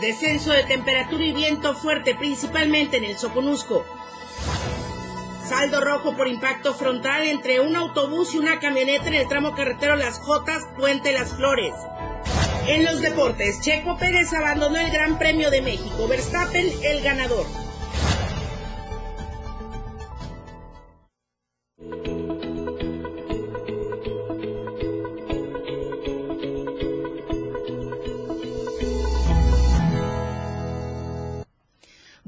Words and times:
descenso 0.00 0.52
de 0.52 0.64
temperatura 0.64 1.24
y 1.24 1.32
viento 1.32 1.74
fuerte, 1.74 2.14
principalmente 2.14 2.98
en 2.98 3.04
el 3.04 3.18
Soconusco. 3.18 3.84
Saldo 5.48 5.80
rojo 5.80 6.16
por 6.16 6.26
impacto 6.26 6.74
frontal 6.74 7.22
entre 7.24 7.60
un 7.60 7.76
autobús 7.76 8.34
y 8.34 8.38
una 8.38 8.60
camioneta 8.60 9.08
en 9.08 9.14
el 9.14 9.28
tramo 9.28 9.54
carretero 9.54 9.96
Las 9.96 10.18
Jotas, 10.20 10.62
Puente 10.76 11.12
Las 11.12 11.34
Flores. 11.34 11.74
En 12.66 12.84
los 12.84 13.02
deportes, 13.02 13.60
Checo 13.60 13.98
Pérez 13.98 14.32
abandonó 14.32 14.78
el 14.78 14.90
Gran 14.90 15.18
Premio 15.18 15.50
de 15.50 15.60
México. 15.60 16.08
Verstappen, 16.08 16.72
el 16.82 17.02
ganador. 17.02 17.63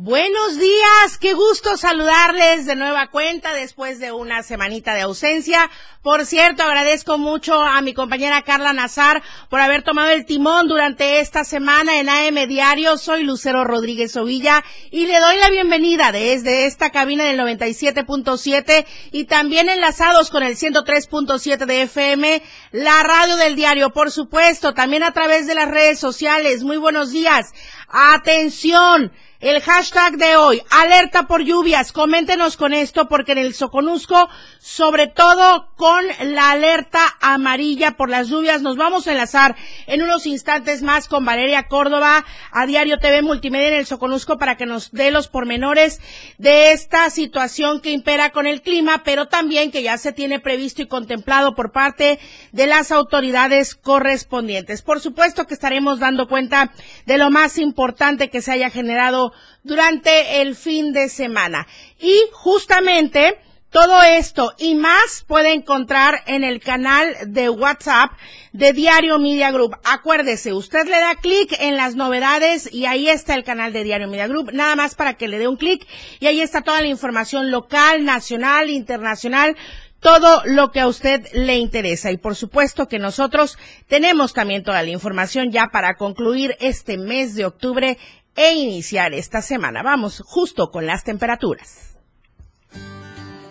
Buenos 0.06 0.56
días, 0.56 1.18
qué 1.20 1.34
gusto 1.34 1.76
saludarles 1.76 2.64
de 2.64 2.76
nueva 2.76 3.08
cuenta 3.08 3.52
después 3.52 3.98
de 3.98 4.12
una 4.12 4.44
semanita 4.44 4.94
de 4.94 5.00
ausencia. 5.00 5.68
Por 6.00 6.26
cierto, 6.26 6.62
agradezco 6.62 7.18
mucho 7.18 7.60
a 7.60 7.80
mi 7.80 7.92
compañera 7.92 8.42
Carla 8.42 8.72
Nazar 8.72 9.20
por 9.50 9.58
haber 9.58 9.82
tomado 9.82 10.12
el 10.12 10.24
timón 10.24 10.68
durante 10.68 11.18
esta 11.18 11.42
semana 11.42 11.98
en 11.98 12.08
AM 12.08 12.46
Diario. 12.46 12.98
Soy 12.98 13.24
Lucero 13.24 13.64
Rodríguez 13.64 14.16
Ovilla 14.16 14.62
y 14.92 15.06
le 15.06 15.18
doy 15.18 15.38
la 15.38 15.50
bienvenida 15.50 16.12
desde 16.12 16.66
esta 16.66 16.90
cabina 16.90 17.24
del 17.24 17.40
97.7 17.40 18.86
y 19.10 19.24
también 19.24 19.68
enlazados 19.68 20.30
con 20.30 20.44
el 20.44 20.54
103.7 20.56 21.66
de 21.66 21.82
FM, 21.82 22.42
la 22.70 23.02
radio 23.02 23.34
del 23.34 23.56
diario, 23.56 23.90
por 23.90 24.12
supuesto, 24.12 24.72
también 24.72 25.02
a 25.02 25.12
través 25.12 25.48
de 25.48 25.56
las 25.56 25.68
redes 25.68 25.98
sociales. 25.98 26.62
Muy 26.62 26.76
buenos 26.76 27.10
días. 27.10 27.46
Atención. 27.88 29.10
El 29.38 29.60
hashtag 29.60 30.16
de 30.16 30.34
hoy, 30.36 30.62
alerta 30.70 31.26
por 31.26 31.42
lluvias. 31.42 31.92
Coméntenos 31.92 32.56
con 32.56 32.72
esto 32.72 33.06
porque 33.06 33.32
en 33.32 33.38
el 33.38 33.52
Soconusco, 33.52 34.30
sobre 34.58 35.08
todo 35.08 35.68
con 35.76 36.06
la 36.22 36.52
alerta 36.52 37.00
amarilla 37.20 37.98
por 37.98 38.08
las 38.08 38.28
lluvias, 38.28 38.62
nos 38.62 38.78
vamos 38.78 39.06
a 39.06 39.12
enlazar 39.12 39.54
en 39.86 40.00
unos 40.00 40.24
instantes 40.24 40.82
más 40.82 41.06
con 41.06 41.26
Valeria 41.26 41.68
Córdoba 41.68 42.24
a 42.50 42.64
Diario 42.64 42.96
TV 42.96 43.20
Multimedia 43.20 43.68
en 43.68 43.74
el 43.74 43.84
Soconusco 43.84 44.38
para 44.38 44.56
que 44.56 44.64
nos 44.64 44.90
dé 44.90 45.10
los 45.10 45.28
pormenores 45.28 46.00
de 46.38 46.72
esta 46.72 47.10
situación 47.10 47.82
que 47.82 47.90
impera 47.90 48.30
con 48.30 48.46
el 48.46 48.62
clima, 48.62 49.02
pero 49.04 49.26
también 49.26 49.70
que 49.70 49.82
ya 49.82 49.98
se 49.98 50.14
tiene 50.14 50.40
previsto 50.40 50.80
y 50.80 50.88
contemplado 50.88 51.54
por 51.54 51.72
parte 51.72 52.18
de 52.52 52.66
las 52.66 52.90
autoridades 52.90 53.74
correspondientes. 53.74 54.80
Por 54.80 55.00
supuesto 55.00 55.46
que 55.46 55.52
estaremos 55.52 55.98
dando 55.98 56.26
cuenta 56.26 56.72
de 57.04 57.18
lo 57.18 57.30
más 57.30 57.58
importante 57.58 58.30
que 58.30 58.40
se 58.40 58.52
haya 58.52 58.70
generado 58.70 59.25
durante 59.62 60.40
el 60.40 60.56
fin 60.56 60.92
de 60.92 61.08
semana. 61.08 61.66
Y 61.98 62.20
justamente 62.32 63.38
todo 63.70 64.02
esto 64.02 64.54
y 64.58 64.74
más 64.74 65.24
puede 65.26 65.52
encontrar 65.52 66.22
en 66.26 66.44
el 66.44 66.60
canal 66.60 67.14
de 67.26 67.50
WhatsApp 67.50 68.12
de 68.52 68.72
Diario 68.72 69.18
Media 69.18 69.50
Group. 69.50 69.76
Acuérdese, 69.84 70.54
usted 70.54 70.86
le 70.86 70.98
da 70.98 71.16
clic 71.16 71.54
en 71.58 71.76
las 71.76 71.94
novedades 71.94 72.72
y 72.72 72.86
ahí 72.86 73.08
está 73.08 73.34
el 73.34 73.44
canal 73.44 73.74
de 73.74 73.84
Diario 73.84 74.08
Media 74.08 74.28
Group, 74.28 74.50
nada 74.52 74.76
más 74.76 74.94
para 74.94 75.14
que 75.14 75.28
le 75.28 75.38
dé 75.38 75.46
un 75.46 75.56
clic 75.56 75.86
y 76.20 76.26
ahí 76.26 76.40
está 76.40 76.62
toda 76.62 76.80
la 76.80 76.86
información 76.86 77.50
local, 77.50 78.04
nacional, 78.04 78.70
internacional 78.70 79.56
todo 80.00 80.42
lo 80.44 80.70
que 80.70 80.80
a 80.80 80.86
usted 80.86 81.26
le 81.32 81.56
interesa. 81.56 82.12
Y 82.12 82.16
por 82.16 82.36
supuesto 82.36 82.86
que 82.86 82.98
nosotros 82.98 83.58
tenemos 83.88 84.32
también 84.32 84.62
toda 84.62 84.82
la 84.82 84.90
información 84.90 85.50
ya 85.50 85.68
para 85.68 85.96
concluir 85.96 86.56
este 86.60 86.96
mes 86.96 87.34
de 87.34 87.44
octubre 87.44 87.98
e 88.36 88.54
iniciar 88.54 89.14
esta 89.14 89.42
semana. 89.42 89.82
Vamos 89.82 90.22
justo 90.24 90.70
con 90.70 90.86
las 90.86 91.04
temperaturas. 91.04 91.96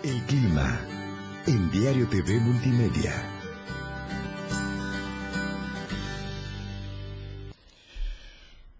El 0.02 0.22
clima 0.22 0.80
en 1.46 1.70
Diario 1.70 2.08
TV 2.08 2.38
Multimedia. 2.40 3.36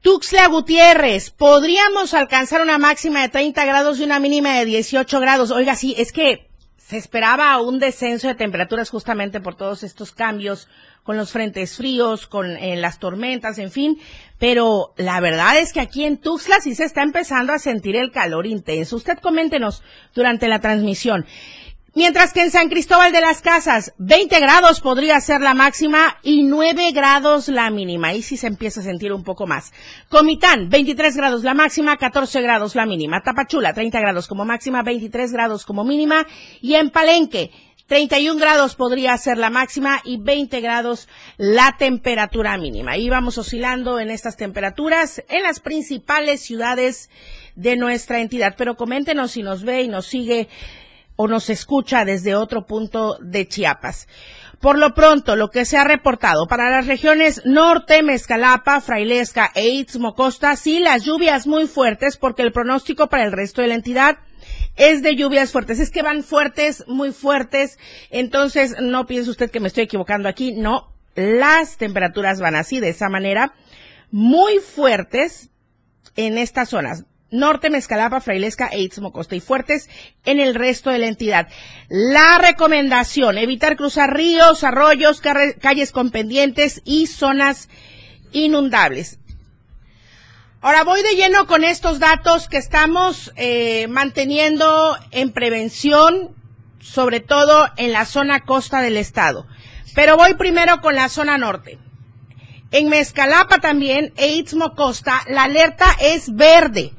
Tuxla 0.00 0.46
Gutiérrez, 0.46 1.30
podríamos 1.30 2.14
alcanzar 2.14 2.62
una 2.62 2.78
máxima 2.78 3.22
de 3.22 3.28
30 3.28 3.64
grados 3.64 3.98
y 3.98 4.04
una 4.04 4.20
mínima 4.20 4.54
de 4.54 4.64
18 4.64 5.18
grados. 5.18 5.50
Oiga, 5.50 5.74
sí, 5.74 5.96
es 5.98 6.12
que 6.12 6.48
se 6.86 6.97
esperaba 6.97 7.60
un 7.60 7.80
descenso 7.80 8.28
de 8.28 8.36
temperaturas 8.36 8.91
justamente 8.91 9.41
por 9.41 9.56
todos 9.56 9.82
estos 9.82 10.12
cambios 10.12 10.69
con 11.02 11.16
los 11.16 11.32
frentes 11.32 11.76
fríos, 11.76 12.28
con 12.28 12.56
eh, 12.56 12.76
las 12.76 13.00
tormentas, 13.00 13.58
en 13.58 13.72
fin. 13.72 13.98
Pero 14.38 14.94
la 14.97 15.19
verdad 15.19 15.58
es 15.58 15.72
que 15.72 15.80
aquí 15.80 16.04
en 16.04 16.16
Tuxtla 16.16 16.60
sí 16.60 16.76
se 16.76 16.84
está 16.84 17.02
empezando 17.02 17.52
a 17.52 17.58
sentir 17.58 17.97
el 17.97 18.12
calor 18.12 18.47
intenso. 18.47 18.94
Usted 18.94 19.19
coméntenos 19.19 19.82
durante 20.14 20.47
la 20.47 20.60
transmisión. 20.60 21.26
Mientras 21.96 22.34
que 22.34 22.42
en 22.42 22.50
San 22.50 22.68
Cristóbal 22.68 23.10
de 23.10 23.22
las 23.22 23.40
Casas, 23.40 23.94
20 23.96 24.38
grados 24.38 24.82
podría 24.82 25.18
ser 25.18 25.40
la 25.40 25.54
máxima 25.54 26.18
y 26.22 26.42
9 26.42 26.92
grados 26.92 27.48
la 27.48 27.70
mínima. 27.70 28.08
Ahí 28.08 28.20
sí 28.20 28.36
se 28.36 28.48
empieza 28.48 28.80
a 28.80 28.82
sentir 28.82 29.14
un 29.14 29.24
poco 29.24 29.46
más. 29.46 29.72
Comitán, 30.10 30.68
23 30.68 31.16
grados 31.16 31.42
la 31.42 31.54
máxima, 31.54 31.96
14 31.96 32.42
grados 32.42 32.74
la 32.74 32.84
mínima. 32.84 33.22
Tapachula, 33.22 33.72
30 33.72 33.98
grados 33.98 34.28
como 34.28 34.44
máxima, 34.44 34.82
23 34.82 35.32
grados 35.32 35.64
como 35.64 35.84
mínima. 35.84 36.26
Y 36.60 36.74
en 36.74 36.90
Palenque, 36.90 37.50
31 37.86 38.38
grados 38.38 38.74
podría 38.74 39.16
ser 39.16 39.38
la 39.38 39.48
máxima 39.48 40.02
y 40.04 40.18
20 40.18 40.60
grados 40.60 41.08
la 41.38 41.76
temperatura 41.78 42.58
mínima. 42.58 42.92
Ahí 42.92 43.08
vamos 43.08 43.38
oscilando 43.38 44.00
en 44.00 44.10
estas 44.10 44.36
temperaturas 44.36 45.24
en 45.30 45.44
las 45.44 45.60
principales 45.60 46.42
ciudades 46.42 47.08
de 47.54 47.76
nuestra 47.76 48.20
entidad. 48.20 48.54
Pero 48.58 48.76
coméntenos 48.76 49.30
si 49.30 49.42
nos 49.42 49.64
ve 49.64 49.80
y 49.80 49.88
nos 49.88 50.04
sigue 50.04 50.50
o 51.16 51.27
nos 51.27 51.50
escucha 51.50 52.04
desde 52.04 52.34
otro 52.34 52.66
punto 52.66 53.19
de 53.21 53.49
Chiapas. 53.49 54.06
Por 54.60 54.78
lo 54.78 54.94
pronto, 54.94 55.37
lo 55.37 55.50
que 55.50 55.65
se 55.65 55.77
ha 55.77 55.84
reportado 55.84 56.47
para 56.47 56.71
las 56.71 56.87
regiones 56.87 57.43
norte, 57.44 58.03
Mezcalapa, 58.03 58.81
Frailesca 58.81 59.50
e 59.54 59.69
Istmo 59.69 60.15
Costa, 60.15 60.56
sí 60.56 60.78
las 60.78 61.04
lluvias 61.04 61.47
muy 61.47 61.66
fuertes 61.66 62.16
porque 62.16 62.43
el 62.43 62.53
pronóstico 62.53 63.09
para 63.09 63.25
el 63.25 63.32
resto 63.32 63.60
de 63.60 63.69
la 63.69 63.75
entidad 63.75 64.19
es 64.77 65.03
de 65.03 65.15
lluvias 65.15 65.53
fuertes. 65.53 65.78
Es 65.78 65.91
que 65.91 66.03
van 66.03 66.22
fuertes, 66.22 66.84
muy 66.87 67.12
fuertes. 67.12 67.78
Entonces, 68.10 68.77
no 68.81 69.06
piense 69.06 69.31
usted 69.31 69.50
que 69.50 69.60
me 69.60 69.69
estoy 69.69 69.84
equivocando 69.84 70.28
aquí. 70.28 70.53
No, 70.53 70.93
las 71.15 71.77
temperaturas 71.77 72.41
van 72.41 72.56
así, 72.56 72.81
de 72.81 72.91
esa 72.91 73.09
manera, 73.09 73.54
muy 74.10 74.59
fuertes 74.59 75.50
en 76.15 76.38
estas 76.38 76.71
zonas 76.71 77.04
norte, 77.31 77.70
Mezcalapa, 77.70 78.20
Frailesca 78.20 78.69
e 78.69 78.81
Istmo 78.81 79.12
Costa 79.12 79.34
y 79.34 79.41
fuertes 79.41 79.88
en 80.25 80.41
el 80.41 80.54
resto 80.54 80.91
de 80.91 80.98
la 80.98 81.06
entidad. 81.06 81.48
La 81.88 82.38
recomendación, 82.38 83.38
evitar 83.38 83.76
cruzar 83.76 84.14
ríos, 84.14 84.64
arroyos, 84.64 85.20
calles 85.20 85.92
con 85.92 86.10
pendientes 86.10 86.82
y 86.84 87.06
zonas 87.06 87.69
inundables. 88.32 89.19
Ahora 90.60 90.84
voy 90.84 91.03
de 91.03 91.15
lleno 91.15 91.47
con 91.47 91.65
estos 91.65 91.98
datos 91.98 92.48
que 92.48 92.56
estamos 92.56 93.32
eh, 93.36 93.86
manteniendo 93.88 94.97
en 95.10 95.31
prevención, 95.32 96.34
sobre 96.81 97.20
todo 97.20 97.69
en 97.76 97.92
la 97.92 98.04
zona 98.04 98.41
costa 98.41 98.81
del 98.81 98.97
estado. 98.97 99.47
Pero 99.94 100.16
voy 100.16 100.34
primero 100.34 100.81
con 100.81 100.94
la 100.94 101.09
zona 101.09 101.38
norte. 101.38 101.78
En 102.72 102.88
Mezcalapa 102.88 103.59
también 103.59 104.12
e 104.16 104.28
Istmo 104.28 104.75
Costa, 104.75 105.22
la 105.28 105.44
alerta 105.44 105.86
es 106.00 106.34
verde 106.34 106.92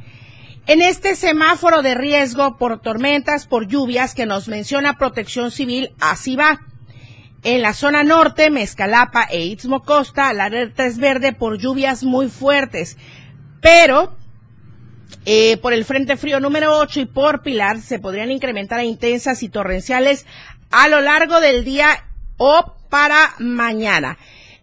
en 0.67 0.81
este 0.81 1.15
semáforo 1.15 1.81
de 1.81 1.95
riesgo 1.95 2.57
por 2.57 2.81
tormentas, 2.81 3.47
por 3.47 3.67
lluvias 3.67 4.13
que 4.13 4.25
nos 4.25 4.49
menciona 4.49 4.97
Protección 4.97 5.49
Civil, 5.49 5.93
así 5.99 6.35
va. 6.35 6.59
En 7.43 7.61
la 7.61 7.73
zona 7.73 8.03
norte, 8.03 8.49
Mezcalapa 8.49 9.23
e 9.23 9.45
Istmo 9.45 9.83
Costa, 9.83 10.33
la 10.33 10.45
alerta 10.45 10.85
es 10.85 10.97
verde 10.97 11.31
por 11.31 11.57
lluvias 11.57 12.03
muy 12.03 12.27
fuertes. 12.29 12.97
Pero 13.61 14.17
eh, 15.25 15.55
por 15.57 15.71
el 15.71 15.85
Frente 15.85 16.17
Frío 16.17 16.41
número 16.41 16.77
8 16.77 16.99
y 16.99 17.05
por 17.05 17.43
Pilar 17.43 17.79
se 17.79 17.99
podrían 17.99 18.31
incrementar 18.31 18.79
a 18.79 18.83
intensas 18.83 19.43
y 19.43 19.49
torrenciales 19.49 20.25
a 20.69 20.89
lo 20.89 20.99
largo 20.99 21.39
del 21.39 21.63
día 21.63 22.05
o 22.35 22.75
para 22.89 23.35
mañana. 23.39 24.17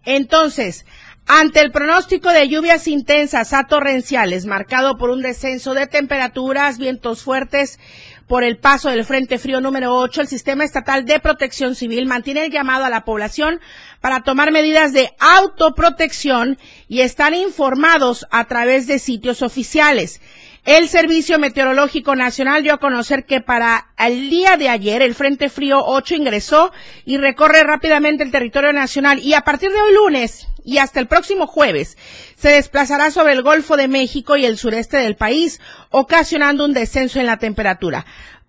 Entonces, 0.05 0.85
ante 1.27 1.59
el 1.59 1.71
pronóstico 1.71 2.29
de 2.29 2.47
lluvias 2.47 2.87
intensas 2.87 3.53
a 3.53 3.63
torrenciales, 3.63 4.45
marcado 4.45 4.97
por 4.97 5.09
un 5.09 5.21
descenso 5.21 5.73
de 5.73 5.87
temperaturas, 5.87 6.77
vientos 6.77 7.23
fuertes, 7.23 7.79
por 8.27 8.43
el 8.43 8.57
paso 8.57 8.89
del 8.89 9.05
Frente 9.05 9.37
Frío 9.39 9.61
número 9.61 9.95
8, 9.95 10.21
el 10.21 10.27
Sistema 10.27 10.63
Estatal 10.63 11.05
de 11.05 11.19
Protección 11.19 11.75
Civil 11.75 12.05
mantiene 12.05 12.45
el 12.45 12.51
llamado 12.51 12.85
a 12.85 12.89
la 12.89 13.05
población 13.05 13.59
para 14.01 14.21
tomar 14.21 14.51
medidas 14.51 14.93
de 14.93 15.11
autoprotección 15.19 16.57
y 16.87 17.01
estar 17.01 17.33
informados 17.33 18.27
a 18.31 18.45
través 18.45 18.85
de 18.87 18.99
sitios 18.99 19.41
oficiales. 19.41 20.21
El 20.65 20.89
Servicio 20.89 21.37
Meteorológico 21.37 22.15
Nacional 22.15 22.63
dio 22.63 22.73
a 22.73 22.79
conocer 22.79 23.25
que 23.25 23.39
para 23.39 23.89
el 23.99 24.31
día 24.31 24.57
de 24.57 24.67
ayer 24.67 25.03
el 25.03 25.13
Frente 25.13 25.47
Frío 25.47 25.85
8 25.85 26.15
ingresó 26.15 26.71
y 27.05 27.17
recorre 27.17 27.61
rápidamente 27.61 28.23
el 28.23 28.31
territorio 28.31 28.73
nacional 28.73 29.19
y 29.19 29.35
a 29.35 29.41
partir 29.41 29.69
de 29.69 29.79
hoy 29.79 29.93
lunes 29.93 30.47
y 30.63 30.79
hasta 30.79 30.99
el 30.99 31.05
próximo 31.05 31.45
jueves 31.45 31.99
se 32.35 32.49
desplazará 32.49 33.11
sobre 33.11 33.33
el 33.33 33.43
Golfo 33.43 33.77
de 33.77 33.87
México 33.87 34.37
y 34.37 34.45
el 34.45 34.57
sureste 34.57 34.97
del 34.97 35.15
país, 35.15 35.61
ocasionando 35.91 36.65
un 36.65 36.73
descenso 36.73 37.19
en 37.19 37.27
la 37.27 37.37
temperatura. 37.37 38.07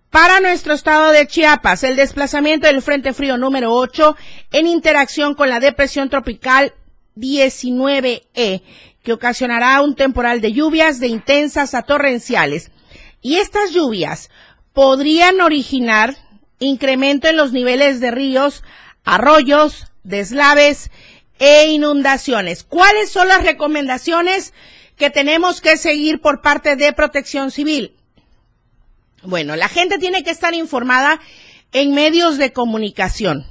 Para 0.09 0.39
nuestro 0.39 0.73
estado 0.73 1.11
de 1.11 1.27
Chiapas, 1.27 1.83
el 1.83 1.95
desplazamiento 1.95 2.65
del 2.65 2.81
Frente 2.81 3.13
Frío 3.13 3.37
número 3.37 3.75
8 3.75 4.15
en 4.53 4.65
interacción 4.65 5.35
con 5.35 5.51
la 5.51 5.59
depresión 5.59 6.09
tropical 6.09 6.73
19E 7.15 8.63
que 9.07 9.13
ocasionará 9.13 9.79
un 9.79 9.95
temporal 9.95 10.41
de 10.41 10.51
lluvias 10.51 10.99
de 10.99 11.07
intensas 11.07 11.73
a 11.73 11.83
torrenciales. 11.83 12.71
Y 13.21 13.37
estas 13.37 13.71
lluvias 13.71 14.29
podrían 14.73 15.39
originar 15.39 16.17
incremento 16.59 17.29
en 17.29 17.37
los 17.37 17.53
niveles 17.53 18.01
de 18.01 18.11
ríos, 18.11 18.65
arroyos, 19.05 19.85
deslaves 20.03 20.91
e 21.39 21.67
inundaciones. 21.67 22.65
¿Cuáles 22.65 23.09
son 23.09 23.29
las 23.29 23.43
recomendaciones 23.43 24.53
que 24.97 25.09
tenemos 25.09 25.61
que 25.61 25.77
seguir 25.77 26.19
por 26.19 26.41
parte 26.41 26.75
de 26.75 26.91
Protección 26.91 27.49
Civil? 27.49 27.95
Bueno, 29.23 29.55
la 29.55 29.69
gente 29.69 29.99
tiene 29.99 30.25
que 30.25 30.31
estar 30.31 30.53
informada 30.53 31.21
en 31.71 31.93
medios 31.93 32.37
de 32.37 32.51
comunicación 32.51 33.45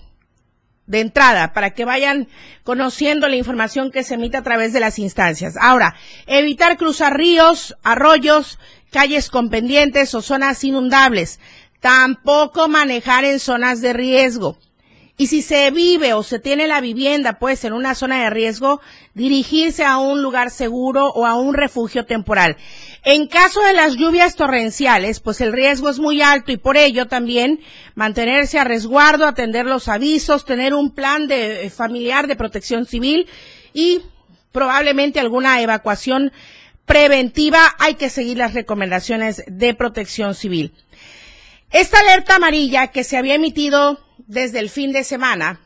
de 0.86 1.00
entrada 1.00 1.52
para 1.52 1.70
que 1.70 1.84
vayan 1.84 2.28
conociendo 2.64 3.28
la 3.28 3.36
información 3.36 3.90
que 3.90 4.04
se 4.04 4.14
emite 4.14 4.36
a 4.36 4.42
través 4.42 4.72
de 4.72 4.80
las 4.80 4.98
instancias. 4.98 5.56
Ahora, 5.60 5.96
evitar 6.26 6.76
cruzar 6.76 7.16
ríos, 7.16 7.76
arroyos, 7.82 8.58
calles 8.90 9.30
con 9.30 9.50
pendientes 9.50 10.14
o 10.14 10.22
zonas 10.22 10.62
inundables. 10.64 11.40
Tampoco 11.80 12.68
manejar 12.68 13.24
en 13.24 13.38
zonas 13.38 13.80
de 13.80 13.92
riesgo. 13.92 14.58
Y 15.18 15.28
si 15.28 15.40
se 15.40 15.70
vive 15.70 16.12
o 16.12 16.22
se 16.22 16.38
tiene 16.38 16.66
la 16.66 16.82
vivienda, 16.82 17.38
pues, 17.38 17.64
en 17.64 17.72
una 17.72 17.94
zona 17.94 18.22
de 18.22 18.30
riesgo, 18.30 18.82
dirigirse 19.14 19.82
a 19.82 19.96
un 19.96 20.20
lugar 20.20 20.50
seguro 20.50 21.08
o 21.08 21.24
a 21.24 21.36
un 21.36 21.54
refugio 21.54 22.04
temporal. 22.04 22.58
En 23.02 23.26
caso 23.26 23.62
de 23.62 23.72
las 23.72 23.96
lluvias 23.96 24.36
torrenciales, 24.36 25.20
pues 25.20 25.40
el 25.40 25.54
riesgo 25.54 25.88
es 25.88 26.00
muy 26.00 26.20
alto 26.20 26.52
y 26.52 26.58
por 26.58 26.76
ello 26.76 27.06
también 27.06 27.60
mantenerse 27.94 28.58
a 28.58 28.64
resguardo, 28.64 29.26
atender 29.26 29.64
los 29.64 29.88
avisos, 29.88 30.44
tener 30.44 30.74
un 30.74 30.94
plan 30.94 31.28
de 31.28 31.64
eh, 31.64 31.70
familiar 31.70 32.26
de 32.26 32.36
protección 32.36 32.84
civil 32.84 33.26
y 33.72 34.02
probablemente 34.52 35.18
alguna 35.18 35.62
evacuación 35.62 36.30
preventiva. 36.84 37.74
Hay 37.78 37.94
que 37.94 38.10
seguir 38.10 38.36
las 38.36 38.52
recomendaciones 38.52 39.44
de 39.46 39.72
protección 39.72 40.34
civil. 40.34 40.74
Esta 41.70 42.00
alerta 42.00 42.36
amarilla 42.36 42.88
que 42.88 43.02
se 43.02 43.16
había 43.16 43.34
emitido 43.34 44.05
desde 44.18 44.60
el 44.60 44.70
fin 44.70 44.92
de 44.92 45.04
semana 45.04 45.60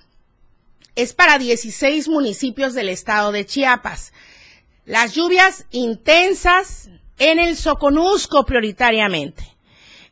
es 0.96 1.12
para 1.12 1.38
16 1.38 2.08
municipios 2.08 2.74
del 2.74 2.88
estado 2.88 3.32
de 3.32 3.46
Chiapas. 3.46 4.12
Las 4.84 5.14
lluvias 5.14 5.66
intensas 5.70 6.90
en 7.18 7.38
el 7.38 7.56
Soconusco 7.56 8.44
prioritariamente. 8.44 9.44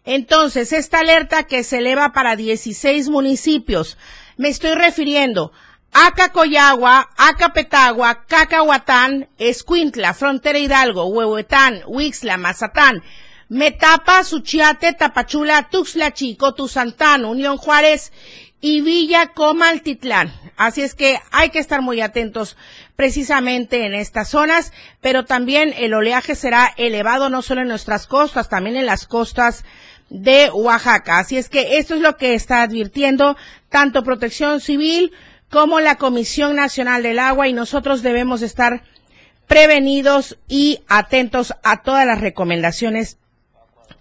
Entonces, 0.04 0.72
esta 0.72 1.00
alerta 1.00 1.42
que 1.42 1.64
se 1.64 1.78
eleva 1.78 2.12
para 2.12 2.36
16 2.36 3.08
municipios, 3.08 3.98
me 4.36 4.48
estoy 4.48 4.74
refiriendo 4.74 5.52
a 5.92 6.12
Cacoyagua, 6.12 7.10
a 7.16 7.34
Capetagua, 7.34 8.24
Cacahuatán, 8.26 9.28
Escuintla, 9.38 10.14
Frontera 10.14 10.58
Hidalgo, 10.58 11.06
Huehuetán, 11.06 11.82
Huixla, 11.86 12.36
Mazatán, 12.36 13.02
Metapa, 13.48 14.24
Suchiate, 14.24 14.92
Tapachula, 14.92 15.68
Tuxtla 15.70 16.12
Chico, 16.12 16.54
Tuzantán, 16.54 17.24
Unión 17.24 17.56
Juárez 17.56 18.12
y 18.60 18.80
Villa 18.80 19.28
Comaltitlán. 19.28 20.32
Así 20.56 20.82
es 20.82 20.94
que 20.94 21.18
hay 21.30 21.50
que 21.50 21.58
estar 21.58 21.80
muy 21.80 22.00
atentos 22.00 22.56
precisamente 22.96 23.86
en 23.86 23.94
estas 23.94 24.28
zonas, 24.28 24.72
pero 25.00 25.24
también 25.24 25.72
el 25.78 25.94
oleaje 25.94 26.34
será 26.34 26.74
elevado 26.76 27.30
no 27.30 27.42
solo 27.42 27.62
en 27.62 27.68
nuestras 27.68 28.06
costas, 28.06 28.48
también 28.48 28.76
en 28.76 28.86
las 28.86 29.06
costas 29.06 29.64
de 30.10 30.50
Oaxaca. 30.50 31.18
Así 31.18 31.36
es 31.36 31.48
que 31.48 31.78
esto 31.78 31.94
es 31.94 32.00
lo 32.00 32.16
que 32.16 32.34
está 32.34 32.62
advirtiendo 32.62 33.36
tanto 33.68 34.02
Protección 34.02 34.60
Civil 34.60 35.12
como 35.50 35.80
la 35.80 35.96
Comisión 35.96 36.56
Nacional 36.56 37.02
del 37.02 37.18
Agua 37.18 37.48
y 37.48 37.52
nosotros 37.52 38.02
debemos 38.02 38.42
estar 38.42 38.82
prevenidos 39.46 40.36
y 40.46 40.80
atentos 40.88 41.54
a 41.62 41.82
todas 41.82 42.06
las 42.06 42.20
recomendaciones 42.20 43.16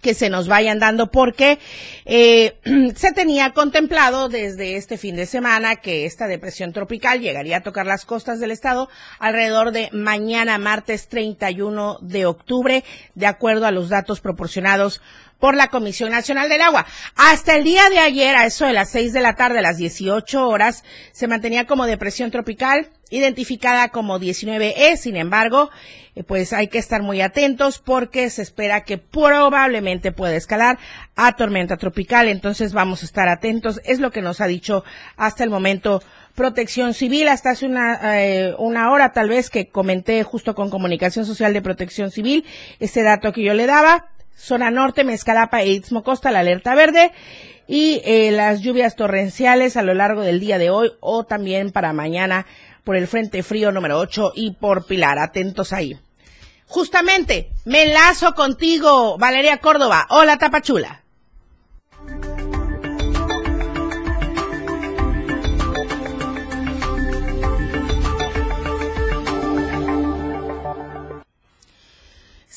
que 0.00 0.14
se 0.14 0.30
nos 0.30 0.48
vayan 0.48 0.78
dando 0.78 1.10
porque 1.10 1.58
eh, 2.04 2.58
se 2.96 3.12
tenía 3.12 3.52
contemplado 3.52 4.28
desde 4.28 4.76
este 4.76 4.96
fin 4.98 5.16
de 5.16 5.26
semana 5.26 5.76
que 5.76 6.06
esta 6.06 6.26
depresión 6.26 6.72
tropical 6.72 7.20
llegaría 7.20 7.58
a 7.58 7.62
tocar 7.62 7.86
las 7.86 8.04
costas 8.04 8.40
del 8.40 8.50
estado 8.50 8.88
alrededor 9.18 9.72
de 9.72 9.88
mañana 9.92 10.58
martes 10.58 11.08
31 11.08 11.98
de 12.00 12.26
octubre 12.26 12.84
de 13.14 13.26
acuerdo 13.26 13.66
a 13.66 13.70
los 13.70 13.88
datos 13.88 14.20
proporcionados 14.20 15.00
por 15.38 15.54
la 15.54 15.68
Comisión 15.68 16.10
Nacional 16.10 16.48
del 16.48 16.62
Agua. 16.62 16.86
Hasta 17.16 17.56
el 17.56 17.64
día 17.64 17.88
de 17.90 17.98
ayer, 17.98 18.34
a 18.34 18.46
eso 18.46 18.66
de 18.66 18.72
las 18.72 18.90
seis 18.90 19.12
de 19.12 19.20
la 19.20 19.34
tarde, 19.34 19.58
a 19.58 19.62
las 19.62 19.76
18 19.76 20.48
horas, 20.48 20.84
se 21.12 21.28
mantenía 21.28 21.66
como 21.66 21.86
depresión 21.86 22.30
tropical, 22.30 22.88
identificada 23.10 23.88
como 23.88 24.18
19E. 24.18 24.96
Sin 24.96 25.16
embargo, 25.16 25.70
eh, 26.14 26.24
pues 26.24 26.52
hay 26.52 26.68
que 26.68 26.78
estar 26.78 27.02
muy 27.02 27.20
atentos 27.20 27.78
porque 27.78 28.30
se 28.30 28.42
espera 28.42 28.82
que 28.82 28.98
probablemente 28.98 30.12
pueda 30.12 30.34
escalar 30.34 30.78
a 31.16 31.36
tormenta 31.36 31.76
tropical. 31.76 32.28
Entonces 32.28 32.72
vamos 32.72 33.02
a 33.02 33.06
estar 33.06 33.28
atentos. 33.28 33.80
Es 33.84 34.00
lo 34.00 34.10
que 34.10 34.22
nos 34.22 34.40
ha 34.40 34.46
dicho 34.46 34.84
hasta 35.16 35.44
el 35.44 35.50
momento 35.50 36.02
Protección 36.34 36.94
Civil. 36.94 37.28
Hasta 37.28 37.50
hace 37.50 37.66
una, 37.66 38.20
eh, 38.20 38.54
una 38.58 38.90
hora 38.90 39.12
tal 39.12 39.28
vez 39.28 39.50
que 39.50 39.68
comenté 39.68 40.22
justo 40.22 40.54
con 40.54 40.70
Comunicación 40.70 41.24
Social 41.24 41.52
de 41.52 41.62
Protección 41.62 42.10
Civil 42.10 42.44
ese 42.80 43.02
dato 43.02 43.32
que 43.32 43.42
yo 43.42 43.54
le 43.54 43.66
daba 43.66 44.06
zona 44.38 44.70
norte, 44.70 45.04
Mezcalapa 45.04 45.62
e 45.62 45.72
Istmo 45.72 46.02
Costa, 46.02 46.30
la 46.30 46.38
alerta 46.40 46.74
verde 46.74 47.12
y 47.66 48.00
eh, 48.04 48.30
las 48.30 48.60
lluvias 48.60 48.96
torrenciales 48.96 49.76
a 49.76 49.82
lo 49.82 49.92
largo 49.92 50.22
del 50.22 50.40
día 50.40 50.58
de 50.58 50.70
hoy 50.70 50.92
o 51.00 51.24
también 51.24 51.72
para 51.72 51.92
mañana 51.92 52.46
por 52.84 52.96
el 52.96 53.08
Frente 53.08 53.42
Frío 53.42 53.72
número 53.72 53.98
8 53.98 54.32
y 54.34 54.52
por 54.52 54.86
Pilar. 54.86 55.18
Atentos 55.18 55.72
ahí. 55.72 55.98
Justamente, 56.66 57.50
me 57.64 57.84
enlazo 57.84 58.34
contigo, 58.34 59.18
Valeria 59.18 59.58
Córdoba. 59.58 60.06
Hola, 60.10 60.38
Tapachula. 60.38 61.02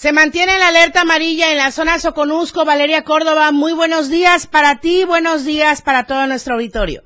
Se 0.02 0.14
mantiene 0.14 0.58
la 0.58 0.70
alerta 0.70 1.02
amarilla 1.02 1.52
en 1.52 1.60
la 1.60 1.70
zona 1.70 2.00
Soconusco, 2.00 2.66
Valeria 2.66 3.04
Córdoba. 3.04 3.52
Muy 3.52 3.74
buenos 3.74 4.10
días 4.10 4.48
para 4.48 4.80
ti, 4.80 5.06
buenos 5.06 5.46
días 5.46 5.84
para 5.84 6.06
todo 6.06 6.26
nuestro 6.26 6.56
auditorio. 6.56 7.04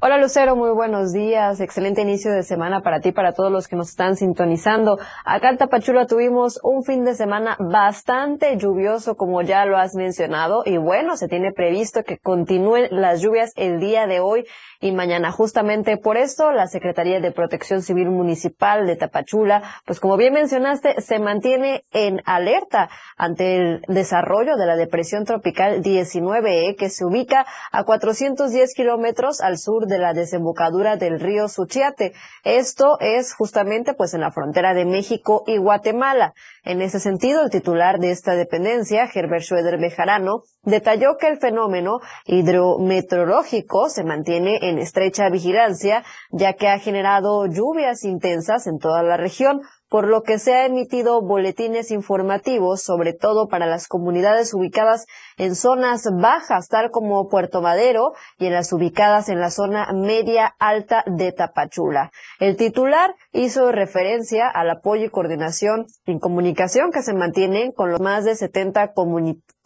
Hola 0.00 0.16
Lucero, 0.16 0.56
muy 0.56 0.70
buenos 0.70 1.12
días. 1.12 1.60
Excelente 1.60 2.00
inicio 2.00 2.32
de 2.32 2.42
semana 2.42 2.80
para 2.80 2.98
ti, 3.00 3.12
para 3.12 3.34
todos 3.34 3.52
los 3.52 3.68
que 3.68 3.76
nos 3.76 3.90
están 3.90 4.16
sintonizando. 4.16 4.98
Acá 5.24 5.50
en 5.50 5.58
Tapachula 5.58 6.06
tuvimos 6.06 6.58
un 6.64 6.82
fin 6.82 7.04
de 7.04 7.14
semana 7.14 7.56
bastante 7.60 8.56
lluvioso, 8.56 9.14
como 9.14 9.42
ya 9.42 9.64
lo 9.66 9.76
has 9.76 9.94
mencionado, 9.94 10.62
y 10.64 10.76
bueno, 10.78 11.16
se 11.16 11.28
tiene 11.28 11.52
previsto 11.52 12.02
que 12.02 12.18
continúen 12.18 12.88
las 12.90 13.20
lluvias 13.20 13.52
el 13.56 13.78
día 13.78 14.08
de 14.08 14.18
hoy 14.18 14.44
y 14.80 14.92
mañana. 14.92 15.30
Justamente 15.30 15.96
por 15.98 16.16
esto, 16.16 16.52
la 16.52 16.66
Secretaría 16.66 17.20
de 17.20 17.32
Protección 17.32 17.82
Civil 17.82 18.08
Municipal 18.10 18.86
de 18.86 18.96
Tapachula, 18.96 19.62
pues 19.84 20.00
como 20.00 20.16
bien 20.16 20.32
mencionaste, 20.32 21.00
se 21.00 21.18
mantiene 21.18 21.84
en 21.92 22.22
alerta 22.24 22.88
ante 23.16 23.56
el 23.56 23.82
desarrollo 23.88 24.56
de 24.56 24.66
la 24.66 24.76
depresión 24.76 25.24
tropical 25.24 25.82
19E 25.82 26.76
que 26.76 26.88
se 26.88 27.04
ubica 27.04 27.46
a 27.72 27.84
410 27.84 28.74
kilómetros 28.74 29.40
al 29.40 29.58
sur 29.58 29.86
de 29.86 29.98
la 29.98 30.14
desembocadura 30.14 30.96
del 30.96 31.20
río 31.20 31.48
Suchiate. 31.48 32.12
Esto 32.44 32.98
es 33.00 33.34
justamente 33.34 33.94
pues 33.94 34.14
en 34.14 34.22
la 34.22 34.32
frontera 34.32 34.72
de 34.72 34.86
México 34.86 35.44
y 35.46 35.58
Guatemala. 35.58 36.32
En 36.64 36.82
ese 36.82 37.00
sentido, 37.00 37.42
el 37.42 37.50
titular 37.50 37.98
de 37.98 38.10
esta 38.10 38.34
dependencia, 38.34 39.08
Herbert 39.12 39.42
Schroeder 39.42 39.78
Bejarano, 39.78 40.42
detalló 40.62 41.16
que 41.18 41.28
el 41.28 41.38
fenómeno 41.38 42.00
hidrometeorológico 42.26 43.88
se 43.88 44.04
mantiene 44.04 44.68
en 44.68 44.78
estrecha 44.78 45.30
vigilancia, 45.30 46.04
ya 46.30 46.54
que 46.54 46.68
ha 46.68 46.78
generado 46.78 47.46
lluvias 47.46 48.04
intensas 48.04 48.66
en 48.66 48.78
toda 48.78 49.02
la 49.02 49.16
región, 49.16 49.62
por 49.90 50.06
lo 50.06 50.22
que 50.22 50.38
se 50.38 50.54
ha 50.54 50.66
emitido 50.66 51.20
boletines 51.20 51.90
informativos, 51.90 52.80
sobre 52.80 53.12
todo 53.12 53.48
para 53.48 53.66
las 53.66 53.88
comunidades 53.88 54.54
ubicadas 54.54 55.04
en 55.36 55.56
zonas 55.56 56.04
bajas, 56.12 56.68
tal 56.68 56.90
como 56.92 57.28
Puerto 57.28 57.60
Madero, 57.60 58.12
y 58.38 58.46
en 58.46 58.52
las 58.52 58.72
ubicadas 58.72 59.28
en 59.28 59.40
la 59.40 59.50
zona 59.50 59.92
media 59.92 60.54
alta 60.60 61.02
de 61.06 61.32
Tapachula. 61.32 62.12
El 62.38 62.56
titular 62.56 63.16
hizo 63.32 63.72
referencia 63.72 64.48
al 64.48 64.70
apoyo 64.70 65.06
y 65.06 65.10
coordinación 65.10 65.86
en 66.06 66.20
comunicación 66.20 66.92
que 66.92 67.02
se 67.02 67.12
mantienen 67.12 67.72
con 67.72 67.90
los 67.90 68.00
más 68.00 68.24
de 68.24 68.36
70 68.36 68.92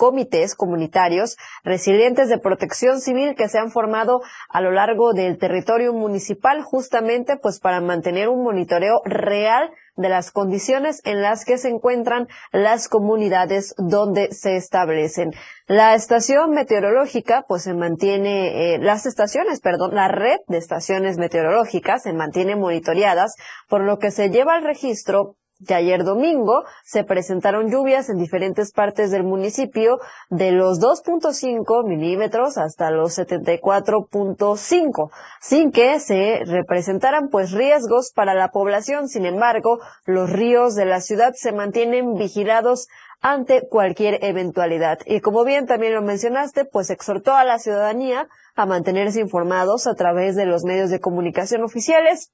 comités 0.05 0.55
comunitarios 0.55 1.39
resilientes 1.63 2.29
de 2.29 2.37
protección 2.37 3.01
civil 3.01 3.35
que 3.35 3.49
se 3.49 3.59
han 3.59 3.71
formado 3.71 4.21
a 4.51 4.61
lo 4.61 4.71
largo 4.71 5.15
del 5.15 5.39
territorio 5.39 5.95
municipal 5.95 6.61
justamente 6.63 7.39
pues 7.39 7.59
para 7.59 7.81
mantener 7.81 8.29
un 8.29 8.43
monitoreo 8.43 9.01
real 9.07 9.71
de 9.97 10.11
las 10.11 10.31
condiciones 10.31 11.01
en 11.05 11.23
las 11.23 11.47
que 11.47 11.57
se 11.57 11.71
encuentran 11.71 12.29
las 12.53 12.89
comunidades 12.89 13.75
donde 13.79 14.35
se 14.35 14.57
establecen. 14.57 15.31
La 15.67 15.95
estación 15.95 16.51
meteorológica, 16.51 17.47
pues 17.49 17.63
se 17.63 17.73
mantiene, 17.73 18.75
eh, 18.75 18.79
las 18.79 19.07
estaciones, 19.07 19.61
perdón, 19.61 19.95
la 19.95 20.09
red 20.09 20.37
de 20.49 20.59
estaciones 20.59 21.17
meteorológicas 21.17 22.03
se 22.03 22.13
mantiene 22.13 22.57
monitoreadas, 22.57 23.37
por 23.71 23.83
lo 23.83 23.99
que 23.99 24.11
se 24.11 24.29
lleva 24.29 24.57
al 24.57 24.65
registro 24.65 25.37
que 25.65 25.75
ayer 25.75 26.05
domingo 26.05 26.65
se 26.85 27.05
presentaron 27.05 27.71
lluvias 27.71 28.09
en 28.09 28.19
diferentes 28.19 28.73
partes 28.73 29.11
del 29.11 29.25
municipio 29.25 29.99
de 30.31 30.53
los 30.53 30.81
2.5 30.81 31.87
milímetros 31.87 32.59
hasta 32.59 32.91
los 32.91 33.19
74.5, 33.19 35.11
sin 35.41 35.73
que 35.73 35.99
se 36.01 36.43
representaran 36.47 37.29
pues 37.29 37.53
riesgos 37.53 38.13
para 38.15 38.35
la 38.35 38.49
población. 38.49 39.09
Sin 39.09 39.27
embargo, 39.27 39.81
los 40.05 40.31
ríos 40.31 40.75
de 40.75 40.85
la 40.85 41.01
ciudad 41.01 41.33
se 41.35 41.53
mantienen 41.53 42.15
vigilados 42.15 42.89
ante 43.21 43.67
cualquier 43.67 44.23
eventualidad. 44.23 44.99
Y 45.07 45.21
como 45.21 45.45
bien 45.45 45.67
también 45.67 45.95
lo 45.95 46.03
mencionaste, 46.03 46.67
pues 46.67 46.91
exhortó 46.91 47.35
a 47.35 47.45
la 47.45 47.59
ciudadanía 47.59 48.29
a 48.55 48.67
mantenerse 48.67 49.21
informados 49.21 49.87
a 49.87 49.95
través 49.95 50.37
de 50.37 50.45
los 50.45 50.65
medios 50.65 50.91
de 50.91 51.01
comunicación 51.01 51.63
oficiales 51.63 52.31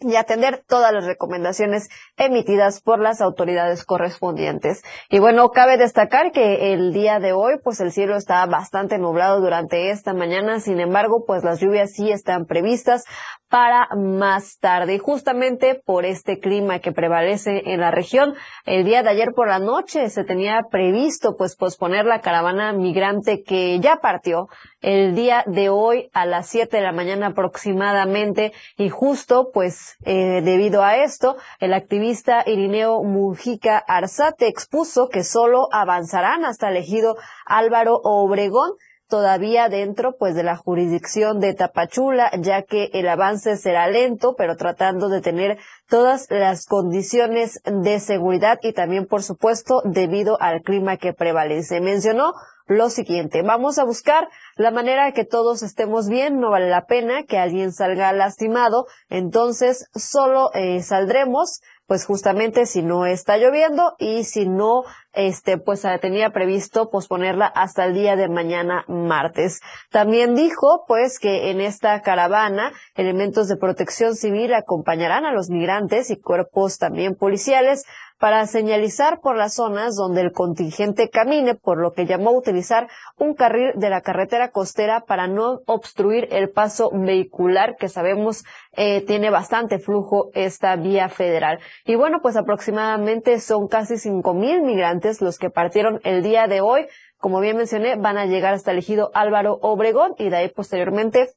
y 0.00 0.16
atender 0.16 0.62
todas 0.66 0.92
las 0.92 1.04
recomendaciones 1.04 1.88
emitidas 2.16 2.80
por 2.80 3.00
las 3.00 3.20
autoridades 3.20 3.84
correspondientes. 3.84 4.82
Y 5.10 5.18
bueno, 5.18 5.50
cabe 5.50 5.76
destacar 5.76 6.32
que 6.32 6.72
el 6.72 6.92
día 6.92 7.18
de 7.18 7.32
hoy, 7.32 7.58
pues 7.62 7.80
el 7.80 7.92
cielo 7.92 8.16
está 8.16 8.44
bastante 8.46 8.98
nublado 8.98 9.40
durante 9.40 9.90
esta 9.90 10.14
mañana, 10.14 10.60
sin 10.60 10.80
embargo, 10.80 11.24
pues 11.26 11.44
las 11.44 11.60
lluvias 11.60 11.92
sí 11.92 12.10
están 12.10 12.46
previstas 12.46 13.04
para 13.50 13.88
más 13.96 14.58
tarde. 14.60 14.94
Y 14.94 14.98
justamente 14.98 15.80
por 15.84 16.06
este 16.06 16.38
clima 16.38 16.78
que 16.78 16.92
prevalece 16.92 17.62
en 17.66 17.80
la 17.80 17.90
región, 17.90 18.34
el 18.64 18.84
día 18.84 19.02
de 19.02 19.10
ayer 19.10 19.32
por 19.34 19.48
la 19.48 19.58
noche 19.58 20.08
se 20.08 20.24
tenía 20.24 20.60
previsto 20.70 21.34
pues 21.36 21.56
posponer 21.56 22.06
la 22.06 22.20
caravana 22.20 22.72
migrante 22.72 23.42
que 23.42 23.78
ya 23.80 23.96
partió 23.96 24.48
el 24.80 25.14
día 25.14 25.44
de 25.46 25.68
hoy 25.68 26.10
a 26.12 26.26
las 26.26 26.48
7 26.48 26.76
de 26.76 26.82
la 26.82 26.92
mañana 26.92 27.28
aproximadamente 27.28 28.52
y 28.76 28.88
justo 28.88 29.50
pues 29.52 29.96
eh, 30.04 30.40
debido 30.42 30.82
a 30.82 30.96
esto 30.96 31.36
el 31.58 31.74
activista 31.74 32.42
Irineo 32.46 33.02
Mujica 33.02 33.78
Arzate 33.78 34.48
expuso 34.48 35.08
que 35.08 35.24
solo 35.24 35.68
avanzarán 35.72 36.44
hasta 36.44 36.70
el 36.70 36.78
ejido 36.78 37.16
Álvaro 37.46 38.00
Obregón 38.02 38.72
todavía 39.10 39.68
dentro 39.68 40.16
pues 40.16 40.34
de 40.34 40.44
la 40.44 40.56
jurisdicción 40.56 41.40
de 41.40 41.52
Tapachula, 41.52 42.30
ya 42.38 42.62
que 42.62 42.90
el 42.94 43.08
avance 43.08 43.56
será 43.56 43.88
lento, 43.88 44.34
pero 44.38 44.56
tratando 44.56 45.08
de 45.08 45.20
tener 45.20 45.58
todas 45.88 46.28
las 46.30 46.64
condiciones 46.64 47.60
de 47.64 47.98
seguridad 48.00 48.58
y 48.62 48.72
también 48.72 49.06
por 49.06 49.22
supuesto 49.22 49.82
debido 49.84 50.40
al 50.40 50.62
clima 50.62 50.96
que 50.96 51.12
prevalece. 51.12 51.80
Mencionó 51.80 52.32
lo 52.70 52.88
siguiente, 52.88 53.42
vamos 53.42 53.78
a 53.80 53.84
buscar 53.84 54.28
la 54.54 54.70
manera 54.70 55.06
de 55.06 55.12
que 55.12 55.24
todos 55.24 55.64
estemos 55.64 56.08
bien, 56.08 56.38
no 56.38 56.50
vale 56.50 56.70
la 56.70 56.86
pena 56.86 57.24
que 57.24 57.36
alguien 57.36 57.72
salga 57.72 58.12
lastimado, 58.12 58.86
entonces 59.08 59.88
solo 59.92 60.50
eh, 60.54 60.80
saldremos 60.80 61.60
pues 61.90 62.06
justamente 62.06 62.66
si 62.66 62.82
no 62.82 63.04
está 63.04 63.36
lloviendo 63.36 63.96
y 63.98 64.22
si 64.22 64.48
no, 64.48 64.84
este, 65.12 65.58
pues 65.58 65.84
tenía 66.00 66.30
previsto 66.30 66.88
posponerla 66.88 67.46
hasta 67.46 67.84
el 67.84 67.94
día 67.94 68.14
de 68.14 68.28
mañana 68.28 68.84
martes. 68.86 69.60
También 69.90 70.36
dijo, 70.36 70.84
pues, 70.86 71.18
que 71.18 71.50
en 71.50 71.60
esta 71.60 72.00
caravana 72.02 72.70
elementos 72.94 73.48
de 73.48 73.56
protección 73.56 74.14
civil 74.14 74.54
acompañarán 74.54 75.24
a 75.24 75.32
los 75.32 75.50
migrantes 75.50 76.10
y 76.10 76.20
cuerpos 76.20 76.78
también 76.78 77.16
policiales 77.16 77.84
para 78.20 78.46
señalizar 78.46 79.20
por 79.20 79.34
las 79.34 79.54
zonas 79.54 79.96
donde 79.96 80.20
el 80.20 80.32
contingente 80.32 81.08
camine, 81.08 81.54
por 81.54 81.78
lo 81.78 81.94
que 81.94 82.04
llamó 82.04 82.30
a 82.30 82.38
utilizar 82.38 82.86
un 83.16 83.34
carril 83.34 83.72
de 83.76 83.88
la 83.88 84.02
carretera 84.02 84.50
costera 84.50 85.00
para 85.00 85.26
no 85.26 85.60
obstruir 85.64 86.28
el 86.30 86.50
paso 86.50 86.90
vehicular 86.92 87.76
que 87.76 87.88
sabemos 87.88 88.44
eh, 88.76 89.00
tiene 89.06 89.30
bastante 89.30 89.78
flujo 89.78 90.30
esta 90.34 90.76
vía 90.76 91.08
federal. 91.08 91.60
Y 91.86 91.94
bueno, 91.94 92.20
pues 92.20 92.36
aproximadamente 92.36 93.40
son 93.40 93.68
casi 93.68 93.96
cinco 93.96 94.34
mil 94.34 94.60
migrantes 94.60 95.22
los 95.22 95.38
que 95.38 95.48
partieron 95.48 96.00
el 96.04 96.22
día 96.22 96.46
de 96.46 96.60
hoy. 96.60 96.86
Como 97.16 97.40
bien 97.40 97.56
mencioné, 97.56 97.96
van 97.96 98.18
a 98.18 98.26
llegar 98.26 98.52
hasta 98.52 98.72
el 98.72 98.78
ejido 98.78 99.10
Álvaro 99.14 99.58
Obregón 99.62 100.14
y 100.18 100.28
de 100.28 100.36
ahí 100.36 100.48
posteriormente 100.50 101.30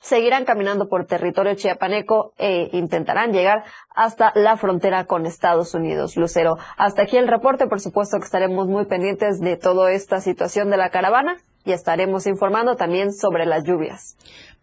seguirán 0.00 0.44
caminando 0.44 0.88
por 0.88 1.06
territorio 1.06 1.54
chiapaneco 1.54 2.32
e 2.38 2.68
intentarán 2.72 3.32
llegar 3.32 3.64
hasta 3.94 4.32
la 4.34 4.56
frontera 4.56 5.06
con 5.06 5.26
Estados 5.26 5.74
Unidos, 5.74 6.16
Lucero. 6.16 6.58
Hasta 6.76 7.02
aquí 7.02 7.16
el 7.16 7.28
reporte, 7.28 7.66
por 7.66 7.80
supuesto 7.80 8.18
que 8.18 8.24
estaremos 8.24 8.68
muy 8.68 8.86
pendientes 8.86 9.40
de 9.40 9.56
toda 9.56 9.92
esta 9.92 10.20
situación 10.20 10.70
de 10.70 10.76
la 10.76 10.90
caravana 10.90 11.38
y 11.64 11.72
estaremos 11.72 12.26
informando 12.26 12.76
también 12.76 13.12
sobre 13.12 13.44
las 13.44 13.64
lluvias. 13.64 14.16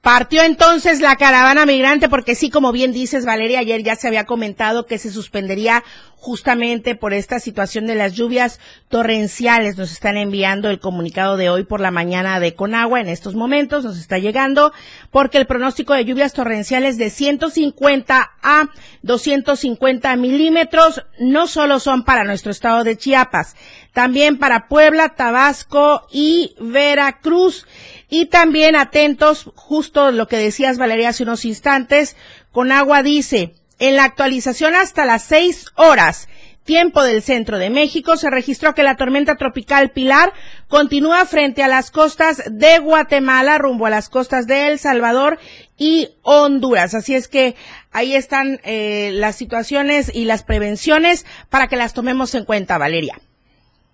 Partió 0.04 0.44
entonces 0.44 1.00
la 1.00 1.16
caravana 1.16 1.66
migrante 1.66 2.10
porque 2.10 2.36
sí, 2.36 2.50
como 2.50 2.74
bien 2.74 2.92
dices, 2.92 3.26
Valeria, 3.26 3.60
ayer 3.60 3.84
ya 3.84 3.96
se 3.96 4.10
había 4.10 4.26
comentado 4.26 4.86
que 4.86 4.98
se 4.98 5.10
suspendería 5.10 5.82
justamente 6.24 6.96
por 6.96 7.14
esta 7.14 7.38
situación 7.38 7.86
de 7.86 7.96
las 7.96 8.14
lluvias 8.14 8.62
torrenciales. 8.88 9.78
Nos 9.78 9.92
están 9.92 10.16
enviando 10.16 10.70
el 10.70 10.80
comunicado 10.80 11.36
de 11.36 11.50
hoy 11.50 11.66
por 11.66 11.82
la 11.82 11.92
mañana 11.92 12.40
de 12.40 12.56
Conagua 12.56 13.02
en 13.02 13.10
estos 13.10 13.36
momentos, 13.36 13.84
nos 13.84 14.00
está 14.00 14.20
llegando, 14.20 14.72
porque 15.12 15.38
el 15.38 15.46
pronóstico 15.46 15.94
de 15.94 16.06
lluvias 16.06 16.32
torrenciales 16.32 16.98
de 16.98 17.10
150 17.10 18.32
a 18.42 18.70
250 19.02 20.16
milímetros 20.16 21.04
no 21.20 21.46
solo 21.48 21.82
son 21.82 22.06
para 22.06 22.24
nuestro 22.24 22.52
estado 22.52 22.86
de 22.86 22.96
Chiapas, 22.98 23.58
también 23.92 24.38
para 24.38 24.70
Puebla, 24.70 25.16
Tabasco 25.16 26.08
y 26.10 26.56
Veracruz. 26.58 27.68
Y 28.10 28.28
también 28.28 28.78
atentos, 28.78 29.52
justo 29.56 30.12
lo 30.12 30.30
que 30.30 30.38
decías 30.38 30.78
Valeria 30.78 31.10
hace 31.10 31.24
unos 31.24 31.44
instantes, 31.44 32.16
con 32.54 32.72
agua 32.72 33.04
dice, 33.04 33.56
en 33.84 33.98
la 33.98 34.06
actualización 34.06 34.76
hasta 34.76 35.06
las 35.06 35.24
seis 35.24 35.66
horas, 35.76 36.30
tiempo 36.64 37.04
del 37.04 37.22
centro 37.22 37.58
de 37.58 37.70
México, 37.70 38.16
se 38.16 38.30
registró 38.30 38.74
que 38.74 38.82
la 38.82 38.96
tormenta 38.96 39.36
tropical 39.36 39.92
Pilar 39.92 40.32
continúa 40.70 41.26
frente 41.26 41.64
a 41.64 41.68
las 41.68 41.92
costas 41.92 42.42
de 42.50 42.80
Guatemala, 42.80 43.58
rumbo 43.58 43.86
a 43.86 43.90
las 43.90 44.08
costas 44.08 44.48
de 44.48 44.68
El 44.68 44.80
Salvador 44.80 45.38
y 45.78 46.12
Honduras. 46.22 46.94
Así 46.94 47.14
es 47.14 47.28
que 47.28 47.56
ahí 47.92 48.16
están 48.16 48.62
eh, 48.64 49.12
las 49.14 49.36
situaciones 49.36 50.10
y 50.14 50.24
las 50.24 50.44
prevenciones 50.44 51.26
para 51.50 51.68
que 51.68 51.76
las 51.76 51.94
tomemos 51.94 52.36
en 52.36 52.46
cuenta, 52.46 52.78
Valeria. 52.78 53.20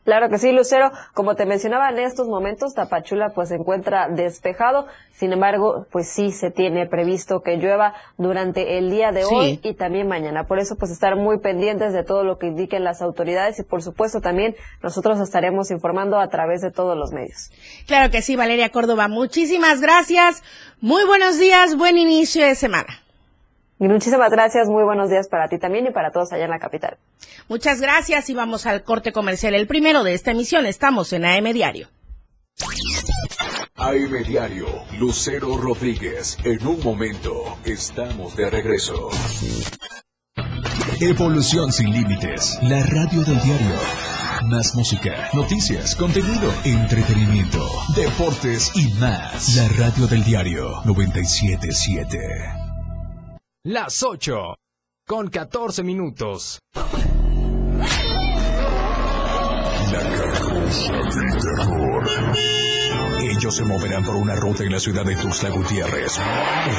Claro 0.06 0.30
que 0.30 0.38
sí, 0.38 0.52
Lucero. 0.52 0.92
Como 1.14 1.36
te 1.36 1.46
mencionaba, 1.46 1.90
en 1.90 2.00
estos 2.00 2.28
momentos 2.28 2.74
Tapachula 2.74 3.30
pues 3.36 3.50
se 3.50 3.56
encuentra 3.56 4.08
despejado. 4.10 4.88
Sin 5.12 5.34
embargo, 5.34 5.86
pues 5.92 6.08
sí 6.10 6.32
se 6.32 6.50
tiene 6.52 6.88
previsto 6.88 7.42
que 7.42 7.58
llueva 7.58 7.94
durante 8.18 8.78
el 8.78 8.90
día 8.90 9.12
de 9.12 9.26
hoy 9.26 9.60
y 9.62 9.74
también 9.74 10.08
mañana. 10.08 10.46
Por 10.46 10.60
eso 10.60 10.76
pues 10.78 10.92
estar 10.92 11.16
muy 11.16 11.40
pendientes 11.40 11.94
de 11.94 12.04
todo 12.04 12.24
lo 12.24 12.38
que 12.38 12.48
indiquen 12.48 12.84
las 12.84 13.02
autoridades 13.02 13.60
y 13.60 13.64
por 13.64 13.84
supuesto 13.84 14.22
también 14.22 14.56
nosotros 14.82 15.20
estaremos 15.20 15.72
informando 15.72 16.18
a 16.20 16.30
través 16.30 16.62
de 16.62 16.72
todos 16.72 16.98
los 16.98 17.12
medios. 17.12 17.52
Claro 17.86 18.10
que 18.10 18.22
sí, 18.22 18.36
Valeria 18.36 18.70
Córdoba. 18.70 19.08
Muchísimas 19.10 19.82
gracias. 19.82 20.44
Muy 20.80 21.06
buenos 21.06 21.38
días. 21.38 21.76
Buen 21.76 21.98
inicio 21.98 22.46
de 22.46 22.56
semana. 22.56 23.09
Y 23.80 23.88
muchísimas 23.88 24.30
gracias, 24.30 24.68
muy 24.68 24.84
buenos 24.84 25.10
días 25.10 25.30
para 25.30 25.48
ti 25.48 25.58
también 25.58 25.88
y 25.88 25.92
para 25.92 26.12
todos 26.12 26.34
allá 26.34 26.44
en 26.44 26.52
la 26.52 26.60
capital. 26.60 26.98
Muchas 27.48 27.80
gracias 27.80 28.30
y 28.30 28.36
vamos 28.36 28.66
al 28.66 28.84
corte 28.84 29.14
comercial, 29.14 29.56
el 29.56 29.68
primero 29.68 30.04
de 30.04 30.14
esta 30.14 30.32
emisión. 30.32 30.66
Estamos 30.66 31.14
en 31.14 31.24
AM 31.24 31.46
Diario. 31.54 31.88
AM 33.76 34.24
Diario, 34.28 34.68
Lucero 35.00 35.58
Rodríguez. 35.58 36.38
En 36.44 36.68
un 36.68 36.84
momento 36.84 37.58
estamos 37.64 38.36
de 38.36 38.50
regreso. 38.50 39.10
Evolución 41.00 41.72
sin 41.72 41.94
límites, 41.94 42.60
la 42.62 42.84
radio 42.84 43.24
del 43.24 43.42
diario. 43.42 43.76
Más 44.52 44.76
música, 44.76 45.30
noticias, 45.34 45.96
contenido, 45.96 46.54
entretenimiento, 46.66 47.66
deportes 47.96 48.72
y 48.76 48.90
más. 49.00 49.56
La 49.56 49.70
radio 49.70 50.08
del 50.08 50.24
diario 50.26 50.82
977. 50.84 52.59
Las 53.66 54.04
8 54.04 54.56
con 55.06 55.28
14 55.28 55.84
minutos. 55.84 56.62
La 56.74 56.86
carroza 60.00 60.94
del 60.94 61.42
terror. 61.42 62.10
Ellos 63.20 63.54
se 63.54 63.66
moverán 63.66 64.06
por 64.06 64.16
una 64.16 64.36
ruta 64.36 64.64
en 64.64 64.72
la 64.72 64.80
ciudad 64.80 65.04
de 65.04 65.18
Tuxtla 65.18 65.50
Gutiérrez. 65.50 66.18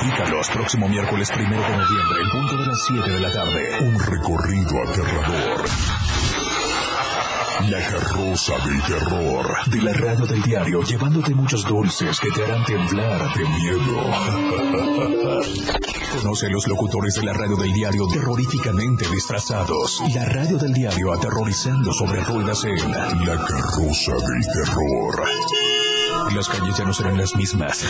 Ubícalos 0.03 0.49
próximo 0.49 0.89
miércoles 0.89 1.31
primero 1.31 1.61
de 1.61 1.69
noviembre, 1.69 2.23
en 2.23 2.31
punto 2.31 2.57
de 2.57 2.67
las 2.69 2.83
7 2.87 3.11
de 3.11 3.21
la 3.21 3.31
tarde. 3.31 3.79
Un 3.83 3.99
recorrido 3.99 4.83
aterrador. 4.83 5.63
La 7.69 7.79
carroza 7.79 8.55
del 8.65 8.83
terror 8.83 9.47
de 9.67 9.83
la 9.83 9.93
radio 9.93 10.25
del 10.25 10.43
diario, 10.43 10.83
llevándote 10.83 11.35
muchos 11.35 11.65
dulces 11.65 12.19
que 12.19 12.31
te 12.31 12.43
harán 12.43 12.65
temblar 12.65 13.35
de 13.35 13.45
miedo. 13.45 14.01
Conoce 16.23 16.47
a 16.47 16.51
los 16.51 16.67
locutores 16.67 17.15
de 17.15 17.23
la 17.25 17.33
radio 17.35 17.57
del 17.57 17.73
diario 17.73 18.07
terroríficamente 18.09 19.07
disfrazados. 19.11 20.03
La 20.15 20.25
radio 20.25 20.57
del 20.57 20.73
diario 20.73 21.13
aterrorizando 21.13 21.93
sobre 21.93 22.25
ruedas 22.25 22.65
en 22.65 22.91
La 22.93 23.37
carroza 23.37 24.13
del 24.13 24.47
terror. 24.55 25.80
Las 26.35 26.49
calles 26.49 26.77
ya 26.77 26.85
no 26.85 26.93
serán 26.93 27.17
las 27.17 27.35
mismas. 27.35 27.85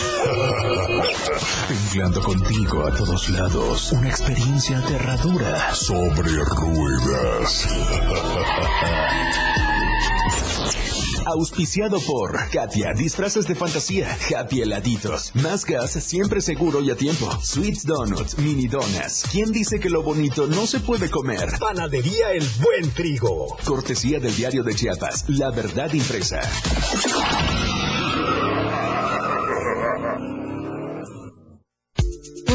Temblando 1.67 2.21
contigo 2.23 2.87
a 2.87 2.91
todos 2.93 3.29
lados. 3.29 3.91
Una 3.91 4.09
experiencia 4.09 4.79
aterradora 4.79 5.73
sobre 5.75 6.31
ruedas. 6.31 7.67
Auspiciado 11.25 11.99
por 12.01 12.49
Katia, 12.49 12.93
disfraces 12.97 13.47
de 13.47 13.55
fantasía, 13.55 14.17
happy 14.35 14.61
heladitos, 14.61 15.31
más 15.35 15.65
gas, 15.65 15.91
siempre 15.91 16.41
seguro 16.41 16.81
y 16.81 16.89
a 16.89 16.95
tiempo. 16.95 17.29
Sweets 17.41 17.85
Donuts, 17.85 18.37
mini 18.39 18.67
donas. 18.67 19.23
¿Quién 19.31 19.51
dice 19.51 19.79
que 19.79 19.89
lo 19.89 20.01
bonito 20.01 20.47
no 20.47 20.65
se 20.65 20.79
puede 20.79 21.09
comer? 21.09 21.47
Panadería 21.59 22.31
El 22.31 22.45
Buen 22.59 22.91
Trigo. 22.91 23.55
Cortesía 23.63 24.19
del 24.19 24.35
diario 24.35 24.63
de 24.63 24.73
Chiapas, 24.73 25.25
La 25.27 25.51
Verdad 25.51 25.93
Impresa. 25.93 26.41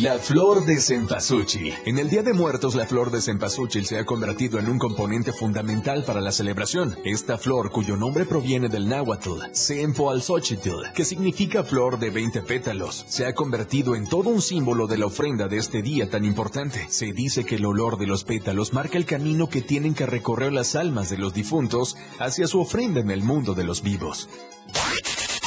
La 0.00 0.16
flor 0.20 0.64
de 0.64 0.80
cempasúchil. 0.80 1.74
En 1.84 1.98
el 1.98 2.08
Día 2.08 2.22
de 2.22 2.32
Muertos, 2.32 2.76
la 2.76 2.86
flor 2.86 3.10
de 3.10 3.20
cempasúchil 3.20 3.84
se 3.84 3.98
ha 3.98 4.04
convertido 4.04 4.60
en 4.60 4.68
un 4.68 4.78
componente 4.78 5.32
fundamental 5.32 6.04
para 6.04 6.20
la 6.20 6.30
celebración. 6.30 6.96
Esta 7.04 7.36
flor, 7.36 7.72
cuyo 7.72 7.96
nombre 7.96 8.24
proviene 8.24 8.68
del 8.68 8.88
náhuatl, 8.88 9.40
Sempoalxochitl, 9.50 10.92
que 10.94 11.04
significa 11.04 11.64
flor 11.64 11.98
de 11.98 12.10
20 12.10 12.42
pétalos, 12.42 13.06
se 13.08 13.26
ha 13.26 13.34
convertido 13.34 13.96
en 13.96 14.06
todo 14.06 14.30
un 14.30 14.40
símbolo 14.40 14.86
de 14.86 14.98
la 14.98 15.06
ofrenda 15.06 15.48
de 15.48 15.56
este 15.56 15.82
día 15.82 16.08
tan 16.08 16.24
importante. 16.24 16.86
Se 16.90 17.12
dice 17.12 17.44
que 17.44 17.56
el 17.56 17.66
olor 17.66 17.98
de 17.98 18.06
los 18.06 18.22
pétalos 18.22 18.72
marca 18.72 18.98
el 18.98 19.04
camino 19.04 19.48
que 19.48 19.62
tienen 19.62 19.94
que 19.94 20.06
recorrer 20.06 20.52
las 20.52 20.76
almas 20.76 21.10
de 21.10 21.18
los 21.18 21.34
difuntos 21.34 21.96
hacia 22.20 22.46
su 22.46 22.60
ofrenda 22.60 23.00
en 23.00 23.10
el 23.10 23.24
mundo 23.24 23.52
de 23.52 23.64
los 23.64 23.82
vivos. 23.82 24.28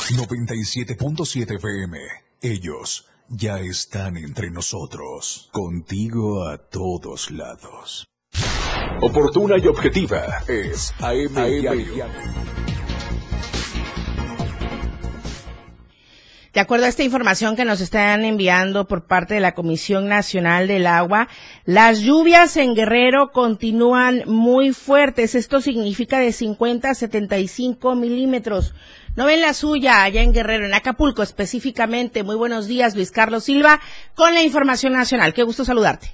97.7 0.09 1.55
FM. 1.55 1.99
Ellos 2.41 3.05
ya 3.33 3.59
están 3.59 4.17
entre 4.17 4.51
nosotros, 4.51 5.49
contigo 5.53 6.47
a 6.47 6.57
todos 6.57 7.31
lados. 7.31 8.05
Oportuna 9.01 9.57
y 9.57 9.67
objetiva 9.67 10.43
es 10.47 10.93
AM. 10.99 11.35
De 16.53 16.59
acuerdo 16.59 16.85
a 16.85 16.89
esta 16.89 17.03
información 17.03 17.55
que 17.55 17.63
nos 17.63 17.79
están 17.79 18.25
enviando 18.25 18.85
por 18.85 19.07
parte 19.07 19.35
de 19.35 19.39
la 19.39 19.53
Comisión 19.53 20.09
Nacional 20.09 20.67
del 20.67 20.85
Agua, 20.85 21.29
las 21.63 22.01
lluvias 22.01 22.57
en 22.57 22.75
Guerrero 22.75 23.31
continúan 23.31 24.23
muy 24.25 24.73
fuertes. 24.73 25.33
Esto 25.33 25.61
significa 25.61 26.19
de 26.19 26.33
50 26.33 26.89
a 26.89 26.93
75 26.93 27.95
milímetros. 27.95 28.75
No 29.17 29.25
ven 29.25 29.41
la 29.41 29.53
suya 29.53 30.03
allá 30.03 30.21
en 30.21 30.31
Guerrero, 30.31 30.65
en 30.65 30.73
Acapulco 30.73 31.21
específicamente. 31.21 32.23
Muy 32.23 32.37
buenos 32.37 32.67
días, 32.67 32.95
Luis 32.95 33.11
Carlos 33.11 33.43
Silva, 33.43 33.79
con 34.15 34.33
la 34.33 34.41
información 34.41 34.93
nacional. 34.93 35.33
Qué 35.33 35.43
gusto 35.43 35.65
saludarte. 35.65 36.07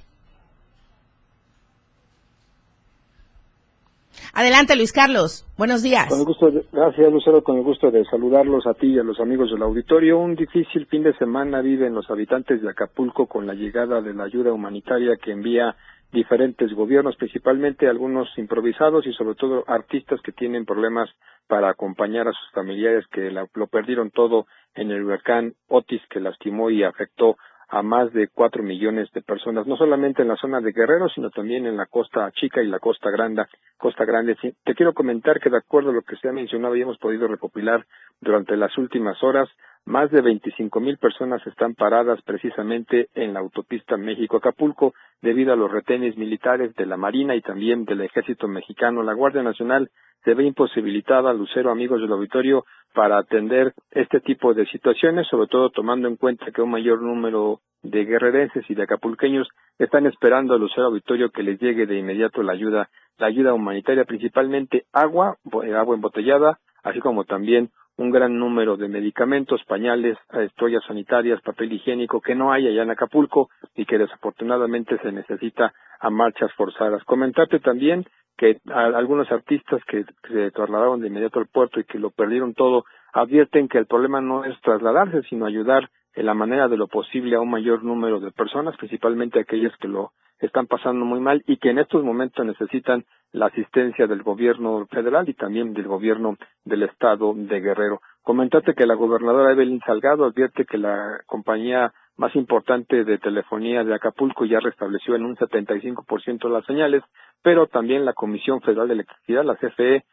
Adelante, 4.34 4.76
Luis 4.76 4.92
Carlos. 4.92 5.46
Buenos 5.56 5.82
días. 5.82 6.08
Con 6.08 6.24
gusto 6.24 6.50
gracias, 6.72 7.12
Lucero. 7.12 7.42
Con 7.42 7.56
el 7.56 7.64
gusto 7.64 7.90
de 7.90 8.04
saludarlos 8.04 8.66
a 8.66 8.74
ti 8.74 8.88
y 8.88 8.98
a 8.98 9.02
los 9.02 9.18
amigos 9.20 9.50
del 9.50 9.62
auditorio. 9.62 10.18
Un 10.18 10.34
difícil 10.34 10.86
fin 10.86 11.02
de 11.02 11.16
semana 11.18 11.60
viven 11.60 11.94
los 11.94 12.10
habitantes 12.10 12.62
de 12.62 12.70
Acapulco 12.70 13.26
con 13.26 13.46
la 13.46 13.54
llegada 13.54 14.00
de 14.00 14.14
la 14.14 14.24
ayuda 14.24 14.52
humanitaria 14.52 15.16
que 15.16 15.32
envía 15.32 15.74
diferentes 16.12 16.72
gobiernos, 16.72 17.16
principalmente 17.16 17.88
algunos 17.88 18.28
improvisados 18.38 19.06
y 19.06 19.12
sobre 19.12 19.34
todo 19.34 19.64
artistas 19.66 20.20
que 20.22 20.32
tienen 20.32 20.64
problemas 20.64 21.10
para 21.46 21.68
acompañar 21.70 22.28
a 22.28 22.32
sus 22.32 22.50
familiares 22.52 23.06
que 23.08 23.30
la- 23.30 23.46
lo 23.54 23.66
perdieron 23.66 24.10
todo 24.10 24.46
en 24.74 24.90
el 24.90 25.04
huracán 25.04 25.54
Otis 25.68 26.02
que 26.10 26.20
lastimó 26.20 26.70
y 26.70 26.82
afectó 26.82 27.36
a 27.70 27.82
más 27.82 28.10
de 28.14 28.28
cuatro 28.28 28.62
millones 28.62 29.12
de 29.12 29.20
personas, 29.20 29.66
no 29.66 29.76
solamente 29.76 30.22
en 30.22 30.28
la 30.28 30.36
zona 30.36 30.60
de 30.62 30.72
Guerrero, 30.72 31.10
sino 31.10 31.28
también 31.30 31.66
en 31.66 31.76
la 31.76 31.84
Costa 31.84 32.30
Chica 32.32 32.62
y 32.62 32.66
la 32.66 32.78
Costa 32.78 33.10
Grande. 33.10 33.44
Costa 33.76 34.06
Grande. 34.06 34.36
Te 34.64 34.74
quiero 34.74 34.94
comentar 34.94 35.38
que 35.38 35.50
de 35.50 35.58
acuerdo 35.58 35.90
a 35.90 35.92
lo 35.92 36.00
que 36.00 36.16
se 36.16 36.28
ha 36.28 36.32
mencionado 36.32 36.74
y 36.76 36.80
hemos 36.82 36.96
podido 36.96 37.28
recopilar 37.28 37.84
durante 38.22 38.56
las 38.56 38.76
últimas 38.78 39.22
horas, 39.22 39.50
más 39.88 40.10
de 40.10 40.20
25 40.20 40.80
mil 40.80 40.98
personas 40.98 41.44
están 41.46 41.74
paradas 41.74 42.20
precisamente 42.22 43.08
en 43.14 43.32
la 43.32 43.40
autopista 43.40 43.96
México-Acapulco 43.96 44.92
debido 45.22 45.54
a 45.54 45.56
los 45.56 45.72
retenes 45.72 46.16
militares 46.18 46.74
de 46.76 46.84
la 46.84 46.98
Marina 46.98 47.34
y 47.34 47.40
también 47.40 47.86
del 47.86 48.02
Ejército 48.02 48.48
Mexicano. 48.48 49.02
La 49.02 49.14
Guardia 49.14 49.42
Nacional 49.42 49.90
se 50.24 50.34
ve 50.34 50.44
imposibilitada, 50.44 51.32
Lucero, 51.32 51.70
amigos 51.70 52.02
del 52.02 52.12
auditorio, 52.12 52.66
para 52.92 53.16
atender 53.16 53.72
este 53.90 54.20
tipo 54.20 54.52
de 54.52 54.66
situaciones, 54.66 55.26
sobre 55.26 55.46
todo 55.46 55.70
tomando 55.70 56.06
en 56.06 56.16
cuenta 56.16 56.52
que 56.52 56.60
un 56.60 56.70
mayor 56.70 57.00
número 57.00 57.60
de 57.82 58.04
guerrerenses 58.04 58.68
y 58.68 58.74
de 58.74 58.82
acapulqueños 58.82 59.48
están 59.78 60.04
esperando 60.04 60.52
a 60.52 60.58
Lucero 60.58 60.88
Auditorio 60.88 61.30
que 61.30 61.42
les 61.42 61.58
llegue 61.60 61.86
de 61.86 61.98
inmediato 61.98 62.42
la 62.42 62.52
ayuda, 62.52 62.90
la 63.16 63.28
ayuda 63.28 63.54
humanitaria, 63.54 64.04
principalmente 64.04 64.84
agua, 64.92 65.38
eh, 65.64 65.74
agua 65.74 65.94
embotellada, 65.94 66.58
así 66.82 67.00
como 67.00 67.24
también 67.24 67.70
un 67.98 68.10
gran 68.10 68.38
número 68.38 68.76
de 68.76 68.88
medicamentos, 68.88 69.62
pañales, 69.64 70.16
eh, 70.32 70.48
toallas 70.56 70.84
sanitarias, 70.86 71.42
papel 71.42 71.72
higiénico 71.72 72.20
que 72.20 72.34
no 72.34 72.52
hay 72.52 72.68
allá 72.68 72.82
en 72.84 72.90
Acapulco 72.90 73.50
y 73.74 73.84
que 73.84 73.98
desafortunadamente 73.98 74.98
se 74.98 75.12
necesita 75.12 75.72
a 76.00 76.08
marchas 76.08 76.52
forzadas. 76.54 77.02
Comentarte 77.04 77.58
también 77.58 78.06
que 78.36 78.60
algunos 78.72 79.30
artistas 79.32 79.82
que 79.84 80.04
se 80.28 80.52
trasladaron 80.52 81.00
de 81.00 81.08
inmediato 81.08 81.40
al 81.40 81.48
puerto 81.48 81.80
y 81.80 81.84
que 81.84 81.98
lo 81.98 82.10
perdieron 82.10 82.54
todo 82.54 82.84
advierten 83.12 83.68
que 83.68 83.78
el 83.78 83.86
problema 83.86 84.20
no 84.20 84.44
es 84.44 84.58
trasladarse, 84.60 85.22
sino 85.28 85.44
ayudar 85.44 85.90
en 86.14 86.26
la 86.26 86.34
manera 86.34 86.68
de 86.68 86.76
lo 86.76 86.88
posible 86.88 87.36
a 87.36 87.40
un 87.40 87.50
mayor 87.50 87.84
número 87.84 88.20
de 88.20 88.30
personas, 88.32 88.76
principalmente 88.76 89.40
aquellas 89.40 89.76
que 89.78 89.88
lo 89.88 90.12
están 90.38 90.66
pasando 90.66 91.04
muy 91.04 91.20
mal 91.20 91.42
y 91.46 91.56
que 91.56 91.70
en 91.70 91.78
estos 91.78 92.04
momentos 92.04 92.44
necesitan 92.44 93.04
la 93.32 93.46
asistencia 93.46 94.06
del 94.06 94.22
gobierno 94.22 94.86
federal 94.86 95.28
y 95.28 95.34
también 95.34 95.74
del 95.74 95.86
gobierno 95.86 96.36
del 96.64 96.84
estado 96.84 97.34
de 97.34 97.60
Guerrero. 97.60 98.00
Comentarte 98.22 98.74
que 98.74 98.86
la 98.86 98.94
gobernadora 98.94 99.52
Evelyn 99.52 99.80
Salgado 99.80 100.24
advierte 100.24 100.64
que 100.64 100.78
la 100.78 101.20
compañía 101.26 101.92
más 102.16 102.34
importante 102.34 103.04
de 103.04 103.18
telefonía 103.18 103.84
de 103.84 103.94
Acapulco 103.94 104.44
ya 104.44 104.60
restableció 104.60 105.14
en 105.14 105.24
un 105.24 105.36
75% 105.36 106.48
las 106.50 106.64
señales, 106.66 107.02
pero 107.42 107.66
también 107.66 108.04
la 108.04 108.12
Comisión 108.12 108.60
Federal 108.60 108.88
de 108.88 108.94
Electricidad, 108.94 109.44
la 109.44 109.56
CFE, 109.56 110.04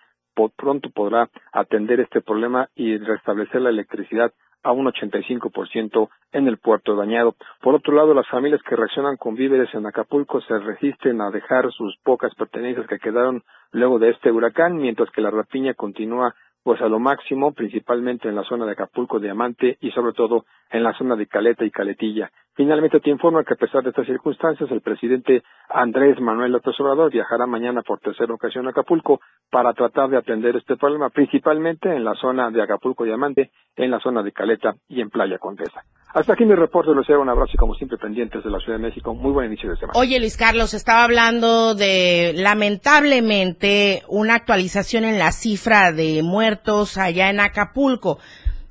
pronto 0.56 0.90
podrá 0.90 1.30
atender 1.52 2.00
este 2.00 2.22
problema 2.22 2.70
y 2.76 2.98
restablecer 2.98 3.62
la 3.62 3.70
electricidad 3.70 4.34
a 4.66 4.72
un 4.72 4.88
85% 4.88 6.10
en 6.32 6.48
el 6.48 6.58
puerto 6.58 6.96
dañado. 6.96 7.36
Por 7.62 7.76
otro 7.76 7.94
lado, 7.94 8.16
las 8.16 8.28
familias 8.28 8.62
que 8.68 8.76
reaccionan 8.76 9.16
con 9.16 9.36
víveres 9.36 9.74
en 9.76 9.86
Acapulco 9.86 10.42
se 10.42 10.58
resisten 10.58 11.22
a 11.22 11.30
dejar 11.30 11.72
sus 11.72 11.96
pocas 12.04 12.34
pertenencias 12.34 12.88
que 12.88 12.98
quedaron 12.98 13.44
luego 13.72 14.00
de 14.00 14.10
este 14.10 14.32
huracán, 14.32 14.78
mientras 14.78 15.12
que 15.12 15.22
la 15.22 15.30
rapiña 15.30 15.76
continúa 15.76 16.34
pues 16.64 16.82
a 16.82 16.90
lo 16.90 16.98
máximo, 16.98 17.54
principalmente 17.54 18.28
en 18.28 18.36
la 18.36 18.44
zona 18.44 18.66
de 18.66 18.72
Acapulco, 18.72 19.20
Diamante 19.20 19.78
y 19.82 19.92
sobre 19.92 20.14
todo 20.14 20.46
en 20.72 20.82
la 20.82 20.98
zona 20.98 21.16
de 21.16 21.28
Caleta 21.28 21.64
y 21.64 21.70
Caletilla. 21.70 22.32
Finalmente 22.56 23.02
te 23.02 23.10
informo 23.10 23.44
que 23.44 23.54
a 23.54 23.58
pesar 23.58 23.84
de 23.84 23.90
estas 23.90 24.06
circunstancias, 24.06 24.72
el 24.72 24.80
presidente 24.80 25.44
Andrés 25.70 26.22
Manuel 26.22 26.54
López 26.54 26.74
Obrador 26.80 27.12
viajará 27.12 27.46
mañana 27.46 27.82
por 27.82 28.00
tercera 28.00 28.34
ocasión 28.34 28.66
a 28.66 28.70
Acapulco 28.70 29.20
para 29.52 29.74
tratar 29.74 30.10
de 30.10 30.18
atender 30.18 30.56
este 30.56 30.78
problema, 30.78 31.10
principalmente 31.10 31.94
en 31.94 32.06
la 32.06 32.14
zona 32.16 32.50
de 32.52 32.62
Acapulco 32.62 33.04
Diamante, 33.04 33.52
en 33.76 33.92
la 33.92 34.00
zona 34.00 34.24
de 34.24 34.32
Caleta 34.32 34.76
y 34.88 35.02
en 35.02 35.10
Playa 35.10 35.38
Condesa. 35.38 35.84
Hasta 36.14 36.32
aquí 36.32 36.46
mi 36.46 36.56
reporte, 36.56 36.92
Lucero, 36.92 37.22
un 37.22 37.28
abrazo 37.28 37.52
y 37.56 37.58
como 37.58 37.76
siempre 37.76 37.98
pendientes 37.98 38.42
de 38.42 38.50
la 38.50 38.60
Ciudad 38.60 38.78
de 38.78 38.84
México. 38.86 39.14
Muy 39.14 39.34
buen 39.34 39.48
inicio 39.48 39.70
de 39.72 39.76
semana. 39.76 40.00
Oye, 40.00 40.18
Luis 40.18 40.38
Carlos, 40.38 40.74
estaba 40.74 41.04
hablando 41.04 41.76
de 41.76 42.32
lamentablemente 42.38 44.04
una 44.08 44.36
actualización 44.36 45.04
en 45.04 45.20
la 45.20 45.34
cifra 45.34 45.92
de 45.92 46.24
muertos 46.24 46.98
allá 46.98 47.30
en 47.30 47.42
Acapulco 47.42 48.20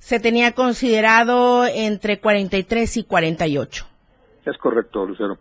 se 0.05 0.21
tenía 0.21 0.53
considerado 0.53 1.64
entre 1.64 2.21
43 2.21 2.99
y 2.99 3.05
48. 3.05 3.87
Es 4.45 4.59
correcto, 4.59 5.07
Lucero. 5.07 5.38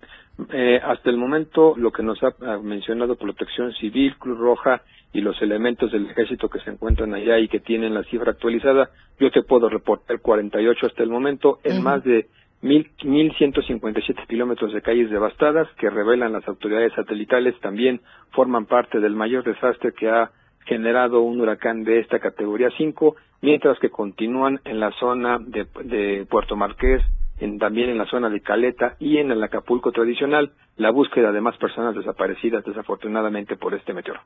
Eh, 0.53 0.79
hasta 0.81 1.09
el 1.09 1.17
momento, 1.17 1.73
lo 1.75 1.91
que 1.91 2.01
nos 2.01 2.17
ha 2.23 2.31
mencionado 2.59 3.17
Protección 3.17 3.73
Civil, 3.73 4.15
Cruz 4.17 4.39
Roja 4.39 4.81
y 5.11 5.19
los 5.19 5.39
elementos 5.41 5.91
del 5.91 6.09
ejército 6.09 6.47
que 6.47 6.61
se 6.61 6.69
encuentran 6.69 7.13
allá 7.13 7.39
y 7.39 7.49
que 7.49 7.59
tienen 7.59 7.93
la 7.93 8.05
cifra 8.05 8.31
actualizada, 8.31 8.89
yo 9.19 9.29
te 9.31 9.43
puedo 9.43 9.67
reportar 9.67 10.21
48 10.21 10.87
hasta 10.87 11.03
el 11.03 11.09
momento 11.09 11.59
en 11.65 11.83
más 11.83 12.01
de 12.05 12.27
1.157 12.61 14.27
kilómetros 14.27 14.71
de 14.71 14.81
calles 14.81 15.09
devastadas 15.09 15.67
que 15.77 15.89
revelan 15.89 16.31
las 16.31 16.47
autoridades 16.47 16.93
satelitales 16.93 17.59
también 17.59 17.99
forman 18.31 18.65
parte 18.65 19.01
del 19.01 19.13
mayor 19.13 19.43
desastre 19.43 19.91
que 19.91 20.09
ha 20.09 20.31
generado 20.65 21.21
un 21.21 21.39
huracán 21.41 21.83
de 21.83 21.99
esta 21.99 22.19
categoría 22.19 22.69
5, 22.77 23.15
mientras 23.41 23.77
que 23.79 23.89
continúan 23.89 24.59
en 24.65 24.79
la 24.79 24.91
zona 24.99 25.39
de, 25.39 26.25
Puerto 26.29 26.55
Marqués, 26.55 27.01
en, 27.39 27.59
también 27.59 27.89
en 27.89 27.97
la 27.97 28.05
zona 28.05 28.29
de 28.29 28.41
Caleta 28.41 28.95
y 28.99 29.17
en 29.17 29.31
el 29.31 29.43
Acapulco 29.43 29.91
tradicional, 29.91 30.51
la 30.77 30.91
búsqueda 30.91 31.31
de 31.31 31.41
más 31.41 31.57
personas 31.57 31.95
desaparecidas 31.95 32.63
desafortunadamente 32.63 33.55
por 33.57 33.73
este 33.73 33.93
meteoro. 33.93 34.21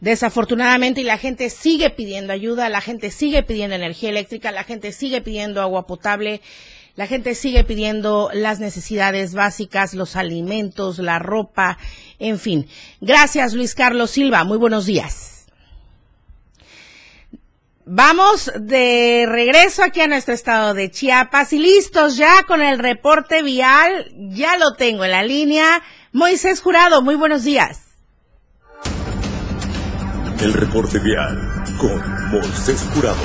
Desafortunadamente, 0.00 1.02
y 1.02 1.04
la 1.04 1.18
gente 1.18 1.48
sigue 1.48 1.90
pidiendo 1.90 2.32
ayuda, 2.32 2.68
la 2.68 2.80
gente 2.80 3.10
sigue 3.10 3.44
pidiendo 3.44 3.76
energía 3.76 4.10
eléctrica, 4.10 4.50
la 4.50 4.64
gente 4.64 4.90
sigue 4.90 5.20
pidiendo 5.20 5.60
agua 5.60 5.86
potable, 5.86 6.40
la 6.96 7.06
gente 7.06 7.34
sigue 7.34 7.64
pidiendo 7.64 8.28
las 8.34 8.60
necesidades 8.60 9.34
básicas, 9.34 9.94
los 9.94 10.16
alimentos, 10.16 10.98
la 10.98 11.18
ropa, 11.18 11.78
en 12.18 12.38
fin. 12.38 12.66
Gracias, 13.00 13.54
Luis 13.54 13.74
Carlos 13.74 14.10
Silva. 14.10 14.44
Muy 14.44 14.58
buenos 14.58 14.86
días. 14.86 15.41
Vamos 17.84 18.52
de 18.60 19.26
regreso 19.28 19.82
aquí 19.82 20.00
a 20.00 20.06
nuestro 20.06 20.34
estado 20.34 20.72
de 20.72 20.88
Chiapas 20.88 21.52
y 21.52 21.58
listos 21.58 22.16
ya 22.16 22.44
con 22.46 22.62
el 22.62 22.78
reporte 22.78 23.42
vial. 23.42 24.08
Ya 24.30 24.56
lo 24.56 24.74
tengo 24.74 25.04
en 25.04 25.10
la 25.10 25.24
línea. 25.24 25.82
Moisés 26.12 26.60
Jurado, 26.60 27.02
muy 27.02 27.16
buenos 27.16 27.42
días. 27.42 27.80
El 30.40 30.52
reporte 30.52 31.00
vial 31.00 31.64
con 31.80 32.30
Moisés 32.30 32.88
Jurado. 32.94 33.18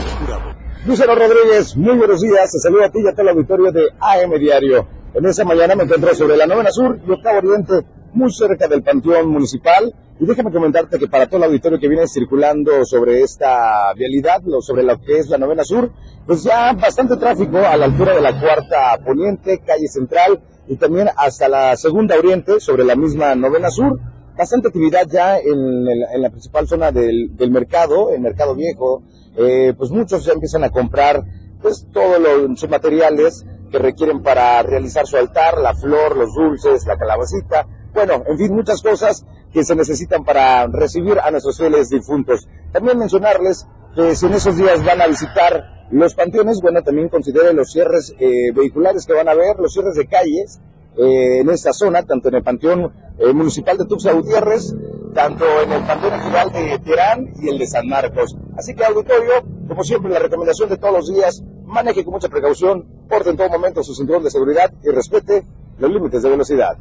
Lucero 0.87 1.13
Rodríguez, 1.13 1.75
muy 1.75 1.95
buenos 1.95 2.21
días. 2.21 2.51
Te 2.51 2.59
saludo 2.59 2.85
a 2.85 2.89
ti 2.89 2.97
y 3.03 3.07
a 3.07 3.11
todo 3.11 3.21
el 3.23 3.29
auditorio 3.29 3.71
de 3.71 3.89
AM 3.99 4.39
Diario. 4.39 4.87
En 5.13 5.25
esta 5.25 5.45
mañana 5.45 5.75
me 5.75 5.83
encuentro 5.83 6.15
sobre 6.15 6.35
la 6.35 6.47
novena 6.47 6.71
sur 6.71 6.99
y 7.07 7.11
octavo 7.11 7.37
oriente, 7.37 7.85
muy 8.13 8.31
cerca 8.31 8.67
del 8.67 8.83
Panteón 8.83 9.29
Municipal 9.29 9.93
y 10.19 10.25
déjame 10.25 10.51
comentarte 10.51 10.97
que 10.97 11.07
para 11.07 11.27
todo 11.27 11.37
el 11.37 11.43
auditorio 11.43 11.79
que 11.79 11.87
viene 11.87 12.07
circulando 12.07 12.83
sobre 12.85 13.21
esta 13.21 13.93
vialidad, 13.93 14.41
sobre 14.61 14.83
lo 14.83 14.99
que 14.99 15.19
es 15.19 15.29
la 15.29 15.37
novena 15.37 15.63
sur, 15.63 15.91
pues 16.25 16.43
ya 16.43 16.73
bastante 16.73 17.17
tráfico 17.17 17.57
a 17.57 17.77
la 17.77 17.85
altura 17.85 18.15
de 18.15 18.21
la 18.21 18.39
cuarta 18.39 18.97
poniente, 19.05 19.59
calle 19.59 19.87
central 19.87 20.41
y 20.67 20.75
también 20.75 21.09
hasta 21.15 21.47
la 21.47 21.75
segunda 21.77 22.17
oriente 22.17 22.59
sobre 22.59 22.83
la 22.83 22.95
misma 22.95 23.35
novena 23.35 23.69
sur. 23.69 23.99
Bastante 24.35 24.67
actividad 24.67 25.07
ya 25.07 25.37
en, 25.39 25.85
la 26.21 26.29
principal 26.29 26.67
zona 26.67 26.91
del, 26.91 27.31
mercado, 27.49 28.11
el 28.11 28.21
mercado 28.21 28.55
viejo. 28.55 29.03
Eh, 29.37 29.73
pues 29.77 29.91
muchos 29.91 30.25
ya 30.25 30.33
empiezan 30.33 30.63
a 30.63 30.71
comprar 30.71 31.23
pues 31.61 31.87
todos 31.93 32.19
los 32.19 32.69
materiales 32.69 33.45
que 33.71 33.79
requieren 33.79 34.21
para 34.23 34.61
realizar 34.63 35.05
su 35.05 35.17
altar, 35.17 35.59
la 35.59 35.75
flor, 35.75 36.17
los 36.17 36.33
dulces, 36.33 36.85
la 36.85 36.97
calabacita, 36.97 37.67
bueno, 37.97 38.23
en 38.27 38.37
fin, 38.37 38.53
muchas 38.53 38.83
cosas 38.83 39.25
que 39.51 39.63
se 39.63 39.75
necesitan 39.75 40.23
para 40.23 40.67
recibir 40.67 41.17
a 41.19 41.31
nuestros 41.31 41.57
fieles 41.57 41.89
difuntos. 41.89 42.47
También 42.71 42.99
mencionarles 42.99 43.65
que 43.95 44.15
si 44.15 44.27
en 44.27 44.35
esos 44.35 44.55
días 44.55 44.85
van 44.85 45.01
a 45.01 45.07
visitar 45.07 45.87
los 45.89 46.13
panteones, 46.13 46.61
bueno, 46.61 46.83
también 46.83 47.09
consideren 47.09 47.55
los 47.55 47.71
cierres 47.71 48.13
eh, 48.19 48.51
vehiculares 48.53 49.07
que 49.07 49.13
van 49.13 49.27
a 49.27 49.33
ver, 49.33 49.57
los 49.57 49.73
cierres 49.73 49.95
de 49.95 50.05
calles 50.05 50.59
eh, 50.95 51.39
en 51.39 51.49
esta 51.49 51.73
zona, 51.73 52.03
tanto 52.03 52.29
en 52.29 52.35
el 52.35 52.43
Panteón 52.43 52.93
eh, 53.17 53.33
Municipal 53.33 53.79
de 53.79 53.85
Tuxtla 53.85 54.13
Gutiérrez, 54.13 54.75
tanto 55.15 55.45
en 55.63 55.71
el 55.71 55.81
Panteón 55.81 56.13
Ejidal 56.13 56.51
de 56.51 56.79
Terán 56.85 57.33
y 57.41 57.49
el 57.49 57.57
de 57.57 57.65
San 57.65 57.87
Marcos. 57.87 58.37
Así 58.55 58.75
que, 58.75 58.85
auditorio, 58.85 59.43
como 59.67 59.83
siempre, 59.83 60.11
la 60.11 60.19
recomendación 60.19 60.69
de 60.69 60.77
todos 60.77 60.93
los 60.93 61.11
días, 61.11 61.43
maneje 61.65 62.03
con 62.03 62.13
mucha 62.13 62.29
precaución, 62.29 62.85
porte 63.09 63.31
en 63.31 63.37
todo 63.37 63.49
momento 63.49 63.81
su 63.81 63.95
cinturón 63.95 64.23
de 64.23 64.29
seguridad 64.29 64.71
y 64.83 64.89
respete 64.89 65.43
los 65.79 65.91
límites 65.91 66.21
de 66.21 66.29
velocidad. 66.29 66.77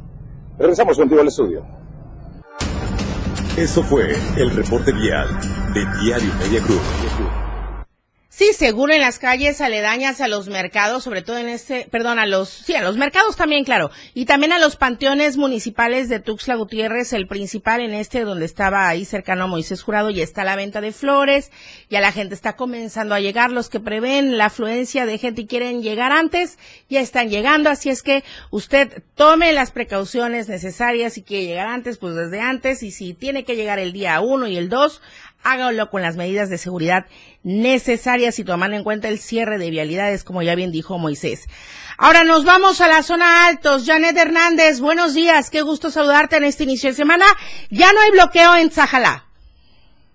Regresamos 0.57 0.97
contigo 0.97 1.21
al 1.21 1.27
estudio. 1.27 1.63
Eso 3.55 3.83
fue 3.83 4.15
el 4.37 4.51
reporte 4.51 4.91
vial 4.91 5.27
de 5.73 5.85
Diario 6.03 6.31
Media 6.39 6.61
Group. 6.61 6.81
Sí, 8.37 8.53
seguro 8.53 8.93
en 8.93 9.01
las 9.01 9.17
calles 9.17 9.61
aledañas 9.61 10.21
a 10.21 10.27
los 10.27 10.47
mercados, 10.47 11.03
sobre 11.03 11.23
todo 11.23 11.39
en 11.39 11.49
este, 11.49 11.87
perdón, 11.89 12.19
a 12.19 12.27
los, 12.27 12.49
sí, 12.49 12.75
a 12.75 12.83
los 12.83 12.95
mercados 12.95 13.35
también, 13.35 13.63
claro, 13.63 13.89
y 14.13 14.25
también 14.25 14.51
a 14.53 14.59
los 14.59 14.75
panteones 14.75 15.37
municipales 15.37 16.07
de 16.07 16.19
Tuxtla 16.19 16.53
Gutiérrez, 16.53 17.13
el 17.13 17.25
principal 17.25 17.81
en 17.81 17.95
este 17.95 18.21
donde 18.21 18.45
estaba 18.45 18.87
ahí 18.87 19.05
cercano 19.05 19.45
a 19.45 19.47
Moisés 19.47 19.81
Jurado, 19.81 20.11
y 20.11 20.21
está 20.21 20.43
la 20.43 20.55
venta 20.55 20.81
de 20.81 20.91
flores, 20.91 21.51
ya 21.89 21.99
la 21.99 22.11
gente 22.11 22.35
está 22.35 22.55
comenzando 22.55 23.15
a 23.15 23.19
llegar, 23.19 23.51
los 23.51 23.69
que 23.69 23.79
prevén 23.79 24.37
la 24.37 24.45
afluencia 24.45 25.07
de 25.07 25.17
gente 25.17 25.41
y 25.41 25.47
quieren 25.47 25.81
llegar 25.81 26.11
antes, 26.11 26.59
ya 26.89 27.01
están 27.01 27.29
llegando, 27.29 27.71
así 27.71 27.89
es 27.89 28.03
que 28.03 28.23
usted 28.51 29.01
tome 29.15 29.51
las 29.51 29.71
precauciones 29.71 30.47
necesarias 30.47 31.13
si 31.13 31.23
quiere 31.23 31.47
llegar 31.47 31.65
antes, 31.65 31.97
pues 31.97 32.13
desde 32.13 32.39
antes, 32.39 32.83
y 32.83 32.91
si 32.91 33.15
tiene 33.15 33.45
que 33.45 33.55
llegar 33.55 33.79
el 33.79 33.93
día 33.93 34.21
uno 34.21 34.47
y 34.47 34.57
el 34.57 34.69
dos, 34.69 35.01
hágalo 35.43 35.89
con 35.89 36.01
las 36.01 36.15
medidas 36.17 36.49
de 36.49 36.57
seguridad 36.57 37.05
necesarias 37.47 38.37
y 38.39 38.43
tomando 38.43 38.75
en 38.75 38.83
cuenta 38.83 39.07
el 39.07 39.19
cierre 39.19 39.57
de 39.57 39.69
vialidades, 39.69 40.25
como 40.25 40.41
ya 40.41 40.53
bien 40.53 40.73
dijo 40.73 40.97
Moisés. 40.97 41.47
Ahora 41.97 42.25
nos 42.25 42.43
vamos 42.43 42.81
a 42.81 42.89
la 42.89 43.01
zona 43.03 43.47
altos. 43.47 43.85
Janet 43.87 44.17
Hernández, 44.17 44.81
buenos 44.81 45.13
días. 45.13 45.49
Qué 45.49 45.61
gusto 45.61 45.89
saludarte 45.89 46.35
en 46.35 46.43
este 46.43 46.65
inicio 46.65 46.89
de 46.89 46.95
semana. 46.95 47.23
Ya 47.69 47.93
no 47.93 48.01
hay 48.01 48.11
bloqueo 48.11 48.55
en 48.57 48.69
Zajalá. 48.69 49.23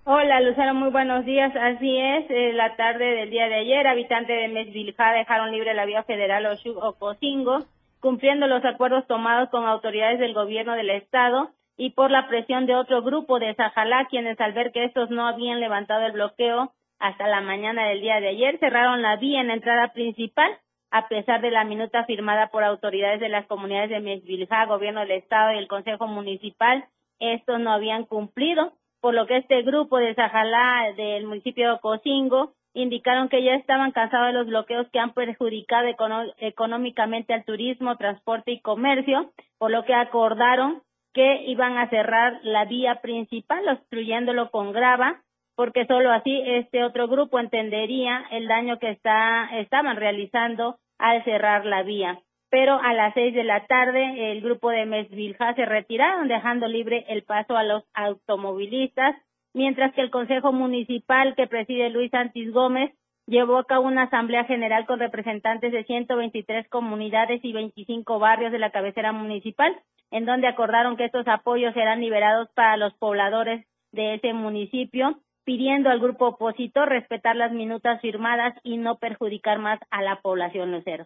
Hola, 0.05 0.41
Lucero, 0.41 0.75
muy 0.75 0.91
buenos 0.91 1.25
días. 1.25 1.51
Así 1.55 1.97
es, 1.97 2.29
eh, 2.29 2.53
la 2.53 2.75
tarde 2.75 3.05
del 3.05 3.31
día 3.31 3.47
de 3.47 3.55
ayer, 3.55 3.87
habitantes 3.87 4.37
de 4.37 4.49
Mesvilja 4.49 5.11
dejaron 5.13 5.51
libre 5.51 5.73
la 5.73 5.85
vía 5.85 6.03
federal 6.03 6.45
Ocosingo, 6.45 7.65
cumpliendo 7.99 8.45
los 8.45 8.63
acuerdos 8.63 9.07
tomados 9.07 9.49
con 9.49 9.65
autoridades 9.65 10.19
del 10.19 10.35
gobierno 10.35 10.73
del 10.73 10.91
estado 10.91 11.49
y 11.77 11.91
por 11.91 12.11
la 12.11 12.27
presión 12.27 12.67
de 12.67 12.75
otro 12.75 13.01
grupo 13.01 13.39
de 13.39 13.55
Zajalá, 13.55 14.05
quienes 14.09 14.39
al 14.39 14.53
ver 14.53 14.71
que 14.71 14.83
estos 14.85 15.09
no 15.09 15.25
habían 15.25 15.59
levantado 15.59 16.05
el 16.05 16.11
bloqueo 16.11 16.73
hasta 17.03 17.27
la 17.27 17.41
mañana 17.41 17.89
del 17.89 17.99
día 17.99 18.21
de 18.21 18.29
ayer, 18.29 18.57
cerraron 18.59 19.01
la 19.01 19.17
vía 19.17 19.41
en 19.41 19.47
la 19.47 19.55
entrada 19.55 19.89
principal, 19.89 20.49
a 20.89 21.09
pesar 21.09 21.41
de 21.41 21.51
la 21.51 21.65
minuta 21.65 22.05
firmada 22.05 22.47
por 22.47 22.63
autoridades 22.63 23.19
de 23.19 23.27
las 23.27 23.45
comunidades 23.45 23.89
de 23.89 23.99
Mesvilja, 23.99 24.65
Gobierno 24.67 25.01
del 25.01 25.11
Estado 25.11 25.51
y 25.51 25.57
el 25.57 25.67
Consejo 25.67 26.07
Municipal, 26.07 26.85
estos 27.19 27.59
no 27.59 27.73
habían 27.73 28.05
cumplido, 28.05 28.71
por 29.01 29.13
lo 29.13 29.27
que 29.27 29.35
este 29.35 29.63
grupo 29.63 29.97
de 29.97 30.15
Zajalá 30.15 30.93
del 30.95 31.25
municipio 31.25 31.65
de 31.65 31.73
Ocosingo 31.73 32.53
indicaron 32.73 33.27
que 33.27 33.43
ya 33.43 33.55
estaban 33.55 33.91
cansados 33.91 34.27
de 34.27 34.39
los 34.39 34.47
bloqueos 34.47 34.87
que 34.93 34.99
han 34.99 35.13
perjudicado 35.13 35.89
económicamente 36.37 37.33
al 37.33 37.43
turismo, 37.43 37.97
transporte 37.97 38.51
y 38.53 38.61
comercio, 38.61 39.33
por 39.57 39.71
lo 39.71 39.83
que 39.83 39.93
acordaron 39.93 40.81
que 41.13 41.43
iban 41.47 41.77
a 41.77 41.89
cerrar 41.89 42.39
la 42.43 42.63
vía 42.63 43.01
principal, 43.01 43.67
obstruyéndolo 43.67 44.51
con 44.51 44.71
grava, 44.71 45.21
porque 45.55 45.85
solo 45.85 46.11
así 46.11 46.41
este 46.45 46.83
otro 46.83 47.07
grupo 47.07 47.39
entendería 47.39 48.25
el 48.31 48.47
daño 48.47 48.79
que 48.79 48.89
está, 48.89 49.49
estaban 49.59 49.97
realizando 49.97 50.77
al 50.97 51.23
cerrar 51.23 51.65
la 51.65 51.83
vía. 51.83 52.19
Pero 52.49 52.79
a 52.79 52.93
las 52.93 53.13
seis 53.13 53.33
de 53.33 53.43
la 53.43 53.65
tarde 53.65 54.31
el 54.31 54.41
grupo 54.41 54.69
de 54.69 54.85
Mesvilja 54.85 55.53
se 55.55 55.65
retiraron, 55.65 56.27
dejando 56.27 56.67
libre 56.67 57.05
el 57.09 57.23
paso 57.23 57.57
a 57.57 57.63
los 57.63 57.83
automovilistas 57.93 59.15
mientras 59.53 59.93
que 59.93 60.01
el 60.01 60.11
Consejo 60.11 60.51
Municipal 60.51 61.35
que 61.35 61.47
preside 61.47 61.89
Luis 61.89 62.11
Santis 62.11 62.51
Gómez 62.51 62.91
llevó 63.25 63.57
a 63.57 63.65
cabo 63.65 63.87
una 63.87 64.03
asamblea 64.03 64.43
general 64.45 64.85
con 64.85 64.99
representantes 64.99 65.71
de 65.71 65.85
123 65.85 66.67
comunidades 66.69 67.43
y 67.43 67.53
25 67.53 68.19
barrios 68.19 68.51
de 68.51 68.59
la 68.59 68.71
cabecera 68.71 69.13
municipal, 69.13 69.73
en 70.11 70.25
donde 70.25 70.47
acordaron 70.47 70.97
que 70.97 71.05
estos 71.05 71.27
apoyos 71.27 71.73
serán 71.73 72.01
liberados 72.01 72.49
para 72.53 72.75
los 72.77 72.93
pobladores 72.95 73.65
de 73.91 74.15
ese 74.15 74.33
municipio, 74.33 75.19
pidiendo 75.43 75.89
al 75.89 75.99
grupo 75.99 76.27
opositor 76.27 76.89
respetar 76.89 77.35
las 77.35 77.51
minutas 77.51 78.01
firmadas 78.01 78.53
y 78.63 78.77
no 78.77 78.97
perjudicar 78.97 79.59
más 79.59 79.79
a 79.91 80.01
la 80.01 80.19
población 80.21 80.71
lucero. 80.71 81.05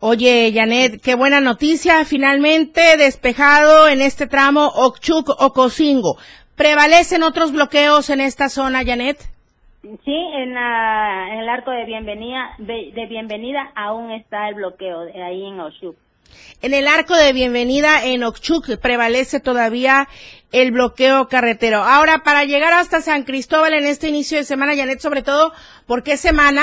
Oye, 0.00 0.50
Janet, 0.54 1.02
qué 1.02 1.14
buena 1.14 1.40
noticia. 1.40 2.04
Finalmente 2.06 2.96
despejado 2.96 3.86
en 3.88 4.00
este 4.00 4.26
tramo 4.26 4.70
Okchuk-Ocosingo. 4.70 6.16
¿Prevalecen 6.56 7.22
otros 7.22 7.52
bloqueos 7.52 8.08
en 8.10 8.20
esta 8.20 8.48
zona, 8.48 8.84
Janet? 8.84 9.18
Sí, 9.82 10.14
en, 10.14 10.54
la, 10.54 11.28
en 11.32 11.40
el 11.40 11.48
arco 11.48 11.70
de 11.70 11.84
bienvenida, 11.86 12.50
de, 12.58 12.92
de 12.94 13.06
bienvenida 13.06 13.72
aún 13.74 14.10
está 14.10 14.48
el 14.48 14.54
bloqueo 14.54 15.00
de 15.00 15.22
ahí 15.22 15.44
en 15.44 15.60
Okchuk. 15.60 15.96
En 16.62 16.74
el 16.74 16.88
arco 16.88 17.14
de 17.14 17.32
bienvenida 17.32 18.04
en 18.04 18.24
Okchuk 18.24 18.78
prevalece 18.78 19.40
todavía 19.40 20.08
el 20.52 20.72
bloqueo 20.72 21.28
carretero. 21.28 21.82
Ahora, 21.82 22.18
para 22.24 22.44
llegar 22.44 22.72
hasta 22.72 23.00
San 23.00 23.22
Cristóbal 23.22 23.74
en 23.74 23.84
este 23.86 24.08
inicio 24.08 24.38
de 24.38 24.44
semana, 24.44 24.76
Janet, 24.76 25.00
sobre 25.00 25.22
todo, 25.22 25.52
¿por 25.86 26.02
qué 26.02 26.16
semana? 26.16 26.62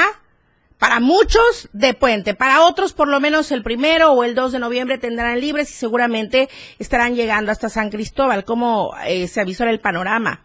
Para 0.80 1.00
muchos 1.00 1.70
de 1.74 1.96
puente, 1.96 2.36
para 2.36 2.62
otros 2.62 2.94
por 2.94 3.08
lo 3.08 3.20
menos 3.20 3.52
el 3.52 3.64
primero 3.64 4.12
o 4.12 4.24
el 4.24 4.36
2 4.36 4.52
de 4.52 4.60
noviembre 4.60 5.00
tendrán 5.00 5.40
libres 5.40 5.72
y 5.72 5.74
seguramente 5.74 6.50
estarán 6.78 7.16
llegando 7.16 7.52
hasta 7.52 7.68
San 7.68 7.90
Cristóbal. 7.90 8.46
¿Cómo 8.46 8.92
eh, 9.08 9.28
se 9.28 9.42
avisó 9.42 9.64
el 9.64 9.80
panorama? 9.80 10.42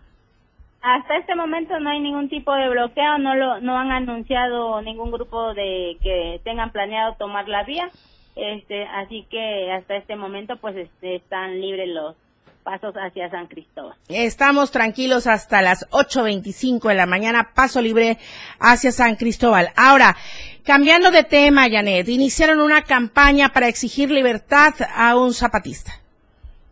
Hasta 0.81 1.17
este 1.17 1.37
momento 1.37 1.79
no 1.79 1.91
hay 1.91 2.01
ningún 2.01 2.29
tipo 2.29 2.53
de 2.55 2.69
bloqueo, 2.69 3.19
no 3.19 3.37
lo, 3.37 3.61
no 3.61 3.79
han 3.79 3.93
anunciado 3.93 4.83
ningún 4.83 5.13
grupo 5.13 5.55
de 5.55 5.97
que 6.03 6.41
tengan 6.43 6.73
planeado 6.73 7.15
tomar 7.15 7.47
la 7.47 7.63
vía, 7.63 7.89
este, 8.37 8.85
así 8.85 9.27
que 9.31 9.73
hasta 9.73 9.97
este 9.97 10.17
momento 10.17 10.57
pues 10.57 10.77
este, 10.77 11.17
están 11.17 11.61
libres 11.61 11.89
los 11.89 12.17
pasos 12.63 12.95
hacia 12.95 13.29
San 13.31 13.47
Cristóbal. 13.47 13.97
Estamos 14.09 14.71
tranquilos 14.71 15.27
hasta 15.27 15.63
las 15.63 15.89
8.25 15.91 16.89
de 16.89 16.95
la 16.95 17.07
mañana, 17.07 17.51
paso 17.55 17.83
libre 17.83 18.19
hacia 18.61 18.93
San 18.93 19.17
Cristóbal. 19.17 19.69
Ahora, 19.77 20.17
cambiando 20.65 21.11
de 21.11 21.25
tema, 21.25 21.69
Janet, 21.69 22.09
iniciaron 22.09 22.61
una 22.61 22.83
campaña 22.83 23.51
para 23.51 23.69
exigir 23.69 24.11
libertad 24.11 24.75
a 24.95 25.17
un 25.17 25.35
zapatista. 25.35 25.93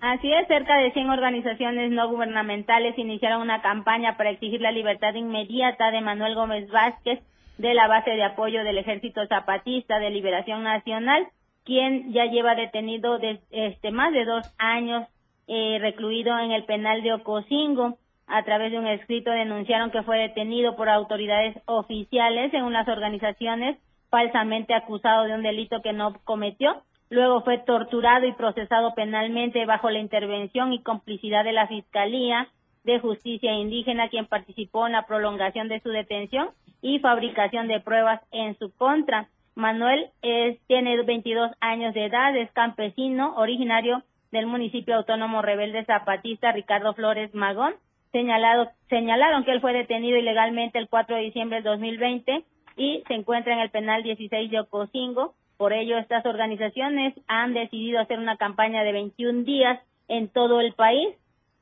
Así 0.00 0.32
es, 0.32 0.48
cerca 0.48 0.78
de 0.78 0.92
100 0.92 1.10
organizaciones 1.10 1.90
no 1.90 2.08
gubernamentales 2.08 2.96
iniciaron 2.96 3.42
una 3.42 3.60
campaña 3.60 4.16
para 4.16 4.30
exigir 4.30 4.60
la 4.62 4.72
libertad 4.72 5.12
inmediata 5.14 5.90
de 5.90 6.00
Manuel 6.00 6.34
Gómez 6.34 6.70
Vázquez 6.70 7.20
de 7.58 7.74
la 7.74 7.86
base 7.86 8.12
de 8.12 8.24
apoyo 8.24 8.64
del 8.64 8.78
Ejército 8.78 9.26
Zapatista 9.26 9.98
de 9.98 10.08
Liberación 10.08 10.62
Nacional, 10.62 11.28
quien 11.64 12.12
ya 12.12 12.26
lleva 12.26 12.54
detenido 12.54 13.18
desde 13.18 13.42
este, 13.50 13.90
más 13.90 14.12
de 14.12 14.24
dos 14.24 14.46
años 14.58 15.06
eh, 15.46 15.78
recluido 15.80 16.38
en 16.38 16.52
el 16.52 16.64
penal 16.64 17.02
de 17.02 17.12
Ocosingo. 17.12 17.98
A 18.26 18.44
través 18.44 18.70
de 18.70 18.78
un 18.78 18.86
escrito 18.86 19.30
denunciaron 19.30 19.90
que 19.90 20.04
fue 20.04 20.18
detenido 20.18 20.76
por 20.76 20.88
autoridades 20.88 21.56
oficiales 21.66 22.54
en 22.54 22.62
unas 22.62 22.86
organizaciones 22.86 23.76
falsamente 24.10 24.74
acusado 24.74 25.24
de 25.24 25.34
un 25.34 25.42
delito 25.42 25.82
que 25.82 25.92
no 25.92 26.14
cometió. 26.24 26.82
Luego 27.08 27.42
fue 27.42 27.58
torturado 27.58 28.26
y 28.26 28.32
procesado 28.32 28.94
penalmente 28.94 29.66
bajo 29.66 29.90
la 29.90 29.98
intervención 29.98 30.72
y 30.72 30.82
complicidad 30.82 31.44
de 31.44 31.52
la 31.52 31.66
Fiscalía 31.66 32.48
de 32.84 33.00
Justicia 33.00 33.52
Indígena, 33.52 34.08
quien 34.08 34.26
participó 34.26 34.86
en 34.86 34.92
la 34.92 35.06
prolongación 35.06 35.68
de 35.68 35.80
su 35.80 35.90
detención 35.90 36.50
y 36.82 37.00
fabricación 37.00 37.68
de 37.68 37.80
pruebas 37.80 38.20
en 38.30 38.56
su 38.58 38.72
contra. 38.76 39.28
Manuel 39.54 40.10
es, 40.22 40.58
tiene 40.66 41.02
22 41.02 41.50
años 41.60 41.94
de 41.94 42.06
edad, 42.06 42.36
es 42.36 42.50
campesino, 42.52 43.34
originario 43.36 44.02
del 44.30 44.46
municipio 44.46 44.96
autónomo 44.96 45.42
rebelde 45.42 45.84
zapatista 45.84 46.52
Ricardo 46.52 46.94
Flores 46.94 47.34
Magón, 47.34 47.74
señalado, 48.12 48.70
señalaron 48.88 49.44
que 49.44 49.52
él 49.52 49.60
fue 49.60 49.72
detenido 49.72 50.16
ilegalmente 50.18 50.78
el 50.78 50.88
4 50.88 51.16
de 51.16 51.22
diciembre 51.22 51.56
del 51.56 51.64
2020 51.64 52.44
y 52.76 53.02
se 53.06 53.14
encuentra 53.14 53.52
en 53.52 53.60
el 53.60 53.70
penal 53.70 54.02
16 54.02 54.50
de 54.50 54.60
Ocosingo. 54.60 55.34
Por 55.56 55.72
ello, 55.72 55.98
estas 55.98 56.24
organizaciones 56.24 57.14
han 57.26 57.52
decidido 57.52 58.00
hacer 58.00 58.18
una 58.18 58.36
campaña 58.36 58.82
de 58.82 58.92
21 58.92 59.42
días 59.44 59.80
en 60.08 60.28
todo 60.28 60.60
el 60.60 60.72
país 60.72 61.08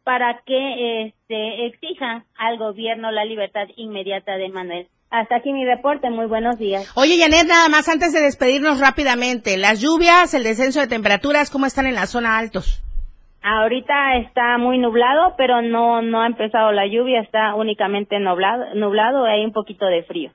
para 0.05 0.41
que 0.47 1.03
este, 1.07 1.67
exijan 1.67 2.25
al 2.37 2.57
gobierno 2.57 3.11
la 3.11 3.25
libertad 3.25 3.69
inmediata 3.77 4.37
de 4.37 4.49
Manuel. 4.49 4.89
Hasta 5.11 5.37
aquí 5.37 5.53
mi 5.53 5.65
reporte, 5.65 6.11
muy 6.11 6.27
buenos 6.27 6.59
días. 6.59 6.91
Oye, 6.95 7.19
Janet, 7.19 7.47
nada 7.47 7.69
más 7.71 7.89
antes 7.89 8.13
de 8.13 8.21
despedirnos 8.21 8.79
rápidamente, 8.79 9.57
las 9.57 9.81
lluvias, 9.81 10.35
el 10.35 10.43
descenso 10.43 10.81
de 10.81 10.87
temperaturas, 10.87 11.51
¿cómo 11.51 11.65
están 11.65 11.87
en 11.87 11.95
la 11.95 12.07
zona 12.07 12.37
altos? 12.37 12.83
Ahorita 13.43 14.17
está 14.17 14.59
muy 14.59 14.79
nublado, 14.79 15.35
pero 15.39 15.63
no 15.63 16.03
no 16.03 16.21
ha 16.21 16.27
empezado 16.27 16.73
la 16.73 16.87
lluvia, 16.87 17.23
está 17.23 17.55
únicamente 17.55 18.19
nublado, 18.19 18.75
nublado 18.75 19.27
y 19.27 19.31
hay 19.31 19.45
un 19.45 19.53
poquito 19.53 19.87
de 19.87 20.03
frío. 20.03 20.31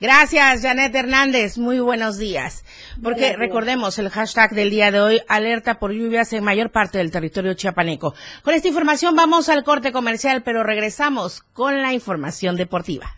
Gracias, 0.00 0.62
Janet 0.62 0.94
Hernández. 0.94 1.56
Muy 1.56 1.80
buenos 1.80 2.18
días. 2.18 2.64
Porque 3.02 3.34
recordemos 3.36 3.98
el 3.98 4.10
hashtag 4.10 4.50
del 4.50 4.70
día 4.70 4.90
de 4.90 5.00
hoy, 5.00 5.20
alerta 5.28 5.78
por 5.78 5.92
lluvias 5.92 6.32
en 6.32 6.44
mayor 6.44 6.70
parte 6.70 6.98
del 6.98 7.10
territorio 7.10 7.54
chiapaneco. 7.54 8.14
Con 8.42 8.54
esta 8.54 8.68
información 8.68 9.16
vamos 9.16 9.48
al 9.48 9.64
corte 9.64 9.92
comercial, 9.92 10.42
pero 10.44 10.62
regresamos 10.62 11.42
con 11.52 11.80
la 11.80 11.94
información 11.94 12.56
deportiva. 12.56 13.14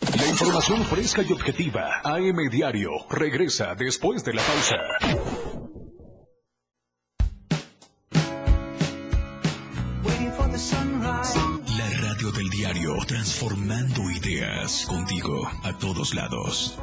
La 0.00 0.26
información 0.28 0.84
fresca 0.84 1.22
y 1.22 1.32
objetiva. 1.32 2.00
AM 2.04 2.48
Diario. 2.50 2.90
Regresa 3.10 3.74
después 3.74 4.24
de 4.24 4.34
la 4.34 4.42
pausa. 4.42 4.76
La 11.76 11.90
radio 12.00 12.30
del 12.32 12.48
diario, 12.50 12.96
transformando 13.06 14.10
ideas 14.10 14.86
contigo 14.86 15.48
a 15.64 15.76
todos 15.78 16.14
lados. 16.14 16.78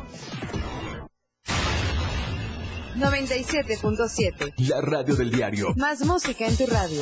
97.7. 2.96 4.54
La 4.70 4.82
radio 4.82 5.16
del 5.16 5.32
diario. 5.32 5.74
Más 5.76 6.06
música 6.06 6.48
en 6.48 6.56
tu 6.56 6.66
radio. 6.66 7.02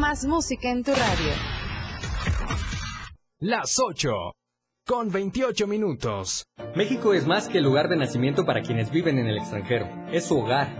Más 0.00 0.24
música 0.24 0.70
en 0.70 0.82
tu 0.82 0.92
radio. 0.92 1.30
Las 3.38 3.78
8 3.78 4.32
con 4.86 5.12
28 5.12 5.66
minutos. 5.66 6.46
México 6.74 7.12
es 7.12 7.26
más 7.26 7.50
que 7.50 7.58
el 7.58 7.64
lugar 7.64 7.90
de 7.90 7.96
nacimiento 7.96 8.46
para 8.46 8.62
quienes 8.62 8.90
viven 8.90 9.18
en 9.18 9.26
el 9.26 9.36
extranjero. 9.36 9.86
Es 10.10 10.24
su 10.24 10.38
hogar, 10.38 10.79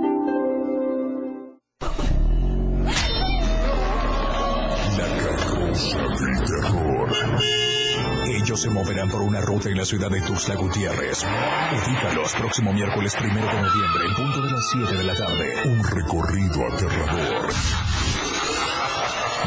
Se 8.61 8.69
moverán 8.69 9.09
por 9.09 9.23
una 9.23 9.41
ruta 9.41 9.69
en 9.69 9.77
la 9.77 9.85
ciudad 9.85 10.11
de 10.11 10.21
Tuxtla 10.21 10.53
Gutiérrez. 10.53 11.23
Edípalos 11.23 12.31
próximo 12.35 12.71
miércoles 12.71 13.15
primero 13.17 13.47
de 13.47 13.53
noviembre 13.59 14.05
en 14.07 14.13
punto 14.13 14.39
de 14.39 14.51
las 14.51 14.69
7 14.71 14.97
de 14.97 15.03
la 15.03 15.15
tarde. 15.15 15.63
Un 15.65 15.83
recorrido 15.83 16.67
aterrador. 16.71 17.49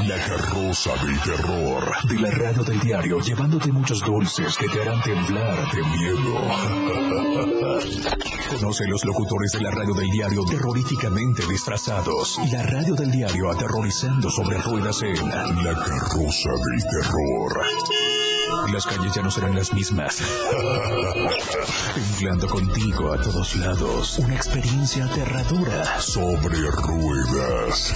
La 0.09 0.17
carroza 0.17 0.91
del 1.07 1.21
terror. 1.21 1.95
De 2.09 2.19
la 2.19 2.31
radio 2.33 2.65
del 2.65 2.81
diario, 2.81 3.21
llevándote 3.21 3.71
muchos 3.71 4.01
dulces 4.01 4.57
que 4.57 4.67
te 4.67 4.83
harán 4.83 5.01
temblar 5.03 5.71
de 5.71 5.83
miedo. 5.85 6.35
Conoce 8.51 8.85
los 8.89 9.05
locutores 9.05 9.53
de 9.53 9.61
la 9.61 9.71
radio 9.71 9.95
del 9.95 10.11
diario 10.11 10.45
terroríficamente 10.45 11.47
disfrazados. 11.49 12.41
La 12.51 12.65
radio 12.65 12.97
del 12.97 13.13
diario 13.13 13.53
aterrorizando 13.53 14.29
sobre 14.29 14.59
ruedas 14.59 15.01
en 15.03 15.29
La 15.29 15.73
carroza 15.73 16.51
del 16.51 16.83
terror. 16.91 18.14
Las 18.73 18.87
calles 18.87 19.13
ya 19.15 19.23
no 19.23 19.31
serán 19.31 19.55
las 19.55 19.73
mismas. 19.73 20.23
Temblando 21.95 22.49
contigo 22.49 23.13
a 23.13 23.21
todos 23.21 23.57
lados. 23.57 24.19
Una 24.19 24.35
experiencia 24.35 25.05
aterradora 25.05 26.01
sobre 26.01 26.59
ruedas. 26.71 27.95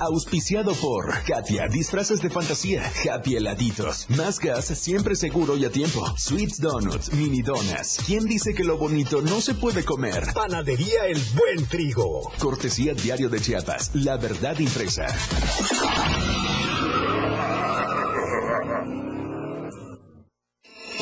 Auspiciado 0.00 0.72
por 0.74 1.22
Katia, 1.22 1.68
disfraces 1.68 2.20
de 2.20 2.28
fantasía, 2.28 2.82
Happy 3.08 3.36
heladitos, 3.36 4.06
más 4.08 4.40
gas, 4.40 4.64
siempre 4.66 5.14
seguro 5.14 5.56
y 5.56 5.64
a 5.64 5.70
tiempo. 5.70 6.04
Sweets 6.16 6.58
Donuts, 6.60 7.12
mini 7.12 7.40
donas. 7.40 8.00
¿Quién 8.04 8.24
dice 8.24 8.52
que 8.52 8.64
lo 8.64 8.78
bonito 8.78 9.22
no 9.22 9.40
se 9.40 9.54
puede 9.54 9.84
comer? 9.84 10.32
Panadería 10.34 11.06
El 11.06 11.22
Buen 11.36 11.68
Trigo. 11.68 12.32
Cortesía 12.40 12.94
Diario 12.94 13.28
de 13.28 13.40
Chiapas, 13.40 13.92
la 13.94 14.16
verdad 14.16 14.58
impresa. 14.58 15.06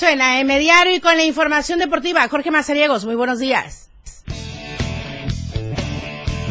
Regreso 0.00 0.08
en 0.08 0.22
AM 0.22 0.58
Diario 0.58 0.94
y 0.94 1.00
con 1.00 1.16
la 1.16 1.24
información 1.24 1.78
deportiva. 1.78 2.26
Jorge 2.28 2.50
Mazariegos, 2.50 3.04
muy 3.04 3.16
buenos 3.16 3.38
días. 3.38 3.90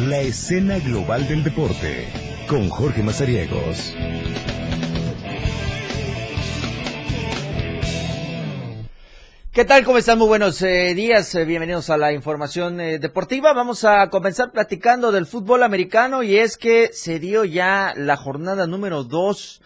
La 0.08 0.20
escena 0.20 0.78
global 0.80 1.28
del 1.28 1.44
deporte 1.44 2.08
con 2.48 2.70
Jorge 2.70 3.02
Mazariegos. 3.02 3.96
¿Qué 9.52 9.66
tal? 9.66 9.84
¿Cómo 9.84 9.98
están? 9.98 10.20
Muy 10.20 10.28
buenos 10.28 10.62
eh, 10.62 10.94
días. 10.94 11.34
Eh, 11.36 11.46
bienvenidos 11.46 11.90
a 11.90 11.98
la 11.98 12.14
información 12.14 12.80
eh, 12.80 13.00
deportiva. 13.00 13.54
Vamos 13.54 13.84
a 13.84 14.10
comenzar 14.10 14.52
platicando 14.52 15.12
del 15.12 15.26
fútbol 15.26 15.64
americano 15.64 16.24
y 16.24 16.38
es 16.38 16.58
que 16.58 16.92
se 16.94 17.20
dio 17.20 17.46
ya 17.46 17.94
la 17.96 18.16
jornada 18.16 18.68
número 18.68 19.04
dos 19.04 19.62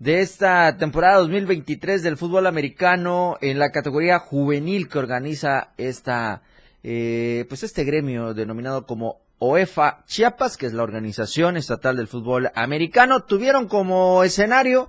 de 0.00 0.22
esta 0.22 0.78
temporada 0.78 1.18
2023 1.18 2.02
del 2.02 2.16
fútbol 2.16 2.46
americano 2.46 3.36
en 3.42 3.58
la 3.58 3.70
categoría 3.70 4.18
juvenil 4.18 4.88
que 4.88 4.98
organiza 4.98 5.72
esta, 5.76 6.42
pues 6.82 7.62
este 7.62 7.84
gremio 7.84 8.32
denominado 8.32 8.86
como 8.86 9.20
OEFA 9.38 10.02
Chiapas, 10.06 10.56
que 10.56 10.66
es 10.66 10.72
la 10.72 10.82
organización 10.82 11.58
estatal 11.58 11.96
del 11.96 12.08
fútbol 12.08 12.50
americano. 12.54 13.24
Tuvieron 13.24 13.68
como 13.68 14.24
escenario 14.24 14.88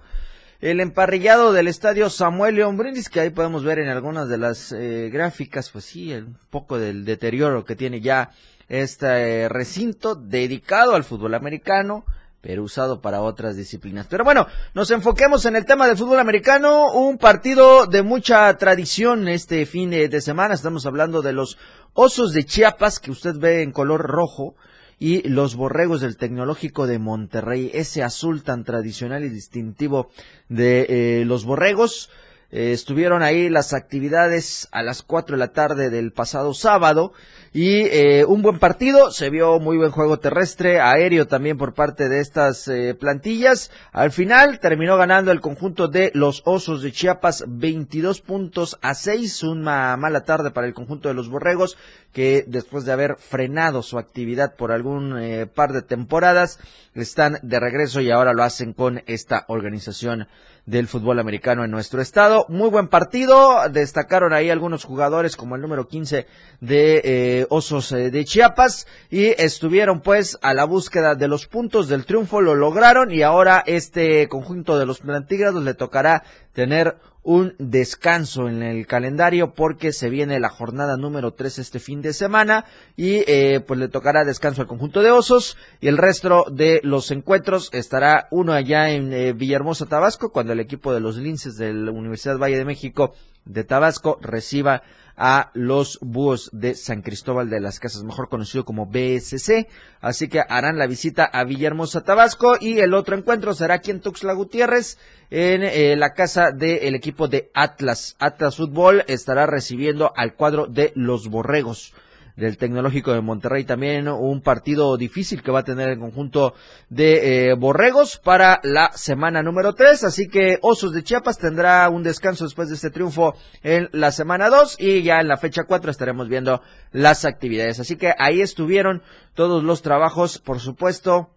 el 0.61 0.79
emparrillado 0.79 1.51
del 1.51 1.67
estadio 1.67 2.09
Samuel 2.09 2.55
León 2.55 2.77
Brindis, 2.77 3.09
que 3.09 3.19
ahí 3.19 3.31
podemos 3.31 3.65
ver 3.65 3.79
en 3.79 3.89
algunas 3.89 4.29
de 4.29 4.37
las 4.37 4.71
eh, 4.71 5.09
gráficas, 5.11 5.71
pues 5.71 5.85
sí, 5.85 6.13
un 6.13 6.37
poco 6.49 6.79
del 6.79 7.03
deterioro 7.03 7.65
que 7.65 7.75
tiene 7.75 7.99
ya 7.99 8.31
este 8.69 9.49
recinto 9.49 10.15
dedicado 10.15 10.95
al 10.95 11.03
fútbol 11.03 11.33
americano, 11.33 12.05
pero 12.41 12.63
usado 12.63 13.01
para 13.01 13.21
otras 13.21 13.55
disciplinas. 13.55 14.07
Pero 14.09 14.23
bueno, 14.23 14.47
nos 14.73 14.91
enfoquemos 14.91 15.45
en 15.45 15.55
el 15.55 15.65
tema 15.65 15.87
del 15.87 15.97
fútbol 15.97 16.19
americano, 16.19 16.91
un 16.91 17.17
partido 17.17 17.85
de 17.85 18.01
mucha 18.01 18.55
tradición 18.57 19.27
este 19.27 19.65
fin 19.65 19.91
de 19.91 20.21
semana, 20.21 20.55
estamos 20.55 20.85
hablando 20.85 21.21
de 21.21 21.33
los 21.33 21.57
Osos 21.93 22.33
de 22.33 22.45
Chiapas, 22.45 22.99
que 22.99 23.11
usted 23.11 23.35
ve 23.37 23.61
en 23.61 23.71
color 23.71 24.01
rojo, 24.01 24.55
y 25.01 25.27
los 25.27 25.55
borregos 25.55 26.01
del 26.01 26.15
Tecnológico 26.15 26.85
de 26.85 26.99
Monterrey, 26.99 27.71
ese 27.73 28.03
azul 28.03 28.43
tan 28.43 28.63
tradicional 28.63 29.23
y 29.23 29.29
distintivo 29.29 30.11
de 30.47 31.21
eh, 31.21 31.25
los 31.25 31.43
borregos. 31.43 32.11
Eh, 32.51 32.73
estuvieron 32.73 33.23
ahí 33.23 33.49
las 33.49 33.73
actividades 33.73 34.67
a 34.71 34.83
las 34.83 35.03
4 35.03 35.35
de 35.35 35.39
la 35.39 35.53
tarde 35.53 35.89
del 35.89 36.11
pasado 36.11 36.53
sábado 36.53 37.13
y 37.53 37.81
eh, 37.87 38.23
un 38.25 38.41
buen 38.41 38.59
partido, 38.59 39.11
se 39.11 39.29
vio 39.29 39.59
muy 39.59 39.77
buen 39.77 39.91
juego 39.91 40.19
terrestre, 40.19 40.79
aéreo 40.79 41.27
también 41.27 41.57
por 41.57 41.73
parte 41.73 42.09
de 42.09 42.19
estas 42.19 42.67
eh, 42.67 42.93
plantillas. 42.97 43.71
Al 43.91 44.11
final 44.11 44.59
terminó 44.59 44.95
ganando 44.97 45.31
el 45.31 45.41
conjunto 45.41 45.87
de 45.87 46.11
los 46.13 46.43
Osos 46.45 46.81
de 46.81 46.91
Chiapas 46.91 47.43
22 47.47 48.21
puntos 48.21 48.77
a 48.81 48.95
6, 48.95 49.43
una 49.43 49.97
mala 49.97 50.23
tarde 50.23 50.51
para 50.51 50.67
el 50.67 50.73
conjunto 50.73 51.09
de 51.09 51.13
los 51.13 51.29
Borregos 51.29 51.77
que 52.13 52.43
después 52.47 52.85
de 52.85 52.91
haber 52.91 53.15
frenado 53.17 53.81
su 53.83 53.97
actividad 53.97 54.55
por 54.55 54.71
algún 54.71 55.17
eh, 55.17 55.47
par 55.47 55.71
de 55.71 55.81
temporadas 55.81 56.59
están 56.93 57.39
de 57.41 57.59
regreso 57.59 58.01
y 58.01 58.11
ahora 58.11 58.33
lo 58.33 58.43
hacen 58.43 58.73
con 58.73 59.01
esta 59.07 59.45
organización 59.47 60.27
del 60.65 60.87
fútbol 60.87 61.19
americano 61.19 61.63
en 61.63 61.71
nuestro 61.71 62.01
estado. 62.01 62.45
Muy 62.47 62.69
buen 62.69 62.87
partido, 62.87 63.67
destacaron 63.69 64.33
ahí 64.33 64.49
algunos 64.49 64.83
jugadores 64.83 65.35
como 65.35 65.55
el 65.55 65.61
número 65.61 65.87
15 65.87 66.27
de 66.59 67.01
eh, 67.03 67.45
Osos 67.49 67.91
eh, 67.91 68.11
de 68.11 68.25
Chiapas 68.25 68.87
y 69.09 69.27
estuvieron 69.41 70.01
pues 70.01 70.37
a 70.41 70.53
la 70.53 70.65
búsqueda 70.65 71.15
de 71.15 71.27
los 71.27 71.47
puntos 71.47 71.87
del 71.87 72.05
triunfo, 72.05 72.41
lo 72.41 72.55
lograron 72.55 73.11
y 73.11 73.21
ahora 73.23 73.63
este 73.65 74.27
conjunto 74.27 74.77
de 74.77 74.85
los 74.85 74.99
plantígrados 74.99 75.63
le 75.63 75.73
tocará 75.73 76.23
tener 76.53 76.95
un 77.23 77.53
descanso 77.59 78.47
en 78.49 78.63
el 78.63 78.87
calendario 78.87 79.53
porque 79.53 79.91
se 79.91 80.09
viene 80.09 80.39
la 80.39 80.49
jornada 80.49 80.97
número 80.97 81.33
3 81.33 81.59
este 81.59 81.79
fin 81.79 82.01
de 82.01 82.13
semana 82.13 82.65
y 82.95 83.23
eh, 83.27 83.59
pues 83.65 83.79
le 83.79 83.89
tocará 83.89 84.23
descanso 84.23 84.61
al 84.61 84.67
conjunto 84.67 85.01
de 85.01 85.11
Osos 85.11 85.57
y 85.79 85.87
el 85.87 85.97
resto 85.97 86.45
de 86.51 86.81
los 86.83 87.11
encuentros. 87.11 87.69
Estará 87.73 88.27
uno 88.31 88.53
allá 88.53 88.89
en 88.89 89.13
eh, 89.13 89.33
Villahermosa, 89.33 89.85
Tabasco, 89.85 90.31
cuando 90.31 90.53
el 90.53 90.59
equipo 90.59 90.93
de 90.93 90.99
los 90.99 91.17
Linces 91.17 91.57
de 91.57 91.73
la 91.73 91.91
Universidad 91.91 92.37
Valle 92.37 92.57
de 92.57 92.65
México 92.65 93.13
de 93.45 93.63
Tabasco 93.63 94.17
reciba 94.21 94.83
a 95.17 95.51
los 95.53 95.99
Búhos 96.01 96.49
de 96.51 96.73
San 96.73 97.01
Cristóbal 97.01 97.49
de 97.49 97.59
las 97.59 97.79
Casas, 97.79 98.03
mejor 98.03 98.29
conocido 98.29 98.65
como 98.65 98.87
BSC. 98.87 99.67
Así 99.99 100.27
que 100.27 100.41
harán 100.47 100.77
la 100.79 100.87
visita 100.87 101.25
a 101.25 101.43
Villahermosa, 101.43 102.01
Tabasco 102.01 102.55
y 102.59 102.79
el 102.79 102.93
otro 102.93 103.15
encuentro 103.15 103.53
será 103.53 103.75
aquí 103.75 103.91
en 103.91 104.01
Tuxtla 104.01 104.33
Gutiérrez 104.33 104.97
en 105.29 105.61
eh, 105.63 105.95
la 105.95 106.13
casa 106.13 106.51
del 106.51 106.95
equipo 106.95 107.27
de 107.27 107.51
Atlas. 107.53 108.15
Atlas 108.19 108.57
Fútbol 108.57 109.03
estará 109.07 109.45
recibiendo 109.45 110.11
al 110.15 110.33
cuadro 110.33 110.65
de 110.65 110.91
los 110.95 111.27
Borregos 111.27 111.93
del 112.35 112.57
Tecnológico 112.57 113.13
de 113.13 113.21
Monterrey 113.21 113.63
también 113.63 114.07
un 114.07 114.41
partido 114.41 114.97
difícil 114.97 115.41
que 115.41 115.51
va 115.51 115.59
a 115.59 115.63
tener 115.63 115.89
el 115.89 115.99
conjunto 115.99 116.53
de 116.89 117.49
eh, 117.49 117.53
Borregos 117.55 118.17
para 118.17 118.59
la 118.63 118.91
semana 118.93 119.43
número 119.43 119.73
3, 119.73 120.03
así 120.03 120.27
que 120.27 120.59
Osos 120.61 120.93
de 120.93 121.03
Chiapas 121.03 121.37
tendrá 121.37 121.89
un 121.89 122.03
descanso 122.03 122.43
después 122.43 122.69
de 122.69 122.75
este 122.75 122.89
triunfo 122.89 123.35
en 123.63 123.89
la 123.91 124.11
semana 124.11 124.49
2 124.49 124.77
y 124.79 125.03
ya 125.03 125.19
en 125.19 125.27
la 125.27 125.37
fecha 125.37 125.63
4 125.63 125.91
estaremos 125.91 126.29
viendo 126.29 126.61
las 126.91 127.25
actividades, 127.25 127.79
así 127.79 127.95
que 127.95 128.13
ahí 128.17 128.41
estuvieron 128.41 129.01
todos 129.33 129.63
los 129.63 129.81
trabajos, 129.81 130.39
por 130.39 130.59
supuesto, 130.59 131.29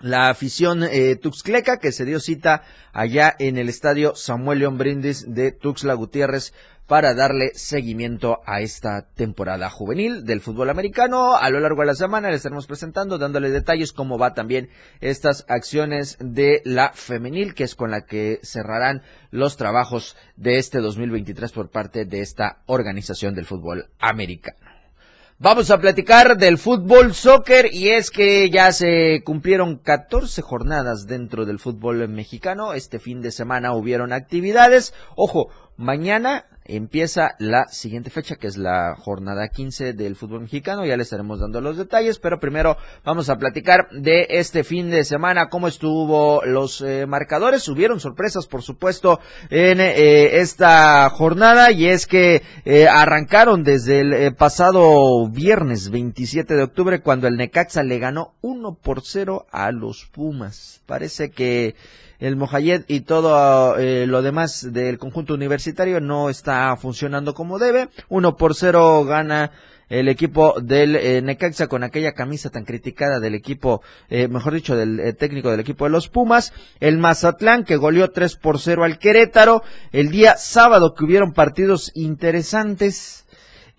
la 0.00 0.30
afición 0.30 0.82
eh, 0.82 1.16
tuxcleca 1.16 1.78
que 1.78 1.92
se 1.92 2.04
dio 2.04 2.20
cita 2.20 2.62
allá 2.92 3.34
en 3.38 3.58
el 3.58 3.68
estadio 3.68 4.14
Samuel 4.16 4.60
León 4.60 4.78
Brindis 4.78 5.26
de 5.32 5.52
Tuxtla 5.52 5.94
Gutiérrez 5.94 6.54
para 6.90 7.14
darle 7.14 7.52
seguimiento 7.54 8.40
a 8.46 8.62
esta 8.62 9.06
temporada 9.14 9.70
juvenil 9.70 10.24
del 10.24 10.40
fútbol 10.40 10.70
americano. 10.70 11.36
A 11.36 11.48
lo 11.48 11.60
largo 11.60 11.82
de 11.82 11.86
la 11.86 11.94
semana 11.94 12.30
le 12.30 12.34
estaremos 12.34 12.66
presentando, 12.66 13.16
dándole 13.16 13.50
detalles 13.50 13.92
cómo 13.92 14.18
va 14.18 14.34
también 14.34 14.70
estas 15.00 15.46
acciones 15.48 16.16
de 16.18 16.62
la 16.64 16.90
femenil, 16.92 17.54
que 17.54 17.62
es 17.62 17.76
con 17.76 17.92
la 17.92 18.06
que 18.06 18.40
cerrarán 18.42 19.02
los 19.30 19.56
trabajos 19.56 20.16
de 20.34 20.58
este 20.58 20.80
2023 20.80 21.52
por 21.52 21.70
parte 21.70 22.06
de 22.06 22.22
esta 22.22 22.64
organización 22.66 23.36
del 23.36 23.46
fútbol 23.46 23.90
americano. 24.00 24.58
Vamos 25.38 25.70
a 25.70 25.78
platicar 25.78 26.36
del 26.38 26.58
fútbol 26.58 27.14
soccer 27.14 27.72
y 27.72 27.90
es 27.90 28.10
que 28.10 28.50
ya 28.50 28.72
se 28.72 29.22
cumplieron 29.24 29.78
14 29.78 30.42
jornadas 30.42 31.06
dentro 31.06 31.46
del 31.46 31.60
fútbol 31.60 32.08
mexicano. 32.08 32.74
Este 32.74 32.98
fin 32.98 33.22
de 33.22 33.30
semana 33.30 33.74
hubieron 33.74 34.12
actividades. 34.12 34.92
Ojo, 35.14 35.50
mañana 35.76 36.44
empieza 36.64 37.34
la 37.38 37.66
siguiente 37.68 38.10
fecha, 38.10 38.36
que 38.36 38.46
es 38.46 38.56
la 38.56 38.94
jornada 38.96 39.48
15 39.48 39.92
del 39.92 40.16
fútbol 40.16 40.42
mexicano. 40.42 40.84
Ya 40.84 40.96
le 40.96 41.02
estaremos 41.02 41.40
dando 41.40 41.60
los 41.60 41.76
detalles, 41.76 42.18
pero 42.18 42.38
primero 42.38 42.76
vamos 43.04 43.28
a 43.28 43.36
platicar 43.36 43.88
de 43.90 44.26
este 44.30 44.64
fin 44.64 44.90
de 44.90 45.04
semana, 45.04 45.48
cómo 45.48 45.68
estuvo 45.68 46.44
los 46.44 46.80
eh, 46.80 47.06
marcadores. 47.06 47.68
Hubieron 47.68 48.00
sorpresas, 48.00 48.46
por 48.46 48.62
supuesto, 48.62 49.20
en 49.50 49.80
eh, 49.80 50.40
esta 50.40 51.08
jornada, 51.10 51.70
y 51.72 51.86
es 51.86 52.06
que 52.06 52.42
eh, 52.64 52.86
arrancaron 52.88 53.64
desde 53.64 54.00
el 54.00 54.34
pasado 54.34 55.28
viernes 55.28 55.90
27 55.90 56.54
de 56.54 56.62
octubre, 56.62 57.00
cuando 57.00 57.26
el 57.26 57.36
Necaxa 57.36 57.82
le 57.82 57.98
ganó 57.98 58.34
1 58.42 58.78
por 58.82 59.02
0 59.02 59.46
a 59.50 59.72
los 59.72 60.06
Pumas. 60.06 60.82
Parece 60.86 61.30
que 61.30 61.74
el 62.20 62.36
Mojayed 62.36 62.82
y 62.86 63.00
todo 63.00 63.78
eh, 63.78 64.06
lo 64.06 64.22
demás 64.22 64.72
del 64.72 64.98
conjunto 64.98 65.34
universitario 65.34 66.00
no 66.00 66.28
está 66.30 66.76
funcionando 66.76 67.34
como 67.34 67.58
debe. 67.58 67.88
Uno 68.08 68.36
por 68.36 68.54
cero 68.54 69.04
gana 69.04 69.50
el 69.88 70.06
equipo 70.08 70.60
del 70.60 70.94
eh, 70.94 71.20
Necaxa 71.22 71.66
con 71.66 71.82
aquella 71.82 72.12
camisa 72.12 72.50
tan 72.50 72.64
criticada 72.64 73.18
del 73.18 73.34
equipo, 73.34 73.82
eh, 74.08 74.28
mejor 74.28 74.54
dicho, 74.54 74.76
del 74.76 75.16
técnico 75.16 75.50
del 75.50 75.60
equipo 75.60 75.84
de 75.84 75.90
los 75.90 76.08
Pumas. 76.08 76.52
El 76.78 76.98
Mazatlán 76.98 77.64
que 77.64 77.76
goleó 77.76 78.10
3 78.10 78.36
por 78.36 78.60
0 78.60 78.84
al 78.84 78.98
Querétaro. 78.98 79.62
El 79.90 80.10
día 80.10 80.36
sábado 80.36 80.94
que 80.94 81.04
hubieron 81.04 81.32
partidos 81.32 81.90
interesantes. 81.94 83.26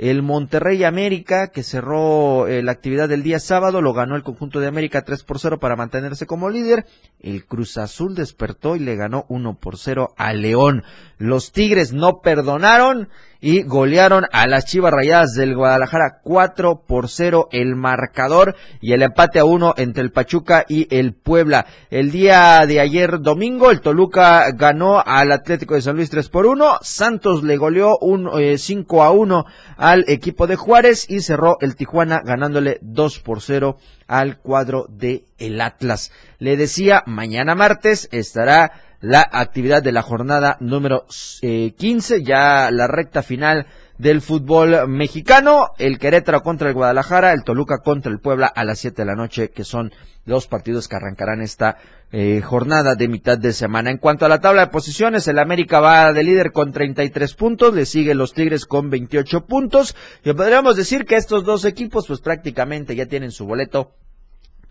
El 0.01 0.23
Monterrey 0.23 0.83
América, 0.83 1.51
que 1.51 1.61
cerró 1.61 2.47
eh, 2.47 2.63
la 2.63 2.71
actividad 2.71 3.07
del 3.07 3.21
día 3.21 3.39
sábado, 3.39 3.83
lo 3.83 3.93
ganó 3.93 4.15
el 4.15 4.23
conjunto 4.23 4.59
de 4.59 4.65
América 4.65 5.03
3 5.03 5.21
por 5.21 5.37
0 5.37 5.59
para 5.59 5.75
mantenerse 5.75 6.25
como 6.25 6.49
líder. 6.49 6.87
El 7.19 7.45
Cruz 7.45 7.77
Azul 7.77 8.15
despertó 8.15 8.75
y 8.75 8.79
le 8.79 8.95
ganó 8.95 9.27
1 9.29 9.59
por 9.59 9.77
0 9.77 10.15
a 10.17 10.33
León. 10.33 10.83
Los 11.19 11.51
Tigres 11.51 11.93
no 11.93 12.21
perdonaron 12.21 13.09
y 13.41 13.63
golearon 13.63 14.25
a 14.31 14.45
las 14.45 14.65
Chivas 14.65 14.93
Rayadas 14.93 15.33
del 15.33 15.55
Guadalajara 15.55 16.19
4 16.23 16.83
por 16.87 17.09
0 17.09 17.49
el 17.51 17.75
marcador 17.75 18.55
y 18.79 18.93
el 18.93 19.01
empate 19.01 19.39
a 19.39 19.45
1 19.45 19.73
entre 19.77 20.03
el 20.03 20.11
Pachuca 20.11 20.63
y 20.69 20.87
el 20.95 21.13
Puebla. 21.15 21.65
El 21.89 22.11
día 22.11 22.65
de 22.67 22.79
ayer 22.79 23.19
domingo 23.19 23.71
el 23.71 23.81
Toluca 23.81 24.51
ganó 24.51 25.01
al 25.03 25.31
Atlético 25.31 25.73
de 25.73 25.81
San 25.81 25.95
Luis 25.95 26.11
3 26.11 26.29
por 26.29 26.45
1, 26.45 26.77
Santos 26.81 27.43
le 27.43 27.57
goleó 27.57 27.97
un 27.99 28.29
5 28.57 28.97
eh, 28.97 29.05
a 29.05 29.11
1 29.11 29.45
al 29.75 30.05
equipo 30.07 30.45
de 30.45 30.55
Juárez 30.55 31.09
y 31.09 31.21
cerró 31.21 31.57
el 31.61 31.75
Tijuana 31.75 32.21
ganándole 32.23 32.77
2 32.81 33.19
por 33.19 33.41
0 33.41 33.77
al 34.07 34.37
cuadro 34.37 34.85
de 34.89 35.25
el 35.39 35.59
Atlas. 35.61 36.11
Le 36.37 36.57
decía, 36.57 37.03
mañana 37.07 37.55
martes 37.55 38.07
estará 38.11 38.71
la 39.01 39.27
actividad 39.31 39.83
de 39.83 39.91
la 39.91 40.03
jornada 40.03 40.57
número 40.59 41.05
15, 41.41 42.15
eh, 42.15 42.23
ya 42.23 42.69
la 42.71 42.87
recta 42.87 43.23
final 43.23 43.67
del 43.97 44.21
fútbol 44.21 44.87
mexicano, 44.87 45.69
el 45.77 45.99
Querétaro 45.99 46.41
contra 46.41 46.69
el 46.69 46.73
Guadalajara, 46.73 47.33
el 47.33 47.43
Toluca 47.43 47.79
contra 47.83 48.11
el 48.11 48.19
Puebla 48.19 48.47
a 48.47 48.63
las 48.63 48.79
7 48.79 49.01
de 49.01 49.05
la 49.05 49.15
noche, 49.15 49.49
que 49.49 49.63
son 49.63 49.91
los 50.25 50.47
partidos 50.47 50.87
que 50.87 50.95
arrancarán 50.95 51.41
esta 51.41 51.77
eh, 52.11 52.41
jornada 52.41 52.95
de 52.95 53.07
mitad 53.07 53.37
de 53.37 53.53
semana. 53.53 53.91
En 53.91 53.97
cuanto 53.97 54.25
a 54.25 54.29
la 54.29 54.39
tabla 54.39 54.65
de 54.65 54.71
posiciones, 54.71 55.27
el 55.27 55.39
América 55.39 55.79
va 55.79 56.13
de 56.13 56.23
líder 56.23 56.51
con 56.51 56.71
33 56.71 57.33
puntos, 57.35 57.73
le 57.73 57.85
siguen 57.85 58.17
los 58.17 58.33
Tigres 58.33 58.65
con 58.65 58.89
28 58.89 59.45
puntos, 59.45 59.95
y 60.23 60.33
podríamos 60.33 60.75
decir 60.75 61.05
que 61.05 61.15
estos 61.15 61.43
dos 61.43 61.65
equipos 61.65 62.07
pues 62.07 62.21
prácticamente 62.21 62.95
ya 62.95 63.05
tienen 63.05 63.31
su 63.31 63.45
boleto 63.45 63.93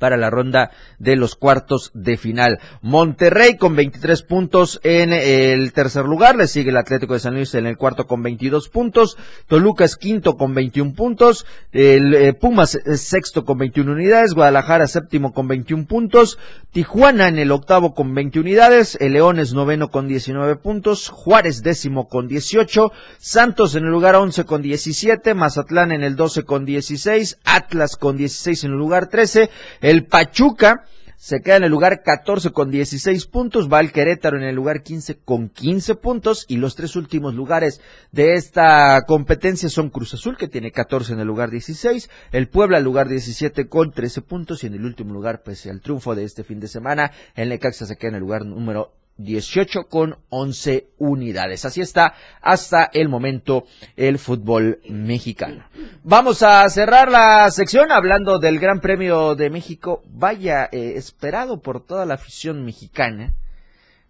para 0.00 0.16
la 0.16 0.30
ronda 0.30 0.72
de 0.98 1.14
los 1.14 1.36
cuartos 1.36 1.92
de 1.94 2.16
final. 2.16 2.58
Monterrey 2.82 3.56
con 3.56 3.76
23 3.76 4.22
puntos 4.22 4.80
en 4.82 5.12
el 5.12 5.72
tercer 5.72 6.06
lugar, 6.06 6.34
le 6.34 6.48
sigue 6.48 6.70
el 6.70 6.76
Atlético 6.78 7.12
de 7.12 7.20
San 7.20 7.34
Luis 7.34 7.54
en 7.54 7.66
el 7.66 7.76
cuarto 7.76 8.06
con 8.06 8.22
22 8.22 8.68
puntos, 8.70 9.16
Toluca 9.46 9.84
es 9.84 9.96
quinto 9.96 10.36
con 10.36 10.54
21 10.54 10.94
puntos, 10.94 11.46
el 11.70 12.14
eh, 12.14 12.32
Pumas 12.32 12.74
es 12.74 13.02
sexto 13.02 13.44
con 13.44 13.58
21 13.58 13.92
unidades, 13.92 14.34
Guadalajara 14.34 14.88
séptimo 14.88 15.32
con 15.32 15.46
21 15.46 15.84
puntos, 15.86 16.38
Tijuana 16.72 17.28
en 17.28 17.38
el 17.38 17.52
octavo 17.52 17.94
con 17.94 18.14
20 18.14 18.40
unidades, 18.40 18.96
el 19.00 19.12
León 19.12 19.38
es 19.38 19.52
noveno 19.52 19.90
con 19.90 20.08
19 20.08 20.56
puntos, 20.56 21.08
Juárez 21.08 21.62
décimo 21.62 22.08
con 22.08 22.26
18, 22.26 22.90
Santos 23.18 23.74
en 23.74 23.84
el 23.84 23.90
lugar 23.90 24.14
11 24.14 24.44
con 24.44 24.62
17, 24.62 25.34
Mazatlán 25.34 25.92
en 25.92 26.02
el 26.02 26.16
12 26.16 26.44
con 26.44 26.64
16, 26.64 27.38
Atlas 27.44 27.96
con 27.96 28.16
16 28.16 28.64
en 28.64 28.70
el 28.72 28.78
lugar 28.78 29.08
13, 29.08 29.50
el 29.80 29.89
Pachuca 30.06 30.84
se 31.20 31.42
queda 31.42 31.56
en 31.56 31.64
el 31.64 31.70
lugar 31.70 32.02
14 32.02 32.50
con 32.50 32.70
16 32.70 33.26
puntos, 33.26 33.68
va 33.70 33.80
el 33.80 33.92
Querétaro 33.92 34.38
en 34.38 34.44
el 34.44 34.54
lugar 34.54 34.82
15 34.82 35.18
con 35.18 35.50
15 35.50 35.96
puntos 35.96 36.46
y 36.48 36.56
los 36.56 36.76
tres 36.76 36.96
últimos 36.96 37.34
lugares 37.34 37.82
de 38.10 38.36
esta 38.36 39.02
competencia 39.06 39.68
son 39.68 39.90
Cruz 39.90 40.14
Azul 40.14 40.38
que 40.38 40.48
tiene 40.48 40.72
14 40.72 41.12
en 41.12 41.20
el 41.20 41.26
lugar 41.26 41.50
16, 41.50 42.08
el 42.32 42.48
Puebla 42.48 42.78
el 42.78 42.84
lugar 42.84 43.08
17 43.08 43.68
con 43.68 43.92
13 43.92 44.22
puntos 44.22 44.64
y 44.64 44.68
en 44.68 44.74
el 44.74 44.84
último 44.86 45.12
lugar 45.12 45.42
pese 45.42 45.68
al 45.68 45.82
triunfo 45.82 46.14
de 46.14 46.24
este 46.24 46.42
fin 46.42 46.58
de 46.58 46.68
semana 46.68 47.12
el 47.34 47.50
Necaxa 47.50 47.84
se 47.84 47.96
queda 47.96 48.10
en 48.10 48.14
el 48.14 48.20
lugar 48.20 48.46
número 48.46 48.94
18 49.24 49.88
con 49.88 50.18
11 50.28 50.88
unidades. 50.98 51.64
Así 51.64 51.80
está 51.80 52.14
hasta 52.40 52.90
el 52.92 53.08
momento 53.08 53.64
el 53.96 54.18
fútbol 54.18 54.80
mexicano. 54.88 55.64
Vamos 56.02 56.42
a 56.42 56.68
cerrar 56.70 57.10
la 57.10 57.50
sección 57.50 57.92
hablando 57.92 58.38
del 58.38 58.58
Gran 58.58 58.80
Premio 58.80 59.34
de 59.34 59.50
México. 59.50 60.02
Vaya, 60.06 60.68
eh, 60.72 60.94
esperado 60.96 61.60
por 61.60 61.84
toda 61.84 62.06
la 62.06 62.14
afición 62.14 62.64
mexicana, 62.64 63.34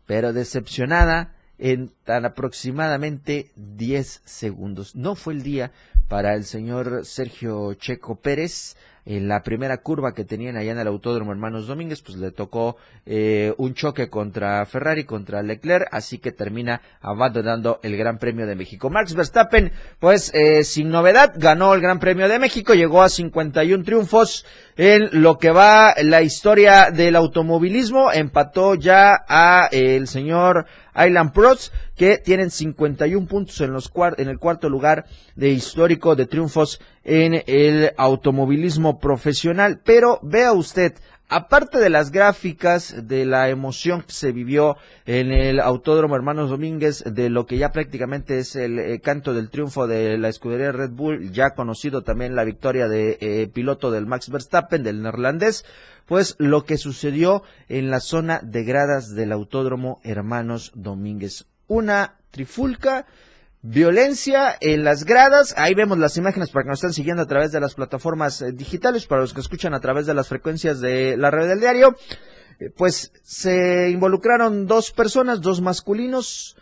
pero 0.07 0.33
decepcionada 0.33 1.35
en 1.59 1.93
tan 2.05 2.25
aproximadamente 2.25 3.53
10 3.57 4.23
segundos. 4.25 4.97
No 4.97 5.15
fue 5.15 5.35
el 5.35 5.43
día 5.43 5.73
para 6.09 6.35
el 6.35 6.45
señor 6.45 7.05
Sergio 7.05 7.75
Checo 7.75 8.17
Pérez 8.17 8.77
en 9.05 9.29
la 9.29 9.43
primera 9.43 9.79
curva 9.79 10.15
que 10.15 10.25
tenían 10.25 10.57
allá 10.57 10.73
en 10.73 10.79
el 10.79 10.87
Autódromo 10.87 11.33
Hermanos 11.33 11.67
Domínguez, 11.67 12.03
pues 12.03 12.19
le 12.19 12.31
tocó 12.31 12.77
eh, 13.07 13.55
un 13.59 13.75
choque 13.75 14.09
contra 14.09 14.65
Ferrari, 14.67 15.05
contra 15.05 15.43
Leclerc, 15.43 15.89
así 15.91 16.19
que 16.19 16.33
termina 16.33 16.81
abandonando 17.01 17.81
el 17.83 17.97
Gran 17.97 18.19
Premio 18.19 18.47
de 18.47 18.57
México. 18.57 18.91
Max 18.91 19.15
Verstappen, 19.15 19.73
pues 19.99 20.33
eh, 20.35 20.65
sin 20.65 20.91
novedad, 20.91 21.33
ganó 21.37 21.75
el 21.75 21.81
Gran 21.81 21.99
Premio 21.99 22.29
de 22.29 22.39
México, 22.39 22.75
llegó 22.75 23.03
a 23.03 23.09
51 23.09 23.85
triunfos 23.85 24.45
en 24.77 25.09
lo 25.13 25.39
que 25.39 25.51
va 25.51 25.95
la 26.03 26.23
historia 26.23 26.91
del 26.91 27.17
automovilismo, 27.17 28.13
empató 28.13 28.75
ya 28.75 29.25
a 29.29 29.69
el 29.73 30.07
señor 30.09 30.67
Island 30.95 31.33
Pros, 31.33 31.73
que 31.97 32.19
tienen 32.19 32.51
51 32.51 33.27
puntos 33.27 33.61
en, 33.61 33.73
los 33.73 33.91
en 34.17 34.29
el 34.29 34.39
cuarto 34.39 34.69
lugar 34.69 35.07
de 35.37 35.51
histórico 35.51 36.17
de 36.17 36.27
triunfos 36.27 36.81
en 37.05 37.43
el 37.47 37.93
automovilismo 37.97 38.99
profesional. 38.99 39.81
Pero 39.85 40.21
vea 40.23 40.53
usted, 40.53 40.95
aparte 41.31 41.79
de 41.79 41.91
las 41.91 42.11
gráficas, 42.11 43.07
de 43.07 43.25
la 43.25 43.49
emoción 43.49 44.03
que 44.03 44.13
se 44.13 44.33
vivió 44.33 44.77
en 45.07 45.31
el 45.31 45.61
Autódromo 45.61 46.17
Hermanos 46.17 46.51
Domínguez, 46.51 47.05
de 47.07 47.31
lo 47.31 47.47
que 47.47 47.57
ya 47.57 47.71
prácticamente 47.71 48.39
es 48.39 48.57
el 48.57 48.79
eh, 48.79 49.01
canto 49.01 49.33
del 49.33 49.49
triunfo 49.49 49.87
de 49.87 50.19
la 50.19 50.29
escudería 50.29 50.73
Red 50.73 50.91
Bull, 50.91 51.31
ya 51.31 51.51
conocido 51.51 52.03
también 52.03 52.35
la 52.35 52.45
victoria 52.45 52.89
de 52.89 53.17
eh, 53.21 53.49
piloto 53.49 53.93
del 53.93 54.07
Max 54.07 54.29
Verstappen, 54.29 54.83
del 54.83 55.03
neerlandés, 55.03 55.65
pues 56.05 56.35
lo 56.39 56.65
que 56.65 56.77
sucedió 56.77 57.45
en 57.69 57.91
la 57.91 58.01
zona 58.01 58.41
de 58.43 58.65
gradas 58.65 59.15
del 59.15 59.31
Autódromo 59.31 60.01
Hermanos 60.03 60.73
Domínguez. 60.75 61.47
Una 61.69 62.17
trifulca 62.33 63.07
Violencia 63.63 64.57
en 64.63 64.85
las 64.85 65.05
gradas, 65.05 65.53
ahí 65.59 65.75
vemos 65.75 65.99
las 65.99 66.17
imágenes 66.17 66.51
para 66.51 66.63
que 66.63 66.71
nos 66.71 66.79
estén 66.79 66.95
siguiendo 66.95 67.23
a 67.23 67.27
través 67.27 67.53
de 67.53 67.61
las 67.61 67.75
plataformas 67.75 68.41
eh, 68.41 68.53
digitales, 68.53 69.07
para 69.07 69.21
los 69.21 69.35
que 69.35 69.41
escuchan 69.41 69.75
a 69.75 69.81
través 69.81 70.07
de 70.07 70.15
las 70.15 70.29
frecuencias 70.29 70.81
de 70.81 71.19
la 71.19 71.31
red 71.31 71.47
del 71.47 71.61
diario, 71.61 71.95
eh, 72.59 72.71
pues 72.75 73.13
se 73.23 73.91
involucraron 73.91 74.67
dos 74.67 74.93
personas, 74.93 75.43
dos 75.43 75.61
masculinos, 75.61 76.57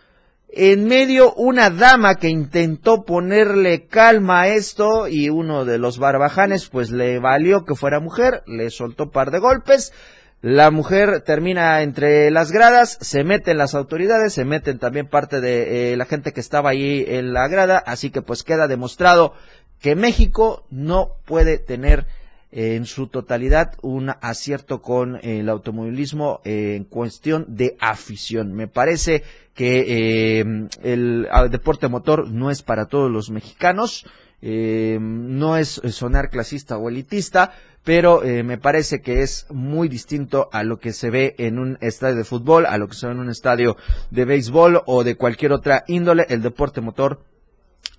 en 0.49 0.87
medio 0.87 1.33
una 1.35 1.71
dama 1.71 2.17
que 2.17 2.31
intentó 2.31 3.05
ponerle 3.05 3.87
calma 3.87 4.41
a 4.41 4.49
esto 4.49 5.07
y 5.07 5.29
uno 5.29 5.65
de 5.65 5.79
los 5.79 5.99
barbajanes 5.99 6.69
pues 6.69 6.91
le 6.91 7.21
valió 7.21 7.65
que 7.65 7.77
fuera 7.77 8.01
mujer, 8.01 8.43
le 8.49 8.71
soltó 8.71 9.11
par 9.11 9.31
de 9.31 9.39
golpes, 9.39 9.93
la 10.41 10.71
mujer 10.71 11.23
termina 11.23 11.83
entre 11.83 12.31
las 12.31 12.53
gradas, 12.53 12.97
se 13.01 13.25
meten 13.25 13.59
las 13.59 13.75
autoridades, 13.75 14.33
se 14.33 14.45
meten 14.45 14.79
también 14.79 15.09
parte 15.09 15.41
de 15.41 15.93
eh, 15.93 15.97
la 15.97 16.05
gente 16.05 16.33
que 16.33 16.41
estaba 16.41 16.71
ahí 16.71 17.05
en 17.09 17.33
la 17.33 17.49
grada, 17.49 17.79
así 17.79 18.11
que 18.11 18.23
pues 18.23 18.45
queda 18.45 18.69
demostrado 18.69 19.35
que 19.81 19.97
México 19.97 20.65
no 20.71 21.17
puede 21.25 21.59
tener 21.59 22.07
eh, 22.53 22.77
en 22.77 22.87
su 22.87 23.09
totalidad 23.09 23.75
un 23.83 24.11
acierto 24.21 24.81
con 24.81 25.19
el 25.23 25.49
automovilismo 25.49 26.41
en 26.45 26.85
cuestión 26.85 27.45
de 27.49 27.77
afición. 27.81 28.55
Me 28.55 28.69
parece 28.69 29.25
que 29.55 30.39
eh, 30.41 30.69
el 30.85 31.29
deporte 31.51 31.89
motor 31.89 32.31
no 32.31 32.53
es 32.53 32.63
para 32.63 32.87
todos 32.87 33.11
los 33.11 33.31
mexicanos 33.31 34.07
eh, 34.41 34.99
no 35.01 35.57
es 35.57 35.81
sonar 35.91 36.31
clasista 36.31 36.79
o 36.79 36.89
elitista, 36.89 37.53
pero 37.85 38.23
eh, 38.23 38.43
me 38.43 38.59
parece 38.59 39.01
que 39.01 39.23
es 39.23 39.47
muy 39.51 39.89
distinto 39.89 40.49
a 40.53 40.63
lo 40.63 40.79
que 40.79 40.93
se 40.93 41.11
ve 41.11 41.35
en 41.39 41.59
un 41.59 41.79
estadio 41.81 42.17
de 42.17 42.25
fútbol, 42.25 42.67
a 42.67 42.79
lo 42.79 42.89
que 42.89 42.95
se 42.95 43.07
ve 43.07 43.13
en 43.13 43.21
un 43.21 43.31
estadio 43.31 43.77
de 44.11 44.25
béisbol 44.25 44.83
o 44.87 45.05
de 45.05 45.17
cualquier 45.17 45.53
otra 45.53 45.85
índole. 45.87 46.27
El 46.29 46.43
deporte 46.43 46.81
motor 46.81 47.21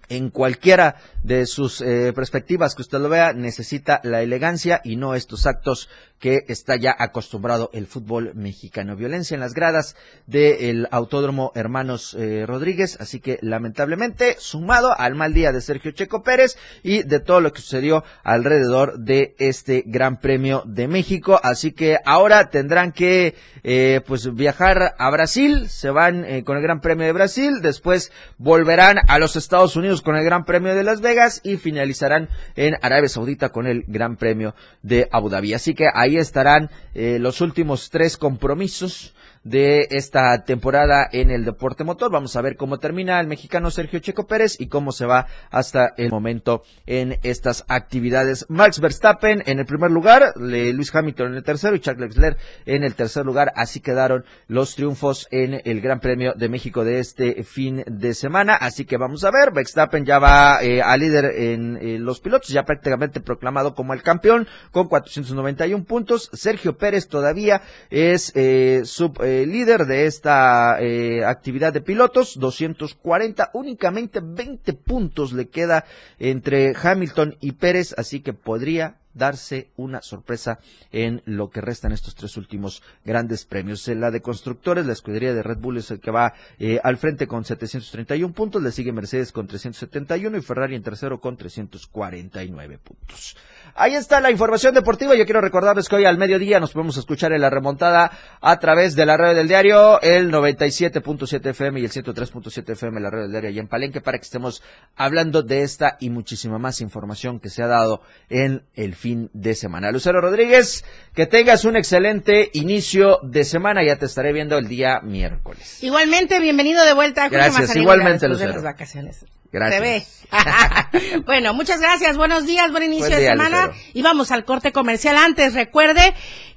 en 0.09 0.31
cualquiera 0.31 0.95
de 1.23 1.45
sus 1.45 1.81
eh, 1.81 2.11
perspectivas 2.13 2.75
que 2.75 2.81
usted 2.81 2.99
lo 2.99 3.09
vea, 3.09 3.33
necesita 3.33 4.01
la 4.03 4.21
elegancia 4.21 4.81
y 4.83 4.95
no 4.95 5.15
estos 5.15 5.45
actos 5.45 5.87
que 6.19 6.43
está 6.47 6.75
ya 6.75 6.95
acostumbrado 6.97 7.69
el 7.73 7.87
fútbol 7.87 8.33
mexicano. 8.35 8.95
Violencia 8.95 9.35
en 9.35 9.41
las 9.41 9.53
gradas 9.53 9.95
del 10.27 10.87
Autódromo 10.91 11.51
Hermanos 11.55 12.13
eh, 12.13 12.45
Rodríguez, 12.45 12.97
así 12.99 13.19
que 13.19 13.39
lamentablemente 13.41 14.35
sumado 14.37 14.93
al 14.97 15.15
mal 15.15 15.33
día 15.33 15.51
de 15.51 15.61
Sergio 15.61 15.91
Checo 15.91 16.21
Pérez 16.21 16.57
y 16.83 17.03
de 17.03 17.19
todo 17.19 17.41
lo 17.41 17.53
que 17.53 17.61
sucedió 17.61 18.03
alrededor 18.23 18.99
de 18.99 19.35
este 19.39 19.83
Gran 19.85 20.19
Premio 20.19 20.63
de 20.65 20.87
México, 20.87 21.39
así 21.41 21.71
que 21.71 21.97
ahora 22.05 22.49
tendrán 22.49 22.91
que 22.91 23.35
eh, 23.63 24.01
pues 24.05 24.33
viajar 24.33 24.95
a 24.97 25.09
Brasil, 25.09 25.69
se 25.69 25.89
van 25.89 26.25
eh, 26.25 26.43
con 26.43 26.57
el 26.57 26.63
Gran 26.63 26.81
Premio 26.81 27.05
de 27.05 27.13
Brasil, 27.13 27.61
después 27.61 28.11
volverán 28.37 28.97
a 29.07 29.19
los 29.19 29.35
Estados 29.35 29.75
Unidos 29.75 30.01
con 30.01 30.15
el 30.15 30.25
Gran 30.25 30.43
Premio 30.43 30.75
de 30.75 30.83
Las 30.83 31.01
Vegas 31.01 31.39
y 31.43 31.57
finalizarán 31.57 32.29
en 32.55 32.75
Arabia 32.81 33.09
Saudita 33.09 33.49
con 33.49 33.67
el 33.67 33.83
Gran 33.87 34.17
Premio 34.17 34.53
de 34.81 35.07
Abu 35.11 35.29
Dhabi. 35.29 35.53
Así 35.53 35.73
que 35.73 35.87
ahí 35.93 36.08
estarán 36.17 36.69
eh, 36.95 37.17
los 37.19 37.41
últimos 37.41 37.89
tres 37.89 38.17
compromisos 38.17 39.13
de 39.43 39.87
esta 39.91 40.43
temporada 40.43 41.07
en 41.11 41.31
el 41.31 41.45
deporte 41.45 41.83
motor. 41.83 42.11
Vamos 42.11 42.35
a 42.35 42.41
ver 42.41 42.55
cómo 42.55 42.79
termina 42.79 43.19
el 43.19 43.27
mexicano 43.27 43.71
Sergio 43.71 43.99
Checo 43.99 44.27
Pérez 44.27 44.59
y 44.59 44.67
cómo 44.67 44.91
se 44.91 45.05
va 45.05 45.27
hasta 45.51 45.93
el 45.97 46.09
momento 46.09 46.63
en 46.85 47.19
estas 47.23 47.65
actividades. 47.67 48.45
Max 48.49 48.79
Verstappen 48.79 49.43
en 49.45 49.59
el 49.59 49.65
primer 49.65 49.91
lugar, 49.91 50.33
Luis 50.35 50.93
Hamilton 50.93 51.31
en 51.31 51.35
el 51.35 51.43
tercero 51.43 51.75
y 51.75 51.79
Charles 51.79 52.15
Leclerc 52.15 52.39
en 52.65 52.83
el 52.83 52.95
tercer 52.95 53.25
lugar. 53.25 53.51
Así 53.55 53.79
quedaron 53.79 54.25
los 54.47 54.75
triunfos 54.75 55.27
en 55.31 55.61
el 55.63 55.81
Gran 55.81 55.99
Premio 55.99 56.33
de 56.33 56.49
México 56.49 56.83
de 56.83 56.99
este 56.99 57.43
fin 57.43 57.83
de 57.87 58.13
semana. 58.13 58.55
Así 58.55 58.85
que 58.85 58.97
vamos 58.97 59.23
a 59.23 59.31
ver, 59.31 59.53
Verstappen 59.53 60.05
ya 60.05 60.19
va 60.19 60.63
eh, 60.63 60.81
a 60.81 60.95
líder 60.97 61.25
en 61.25 62.05
los 62.05 62.19
pilotos, 62.19 62.49
ya 62.49 62.63
prácticamente 62.63 63.21
proclamado 63.21 63.73
como 63.73 63.93
el 63.93 64.01
campeón 64.01 64.47
con 64.71 64.87
491 64.87 65.83
puntos. 65.85 66.29
Sergio 66.33 66.77
Pérez 66.77 67.07
todavía 67.07 67.61
es 67.89 68.31
eh, 68.35 68.81
sub 68.83 69.17
líder 69.45 69.85
de 69.85 70.05
esta 70.05 70.81
eh, 70.81 71.23
actividad 71.25 71.73
de 71.73 71.81
pilotos, 71.81 72.39
240, 72.39 73.51
únicamente 73.53 74.21
20 74.23 74.73
puntos 74.73 75.33
le 75.33 75.49
queda 75.49 75.85
entre 76.17 76.73
Hamilton 76.81 77.37
y 77.39 77.53
Pérez, 77.53 77.93
así 77.97 78.21
que 78.21 78.33
podría 78.33 78.97
darse 79.13 79.69
una 79.75 80.01
sorpresa 80.01 80.59
en 80.91 81.21
lo 81.25 81.49
que 81.49 81.61
restan 81.61 81.91
estos 81.91 82.15
tres 82.15 82.37
últimos 82.37 82.81
grandes 83.03 83.45
premios. 83.45 83.87
La 83.87 84.11
de 84.11 84.21
constructores, 84.21 84.85
la 84.85 84.93
escudería 84.93 85.33
de 85.33 85.43
Red 85.43 85.57
Bull 85.57 85.77
es 85.77 85.91
el 85.91 85.99
que 85.99 86.11
va 86.11 86.33
eh, 86.57 86.79
al 86.83 86.97
frente 86.97 87.27
con 87.27 87.43
731 87.43 88.33
puntos, 88.33 88.61
le 88.63 88.71
sigue 88.71 88.91
Mercedes 88.91 89.31
con 89.31 89.47
371 89.47 90.37
y 90.37 90.41
Ferrari 90.41 90.75
en 90.75 90.83
tercero 90.83 91.19
con 91.19 91.37
349 91.37 92.77
puntos. 92.79 93.35
Ahí 93.75 93.95
está 93.95 94.19
la 94.19 94.31
información 94.31 94.73
deportiva. 94.73 95.15
Yo 95.15 95.25
quiero 95.25 95.41
recordarles 95.41 95.87
que 95.87 95.95
hoy 95.95 96.05
al 96.05 96.17
mediodía 96.17 96.59
nos 96.59 96.71
podemos 96.71 96.97
escuchar 96.97 97.33
en 97.33 97.41
la 97.41 97.49
remontada 97.49 98.11
a 98.41 98.59
través 98.59 98.95
de 98.95 99.05
la 99.05 99.17
red 99.17 99.35
del 99.35 99.47
diario, 99.47 100.01
el 100.01 100.31
97.7 100.31 101.49
FM 101.49 101.79
y 101.79 101.85
el 101.85 101.91
103.7 101.91 102.71
FM, 102.71 102.99
la 102.99 103.09
red 103.09 103.21
del 103.23 103.31
diario 103.31 103.49
y 103.49 103.59
en 103.59 103.67
Palenque, 103.67 104.01
para 104.01 104.17
que 104.17 104.23
estemos 104.23 104.63
hablando 104.95 105.41
de 105.41 105.63
esta 105.63 105.97
y 105.99 106.09
muchísima 106.09 106.57
más 106.57 106.81
información 106.81 107.39
que 107.39 107.49
se 107.49 107.63
ha 107.63 107.67
dado 107.67 108.01
en 108.29 108.63
el 108.75 108.95
fin 108.95 109.29
de 109.33 109.55
semana. 109.55 109.91
Lucero 109.91 110.21
Rodríguez, 110.21 110.83
que 111.13 111.25
tengas 111.25 111.65
un 111.65 111.75
excelente 111.75 112.49
inicio 112.53 113.19
de 113.23 113.43
semana. 113.43 113.83
Ya 113.83 113.97
te 113.97 114.05
estaré 114.05 114.33
viendo 114.33 114.57
el 114.57 114.67
día 114.67 114.99
miércoles. 115.01 115.83
Igualmente, 115.83 116.39
bienvenido 116.39 116.83
de 116.85 116.93
vuelta. 116.93 117.25
a 117.25 117.29
Gracias, 117.29 117.75
igualmente, 117.75 118.27
Lucero. 118.27 118.53
las 118.53 118.63
vacaciones. 118.63 119.25
Gracias. 119.51 120.27
bueno, 121.25 121.53
muchas 121.53 121.79
gracias. 121.79 122.17
Buenos 122.17 122.45
días, 122.45 122.71
buen 122.71 122.83
inicio 122.83 123.15
de 123.15 123.27
semana. 123.27 123.71
Y 123.93 124.01
vamos 124.01 124.31
al 124.31 124.45
corte 124.45 124.71
comercial. 124.71 125.17
Antes, 125.17 125.53
recuerde 125.53 126.13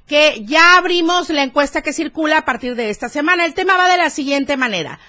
que 0.07 0.43
ya 0.45 0.77
abrimos 0.77 1.29
la 1.29 1.43
encuesta 1.43 1.81
que 1.81 1.93
circula 1.93 2.39
a 2.39 2.45
partir 2.45 2.75
de 2.75 2.89
esta 2.89 3.09
semana. 3.09 3.45
El 3.45 3.53
tema 3.53 3.77
va 3.77 3.89
de 3.89 3.97
la 3.97 4.09
siguiente 4.09 4.57
manera. 4.57 4.99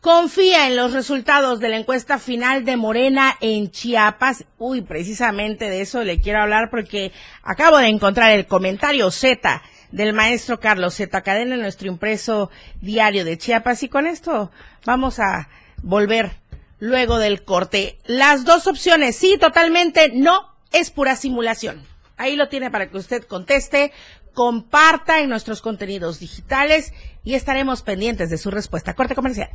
Confía 0.00 0.68
en 0.68 0.76
los 0.76 0.92
resultados 0.92 1.58
de 1.58 1.68
la 1.68 1.76
encuesta 1.76 2.18
final 2.18 2.64
de 2.64 2.76
Morena 2.76 3.36
en 3.40 3.70
Chiapas. 3.70 4.44
Uy, 4.56 4.80
precisamente 4.80 5.68
de 5.68 5.80
eso 5.80 6.04
le 6.04 6.20
quiero 6.20 6.40
hablar 6.40 6.70
porque 6.70 7.12
acabo 7.42 7.78
de 7.78 7.88
encontrar 7.88 8.32
el 8.32 8.46
comentario 8.46 9.10
Z 9.10 9.60
del 9.90 10.12
maestro 10.12 10.60
Carlos 10.60 10.94
Z 10.94 11.20
Cadena 11.22 11.56
en 11.56 11.62
nuestro 11.62 11.88
impreso 11.88 12.50
diario 12.80 13.24
de 13.24 13.38
Chiapas 13.38 13.82
y 13.82 13.88
con 13.88 14.06
esto 14.06 14.52
vamos 14.84 15.18
a 15.18 15.48
volver 15.82 16.30
luego 16.78 17.18
del 17.18 17.44
corte. 17.44 17.98
Las 18.06 18.44
dos 18.44 18.66
opciones, 18.66 19.16
sí, 19.16 19.36
totalmente, 19.38 20.10
no, 20.14 20.54
es 20.72 20.90
pura 20.90 21.16
simulación. 21.16 21.82
Ahí 22.16 22.36
lo 22.36 22.48
tiene 22.48 22.70
para 22.70 22.90
que 22.90 22.96
usted 22.96 23.24
conteste, 23.24 23.92
comparta 24.34 25.20
en 25.20 25.28
nuestros 25.28 25.60
contenidos 25.60 26.18
digitales 26.20 26.92
y 27.24 27.34
estaremos 27.34 27.82
pendientes 27.82 28.30
de 28.30 28.38
su 28.38 28.50
respuesta. 28.50 28.94
Corte 28.94 29.14
comercial. 29.14 29.50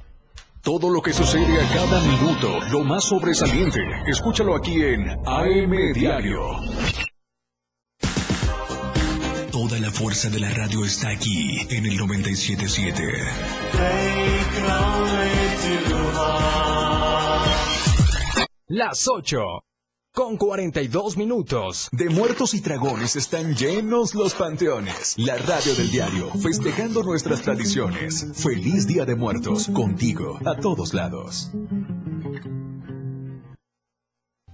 Todo 0.61 0.89
lo 0.89 1.01
que 1.01 1.11
sucede 1.11 1.61
a 1.61 1.67
cada 1.74 1.99
minuto, 2.01 2.59
lo 2.71 2.86
más 2.86 3.03
sobresaliente, 3.03 3.80
escúchalo 4.07 4.55
aquí 4.55 4.82
en 4.82 5.09
AM 5.26 5.93
Diario. 5.93 6.39
Toda 9.51 9.78
la 9.80 9.91
fuerza 9.91 10.30
de 10.30 10.39
la 10.39 10.49
radio 10.49 10.86
está 10.86 11.09
aquí 11.09 11.67
en 11.69 11.86
el 11.86 11.97
977. 11.97 13.03
Las 18.70 19.09
8 19.09 19.39
con 20.14 20.38
42 20.38 21.18
minutos. 21.18 21.89
De 21.91 22.07
muertos 22.09 22.53
y 22.53 22.61
dragones 22.61 23.18
están 23.18 23.55
llenos 23.55 24.16
los 24.16 24.36
panteones. 24.36 25.16
La 25.18 25.36
radio 25.38 25.76
del 25.76 25.91
diario, 25.91 26.30
festejando 26.41 27.03
nuestras 27.03 27.41
tradiciones. 27.41 28.26
Feliz 28.41 28.88
Día 28.88 29.03
de 29.03 29.18
Muertos, 29.18 29.68
contigo, 29.68 30.39
a 30.45 30.55
todos 30.55 30.93
lados. 30.93 31.51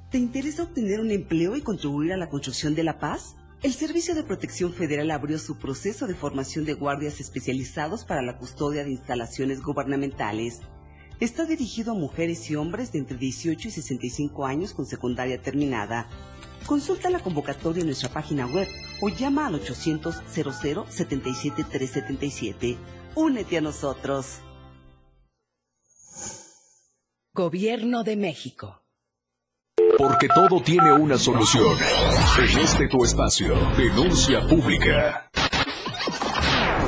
¿Te 0.10 0.18
interesa 0.18 0.64
obtener 0.64 1.01
un 1.01 1.12
empleo 1.12 1.55
y 1.55 1.62
contribuir 1.62 2.12
a 2.14 2.18
la 2.18 2.30
construcción 2.30 2.74
de 2.74 2.84
la 2.84 2.97
paz? 2.97 3.36
El 3.62 3.74
Servicio 3.74 4.16
de 4.16 4.24
Protección 4.24 4.74
Federal 4.74 5.12
abrió 5.12 5.38
su 5.38 5.60
proceso 5.60 6.07
de 6.07 6.16
formación 6.16 6.66
de 6.66 6.74
guardias 6.74 7.20
especializados 7.20 8.05
para 8.05 8.24
la 8.24 8.39
custodia 8.39 8.84
de 8.84 8.89
instalaciones 8.89 9.62
gubernamentales 9.62 10.62
Está 11.20 11.43
dirigido 11.43 11.91
a 11.91 11.95
mujeres 11.95 12.49
y 12.49 12.55
hombres 12.55 12.93
de 12.93 12.99
entre 12.99 13.17
18 13.17 13.67
y 13.67 13.72
65 13.72 14.45
años 14.45 14.74
con 14.74 14.86
secundaria 14.86 15.41
terminada. 15.41 16.07
Consulta 16.65 17.09
la 17.09 17.20
convocatoria 17.20 17.82
en 17.82 17.88
nuestra 17.88 18.09
página 18.09 18.45
web 18.47 18.70
o 19.01 19.09
llama 19.09 19.47
al 19.47 19.55
800 19.55 20.15
00 20.32 20.86
77 20.88 21.65
377. 21.70 22.78
Únete 23.15 23.57
a 23.57 23.61
nosotros. 23.61 24.39
Gobierno 27.34 28.03
de 28.03 28.15
México. 28.15 28.82
Porque 29.97 30.30
todo 30.30 30.61
tiene 30.61 30.93
una 30.93 31.17
solución. 31.17 31.78
En 32.38 32.59
este 32.59 32.88
tu 32.88 33.03
espacio, 33.03 33.55
denuncia 33.78 34.47
pública. 34.47 35.30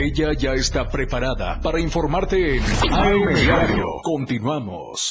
Ella 0.00 0.32
ya 0.32 0.54
está 0.54 0.88
preparada 0.88 1.60
para 1.60 1.80
informarte 1.80 2.58
en 2.58 2.62
AM 2.92 3.34
Diario. 3.34 3.86
Continuamos. 4.04 5.10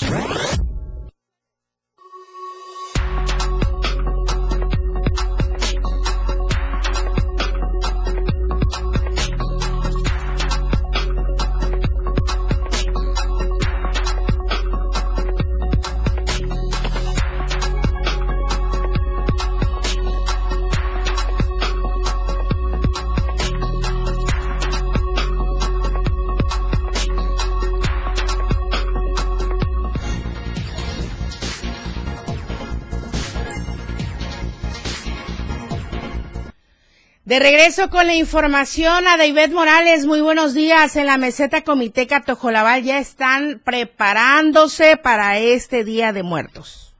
De 37.37 37.43
regreso 37.43 37.91
con 37.91 38.07
la 38.07 38.15
información 38.15 39.05
a 39.05 39.15
David 39.15 39.53
Morales, 39.53 40.07
muy 40.07 40.21
buenos 40.21 40.55
días. 40.55 40.95
En 40.95 41.05
la 41.05 41.19
meseta 41.19 41.61
Comiteca 41.61 42.21
Tojolabal 42.21 42.81
ya 42.81 42.97
están 42.97 43.61
preparándose 43.63 44.97
para 44.97 45.37
este 45.37 45.83
Día 45.83 46.13
de 46.13 46.23
Muertos. 46.23 46.95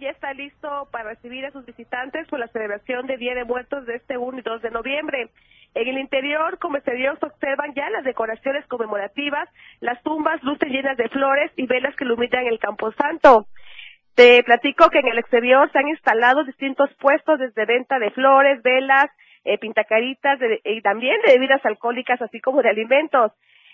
Ya 0.00 0.08
está 0.08 0.32
listo 0.32 0.88
para 0.90 1.10
recibir 1.10 1.44
a 1.44 1.50
sus 1.50 1.66
visitantes 1.66 2.26
por 2.28 2.38
la 2.38 2.48
celebración 2.48 3.06
de 3.06 3.18
Día 3.18 3.34
de 3.34 3.44
Muertos 3.44 3.84
de 3.84 3.96
este 3.96 4.16
1 4.16 4.38
y 4.38 4.40
2 4.40 4.62
de 4.62 4.70
noviembre. 4.70 5.28
En 5.74 5.88
el 5.88 5.98
interior, 5.98 6.58
como 6.58 6.78
exterior, 6.78 7.18
se 7.20 7.26
observan 7.26 7.74
ya 7.74 7.90
las 7.90 8.04
decoraciones 8.04 8.66
conmemorativas, 8.68 9.50
las 9.80 10.02
tumbas, 10.02 10.42
luces 10.42 10.70
llenas 10.70 10.96
de 10.96 11.10
flores 11.10 11.52
y 11.56 11.66
velas 11.66 11.94
que 11.94 12.04
iluminan 12.04 12.46
el 12.46 12.58
Camposanto. 12.58 13.48
Te 14.14 14.42
platico 14.42 14.90
que 14.90 14.98
en 14.98 15.08
el 15.08 15.18
exterior 15.18 15.70
se 15.72 15.78
han 15.78 15.88
instalado 15.88 16.44
distintos 16.44 16.90
puestos 17.00 17.38
desde 17.38 17.64
venta 17.64 17.98
de 17.98 18.10
flores, 18.10 18.62
velas, 18.62 19.06
eh, 19.44 19.56
pintacaritas 19.58 20.38
y 20.64 20.82
también 20.82 21.20
de 21.22 21.32
bebidas 21.32 21.64
alcohólicas, 21.64 22.20
así 22.20 22.40
como 22.40 22.62
de 22.62 22.68
alimentos. 22.68 23.32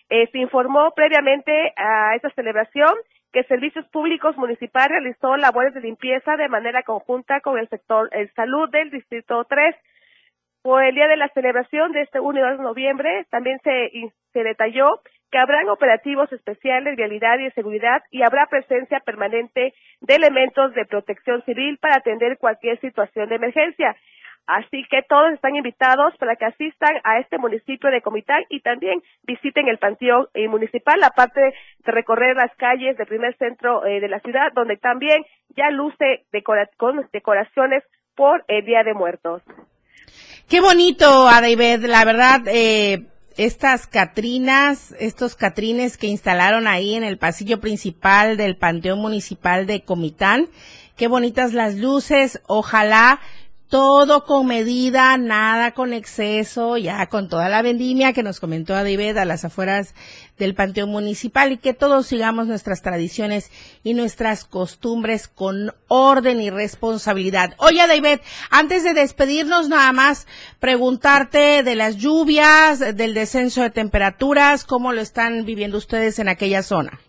Eh, 0.08 0.28
se 0.30 0.38
informó 0.38 0.92
previamente 0.92 1.72
a 1.76 2.14
esta 2.14 2.30
celebración 2.30 2.94
que 3.32 3.42
Servicios 3.44 3.86
Públicos 3.88 4.36
Municipal 4.36 4.88
realizó 4.88 5.36
labores 5.36 5.74
de 5.74 5.80
limpieza 5.80 6.36
de 6.36 6.48
manera 6.48 6.82
conjunta 6.82 7.40
con 7.40 7.58
el 7.58 7.68
sector 7.68 8.08
el 8.12 8.32
salud 8.34 8.70
del 8.70 8.90
Distrito 8.90 9.44
3. 9.44 9.74
Por 10.62 10.84
el 10.84 10.94
día 10.94 11.08
de 11.08 11.16
la 11.16 11.28
celebración 11.30 11.92
de 11.92 12.02
este 12.02 12.20
1 12.20 12.38
y 12.38 12.42
2 12.42 12.58
de 12.58 12.64
noviembre, 12.64 13.26
también 13.30 13.60
se, 13.62 13.90
se 14.32 14.42
detalló 14.42 15.00
que 15.30 15.38
habrán 15.38 15.68
operativos 15.68 16.32
especiales 16.32 16.96
de 16.96 16.96
vialidad 16.96 17.38
y 17.38 17.50
seguridad 17.50 18.02
y 18.10 18.22
habrá 18.22 18.46
presencia 18.46 19.00
permanente 19.00 19.74
de 20.00 20.14
elementos 20.14 20.74
de 20.74 20.86
protección 20.86 21.42
civil 21.44 21.78
para 21.78 21.96
atender 21.96 22.38
cualquier 22.38 22.80
situación 22.80 23.28
de 23.28 23.36
emergencia. 23.36 23.96
Así 24.46 24.82
que 24.90 25.02
todos 25.02 25.34
están 25.34 25.56
invitados 25.56 26.16
para 26.16 26.34
que 26.36 26.46
asistan 26.46 26.94
a 27.04 27.18
este 27.18 27.36
municipio 27.36 27.90
de 27.90 28.00
Comitán 28.00 28.44
y 28.48 28.60
también 28.60 29.02
visiten 29.24 29.68
el 29.68 29.76
panteón 29.76 30.26
eh, 30.32 30.48
municipal, 30.48 31.02
aparte 31.04 31.40
de 31.40 31.92
recorrer 31.92 32.34
las 32.34 32.54
calles 32.56 32.96
del 32.96 33.06
primer 33.06 33.36
centro 33.36 33.84
eh, 33.84 34.00
de 34.00 34.08
la 34.08 34.20
ciudad, 34.20 34.50
donde 34.54 34.78
también 34.78 35.22
ya 35.54 35.70
luce 35.70 36.24
con 36.78 37.06
decoraciones 37.12 37.84
por 38.14 38.42
el 38.48 38.64
Día 38.64 38.84
de 38.84 38.94
Muertos. 38.94 39.42
Qué 40.48 40.62
bonito, 40.62 41.28
Adaibed, 41.28 41.84
la 41.84 42.06
verdad. 42.06 42.40
Eh 42.46 43.17
estas 43.38 43.86
Catrinas, 43.86 44.94
estos 44.98 45.36
Catrines 45.36 45.96
que 45.96 46.08
instalaron 46.08 46.66
ahí 46.66 46.94
en 46.94 47.04
el 47.04 47.18
pasillo 47.18 47.60
principal 47.60 48.36
del 48.36 48.56
Panteón 48.56 48.98
Municipal 48.98 49.64
de 49.64 49.82
Comitán. 49.84 50.48
Qué 50.96 51.06
bonitas 51.06 51.52
las 51.52 51.76
luces. 51.76 52.40
Ojalá 52.48 53.20
todo 53.68 54.24
con 54.24 54.46
medida, 54.46 55.16
nada 55.18 55.72
con 55.72 55.92
exceso, 55.92 56.78
ya 56.78 57.06
con 57.08 57.28
toda 57.28 57.48
la 57.48 57.60
vendimia 57.60 58.14
que 58.14 58.22
nos 58.22 58.40
comentó 58.40 58.72
David 58.72 59.18
a 59.18 59.26
las 59.26 59.44
afueras 59.44 59.94
del 60.38 60.54
Panteón 60.54 60.90
Municipal 60.90 61.52
y 61.52 61.58
que 61.58 61.74
todos 61.74 62.06
sigamos 62.06 62.46
nuestras 62.46 62.80
tradiciones 62.80 63.50
y 63.84 63.92
nuestras 63.92 64.44
costumbres 64.44 65.28
con 65.28 65.74
orden 65.88 66.40
y 66.40 66.48
responsabilidad. 66.48 67.54
Oye, 67.58 67.86
David, 67.86 68.20
antes 68.50 68.84
de 68.84 68.94
despedirnos, 68.94 69.68
nada 69.68 69.92
más 69.92 70.26
preguntarte 70.60 71.62
de 71.62 71.74
las 71.74 71.96
lluvias, 71.96 72.78
del 72.96 73.12
descenso 73.12 73.62
de 73.62 73.70
temperaturas, 73.70 74.64
cómo 74.64 74.92
lo 74.92 75.02
están 75.02 75.44
viviendo 75.44 75.76
ustedes 75.76 76.18
en 76.18 76.28
aquella 76.28 76.62
zona. 76.62 77.00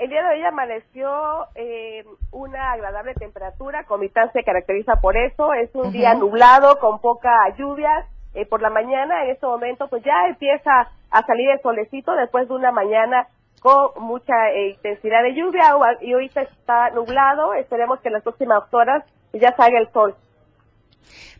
El 0.00 0.08
día 0.08 0.22
de 0.22 0.28
hoy 0.34 0.42
amaneció 0.42 1.10
eh, 1.54 2.04
una 2.32 2.72
agradable 2.72 3.12
temperatura, 3.12 3.84
Comitán 3.84 4.32
se 4.32 4.42
caracteriza 4.42 4.94
por 5.02 5.14
eso, 5.14 5.52
es 5.52 5.68
un 5.74 5.92
día 5.92 6.14
nublado 6.14 6.78
con 6.78 7.02
poca 7.02 7.30
lluvia 7.58 8.06
eh, 8.32 8.46
por 8.46 8.62
la 8.62 8.70
mañana, 8.70 9.24
en 9.24 9.32
este 9.32 9.44
momento 9.44 9.88
pues 9.88 10.02
ya 10.02 10.26
empieza 10.26 10.88
a 11.10 11.26
salir 11.26 11.50
el 11.50 11.60
solecito 11.60 12.12
después 12.12 12.48
de 12.48 12.54
una 12.54 12.72
mañana 12.72 13.26
con 13.60 13.90
mucha 14.02 14.48
eh, 14.54 14.70
intensidad 14.70 15.22
de 15.22 15.34
lluvia 15.34 15.74
y 16.00 16.14
ahorita 16.14 16.40
está 16.40 16.88
nublado, 16.94 17.52
esperemos 17.52 18.00
que 18.00 18.08
en 18.08 18.14
las 18.14 18.22
próximas 18.22 18.62
horas 18.72 19.04
ya 19.34 19.54
salga 19.54 19.80
el 19.80 19.92
sol. 19.92 20.14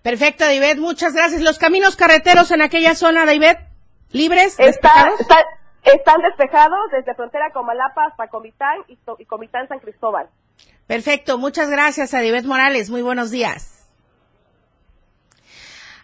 Perfecto, 0.02 0.44
David, 0.44 0.78
muchas 0.78 1.14
gracias. 1.14 1.40
¿Los 1.40 1.58
caminos 1.58 1.96
carreteros 1.96 2.50
en 2.50 2.60
aquella 2.60 2.94
zona, 2.94 3.24
David, 3.24 3.56
libres? 4.12 4.60
Está, 4.60 5.08
está, 5.18 5.36
están 5.84 6.20
despejados 6.22 6.78
desde 6.92 7.14
frontera 7.14 7.50
Comalapa 7.52 8.06
hasta 8.06 8.28
Comitán 8.28 8.78
y, 8.88 8.96
Comitán 9.24 9.68
San 9.68 9.78
Cristóbal. 9.78 10.28
Perfecto, 10.86 11.38
muchas 11.38 11.70
gracias 11.70 12.14
a 12.14 12.20
Morales, 12.44 12.90
muy 12.90 13.02
buenos 13.02 13.30
días. 13.30 13.88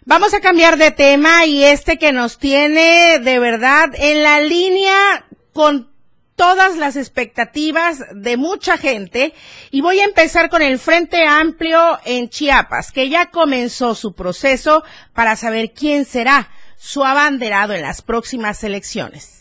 Vamos 0.05 0.33
a 0.33 0.39
cambiar 0.39 0.77
de 0.77 0.91
tema 0.91 1.45
y 1.45 1.65
este 1.65 1.97
que 1.97 2.13
nos 2.13 2.37
tiene 2.37 3.19
de 3.19 3.39
verdad 3.39 3.89
en 3.93 4.23
la 4.23 4.39
línea 4.39 5.25
con 5.51 5.91
todas 6.37 6.77
las 6.77 6.95
expectativas 6.95 8.03
de 8.13 8.37
mucha 8.37 8.77
gente 8.77 9.33
y 9.71 9.81
voy 9.81 9.99
a 9.99 10.05
empezar 10.05 10.49
con 10.49 10.61
el 10.61 10.79
Frente 10.79 11.25
Amplio 11.25 11.99
en 12.05 12.29
Chiapas, 12.29 12.93
que 12.93 13.09
ya 13.09 13.31
comenzó 13.31 13.95
su 13.95 14.13
proceso 14.13 14.83
para 15.13 15.35
saber 15.35 15.73
quién 15.73 16.05
será 16.05 16.49
su 16.77 17.03
abanderado 17.03 17.73
en 17.73 17.81
las 17.81 18.01
próximas 18.01 18.63
elecciones. 18.63 19.36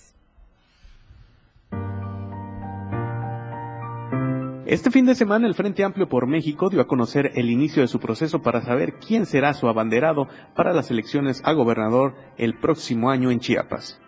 Este 4.67 4.91
fin 4.91 5.07
de 5.07 5.15
semana 5.15 5.47
el 5.47 5.55
Frente 5.55 5.85
Amplio 5.85 6.09
por 6.09 6.27
México 6.27 6.69
dio 6.69 6.81
a 6.81 6.89
conocer 6.89 7.31
el 7.37 7.51
inicio 7.51 7.83
de 7.83 7.89
su 7.89 8.01
proceso 8.01 8.43
para 8.43 8.63
saber 8.63 8.95
quién 8.95 9.25
será 9.25 9.55
su 9.55 9.69
abanderado 9.69 10.27
para 10.57 10.73
las 10.73 10.91
elecciones 10.91 11.41
a 11.45 11.53
gobernador 11.53 12.17
el 12.37 12.59
próximo 12.59 13.11
año 13.11 13.31
en 13.31 13.39
Chiapas. 13.39 14.01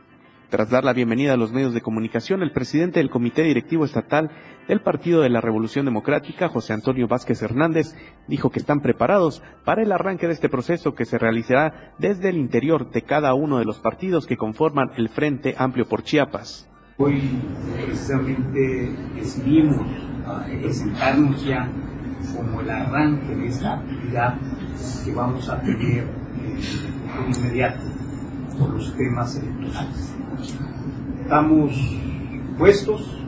Tras 0.49 0.69
dar 0.69 0.83
la 0.83 0.95
bienvenida 0.95 1.35
a 1.35 1.37
los 1.37 1.53
medios 1.53 1.75
de 1.75 1.81
comunicación, 1.81 2.43
el 2.43 2.51
presidente 2.51 2.99
del 2.99 3.09
Comité 3.09 3.45
Directivo 3.45 3.85
Estatal 3.85 4.33
del 4.67 4.81
Partido 4.81 5.21
de 5.21 5.31
la 5.31 5.41
Revolución 5.41 5.85
Democrática, 5.85 6.49
José 6.49 6.73
Antonio 6.73 7.07
Vázquez 7.07 7.41
Hernández, 7.41 7.95
dijo 8.27 8.51
que 8.51 8.59
están 8.59 8.81
preparados 8.81 9.45
para 9.65 9.85
el 9.85 9.93
arranque 9.93 10.27
de 10.27 10.33
este 10.33 10.49
proceso 10.49 10.93
que 10.93 11.05
se 11.05 11.19
realizará 11.19 11.95
desde 11.99 12.31
el 12.31 12.37
interior 12.37 12.91
de 12.91 13.03
cada 13.03 13.33
uno 13.33 13.61
de 13.61 13.65
los 13.65 13.79
partidos 13.79 14.27
que 14.27 14.37
conforman 14.37 14.91
el 14.97 15.09
Frente 15.09 15.55
Amplio 15.57 15.87
por 15.87 16.03
Chiapas. 16.03 16.68
Hoy 17.01 17.23
precisamente 17.77 18.93
decidimos 19.15 19.87
presentarnos 20.61 21.45
ya 21.45 21.69
como 22.35 22.61
el 22.61 22.69
arranque 22.69 23.37
de 23.37 23.47
esta 23.47 23.75
actividad 23.75 24.35
que 25.05 25.15
vamos 25.15 25.49
a 25.49 25.61
tener 25.61 25.99
eh, 25.99 26.61
inmediato 27.29 27.85
por 28.59 28.71
los 28.71 28.97
temas 28.97 29.37
electorales. 29.37 30.13
Estamos 31.23 31.73
puestos, 32.59 33.23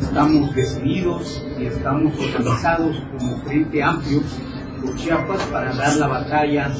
estamos 0.00 0.54
decididos 0.54 1.44
y 1.58 1.64
estamos 1.64 2.16
organizados 2.20 3.02
como 3.18 3.36
Frente 3.38 3.82
Amplio 3.82 4.22
por 4.80 4.94
Chiapas 4.94 5.42
para 5.46 5.74
dar 5.74 5.96
la 5.96 6.06
batalla 6.06 6.70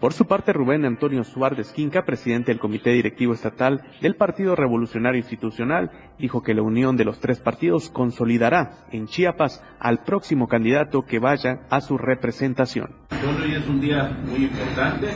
por 0.00 0.12
su 0.12 0.26
parte, 0.26 0.52
Rubén 0.52 0.84
Antonio 0.84 1.24
Suárez 1.24 1.72
Quinca, 1.72 2.04
presidente 2.04 2.52
del 2.52 2.60
Comité 2.60 2.90
Directivo 2.90 3.32
Estatal 3.32 3.82
del 4.00 4.14
Partido 4.14 4.54
Revolucionario 4.54 5.18
Institucional, 5.18 5.90
dijo 6.18 6.42
que 6.42 6.54
la 6.54 6.62
unión 6.62 6.96
de 6.96 7.04
los 7.04 7.18
tres 7.20 7.40
partidos 7.40 7.90
consolidará 7.90 8.86
en 8.92 9.06
Chiapas 9.06 9.62
al 9.80 10.04
próximo 10.04 10.46
candidato 10.46 11.02
que 11.02 11.18
vaya 11.18 11.60
a 11.70 11.80
su 11.80 11.98
representación. 11.98 12.90
Hoy 13.10 13.54
es 13.54 13.66
un 13.68 13.80
día 13.80 14.16
muy 14.24 14.44
importante 14.44 15.08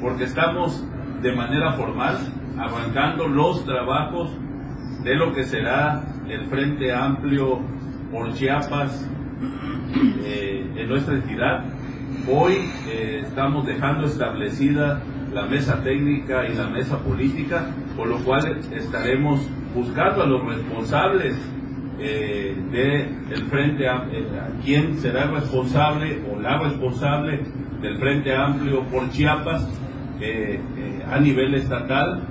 porque 0.00 0.24
estamos 0.24 0.84
de 1.20 1.34
manera 1.34 1.72
formal 1.74 2.16
arrancando 2.58 3.28
los 3.28 3.64
trabajos 3.64 4.36
de 5.02 5.14
lo 5.14 5.32
que 5.34 5.44
será 5.44 6.02
el 6.28 6.46
Frente 6.46 6.92
Amplio 6.92 7.60
por 8.10 8.32
Chiapas 8.32 9.08
eh, 10.24 10.72
en 10.76 10.88
nuestra 10.88 11.14
entidad 11.14 11.64
Hoy 12.28 12.70
eh, 12.88 13.22
estamos 13.24 13.66
dejando 13.66 14.06
establecida 14.06 15.00
la 15.32 15.46
mesa 15.46 15.82
técnica 15.82 16.46
y 16.48 16.54
la 16.54 16.68
mesa 16.68 16.98
política, 16.98 17.66
por 17.96 18.06
lo 18.06 18.18
cual 18.18 18.60
estaremos 18.72 19.40
buscando 19.74 20.22
a 20.22 20.26
los 20.26 20.44
responsables 20.44 21.36
eh, 21.98 22.56
del 23.28 23.44
Frente 23.46 23.86
eh, 23.86 23.88
a 23.88 24.62
quién 24.64 24.98
será 24.98 25.26
responsable 25.26 26.22
o 26.30 26.40
la 26.40 26.58
responsable 26.58 27.40
del 27.80 27.98
Frente 27.98 28.34
Amplio 28.34 28.82
por 28.84 29.10
Chiapas 29.10 29.68
a 31.10 31.20
nivel 31.20 31.54
estatal 31.54 32.22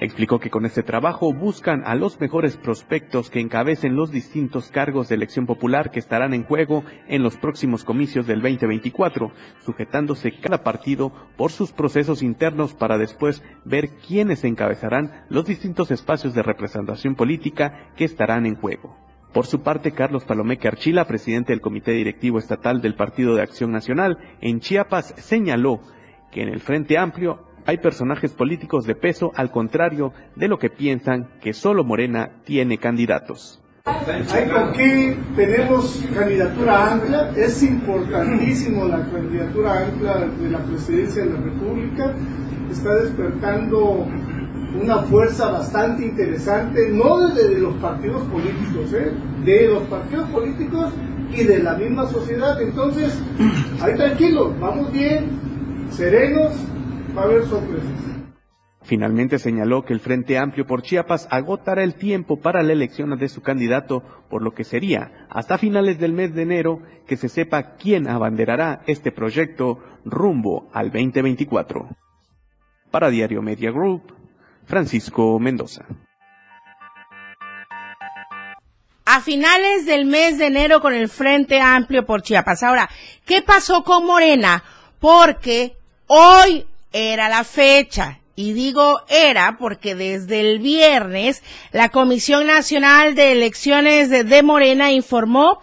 Explicó 0.00 0.38
que 0.38 0.50
con 0.50 0.64
este 0.64 0.84
trabajo 0.84 1.32
buscan 1.32 1.82
a 1.84 1.96
los 1.96 2.20
mejores 2.20 2.56
prospectos 2.56 3.30
que 3.30 3.40
encabecen 3.40 3.96
los 3.96 4.12
distintos 4.12 4.70
cargos 4.70 5.08
de 5.08 5.16
elección 5.16 5.44
popular 5.44 5.90
que 5.90 5.98
estarán 5.98 6.34
en 6.34 6.44
juego 6.44 6.84
en 7.08 7.24
los 7.24 7.36
próximos 7.36 7.82
comicios 7.82 8.24
del 8.28 8.40
2024, 8.40 9.32
sujetándose 9.64 10.38
cada 10.40 10.62
partido 10.62 11.12
por 11.36 11.50
sus 11.50 11.72
procesos 11.72 12.22
internos 12.22 12.74
para 12.74 12.96
después 12.96 13.42
ver 13.64 13.96
quiénes 14.06 14.44
encabezarán 14.44 15.24
los 15.30 15.46
distintos 15.46 15.90
espacios 15.90 16.32
de 16.32 16.44
representación 16.44 17.16
política 17.16 17.90
que 17.96 18.04
estarán 18.04 18.46
en 18.46 18.54
juego. 18.54 18.96
Por 19.32 19.46
su 19.46 19.62
parte, 19.62 19.90
Carlos 19.92 20.24
Palomeque 20.24 20.68
Archila, 20.68 21.06
presidente 21.06 21.52
del 21.52 21.60
Comité 21.60 21.90
Directivo 21.90 22.38
Estatal 22.38 22.80
del 22.80 22.94
Partido 22.94 23.34
de 23.34 23.42
Acción 23.42 23.72
Nacional, 23.72 24.18
en 24.40 24.60
Chiapas 24.60 25.12
señaló 25.18 25.80
que 26.30 26.42
en 26.42 26.50
el 26.50 26.60
Frente 26.60 26.96
Amplio 26.96 27.47
hay 27.68 27.76
personajes 27.76 28.32
políticos 28.32 28.86
de 28.86 28.94
peso 28.94 29.30
al 29.34 29.50
contrario 29.50 30.14
de 30.36 30.48
lo 30.48 30.58
que 30.58 30.70
piensan 30.70 31.28
que 31.38 31.52
solo 31.52 31.84
Morena 31.84 32.30
tiene 32.44 32.78
candidatos. 32.78 33.60
Qué 34.74 35.18
tenemos 35.36 36.02
candidatura 36.14 36.92
amplia, 36.92 37.30
es 37.36 37.62
importantísimo 37.62 38.86
la 38.86 39.04
candidatura 39.04 39.84
amplia 39.84 40.14
de 40.14 40.50
la 40.50 40.60
presidencia 40.60 41.24
de 41.24 41.30
la 41.30 41.40
República, 41.40 42.14
está 42.70 42.94
despertando 43.02 44.06
una 44.82 45.02
fuerza 45.02 45.50
bastante 45.50 46.06
interesante, 46.06 46.88
no 46.88 47.28
desde 47.28 47.58
los 47.58 47.74
partidos 47.74 48.22
políticos, 48.28 48.94
¿eh? 48.94 49.12
de 49.44 49.68
los 49.68 49.82
partidos 49.88 50.26
políticos 50.30 50.90
y 51.34 51.44
de 51.44 51.62
la 51.62 51.74
misma 51.74 52.06
sociedad. 52.06 52.62
Entonces, 52.62 53.12
ahí 53.82 53.94
tranquilos, 53.94 54.58
vamos 54.58 54.90
bien, 54.90 55.26
serenos, 55.90 56.54
Finalmente 58.82 59.38
señaló 59.38 59.84
que 59.84 59.92
el 59.92 60.00
Frente 60.00 60.38
Amplio 60.38 60.66
por 60.66 60.82
Chiapas 60.82 61.28
agotará 61.30 61.82
el 61.82 61.94
tiempo 61.94 62.40
para 62.40 62.62
la 62.62 62.72
elección 62.72 63.18
de 63.18 63.28
su 63.28 63.42
candidato, 63.42 64.02
por 64.30 64.42
lo 64.42 64.54
que 64.54 64.64
sería 64.64 65.26
hasta 65.28 65.58
finales 65.58 65.98
del 65.98 66.14
mes 66.14 66.34
de 66.34 66.42
enero 66.42 66.80
que 67.06 67.18
se 67.18 67.28
sepa 67.28 67.76
quién 67.76 68.08
abanderará 68.08 68.80
este 68.86 69.12
proyecto 69.12 69.78
rumbo 70.06 70.70
al 70.72 70.86
2024. 70.86 71.86
Para 72.90 73.10
Diario 73.10 73.42
Media 73.42 73.70
Group, 73.70 74.14
Francisco 74.64 75.38
Mendoza. 75.38 75.84
a 79.10 79.22
finales 79.22 79.86
del 79.86 80.04
mes 80.04 80.36
de 80.36 80.48
enero 80.48 80.82
con 80.82 80.92
el 80.92 81.08
Frente 81.08 81.62
Amplio 81.62 82.04
por 82.04 82.20
Chiapas. 82.20 82.62
Ahora, 82.62 82.90
¿qué 83.24 83.40
pasó 83.40 83.82
con 83.82 84.04
Morena? 84.04 84.62
Porque 85.00 85.78
hoy 86.08 86.66
era 86.92 87.28
la 87.28 87.44
fecha. 87.44 88.20
Y 88.34 88.52
digo 88.52 89.00
era 89.08 89.56
porque 89.58 89.96
desde 89.96 90.38
el 90.40 90.60
viernes 90.60 91.42
la 91.72 91.88
Comisión 91.88 92.46
Nacional 92.46 93.16
de 93.16 93.32
Elecciones 93.32 94.10
de, 94.10 94.42
Morena 94.44 94.92
informó 94.92 95.58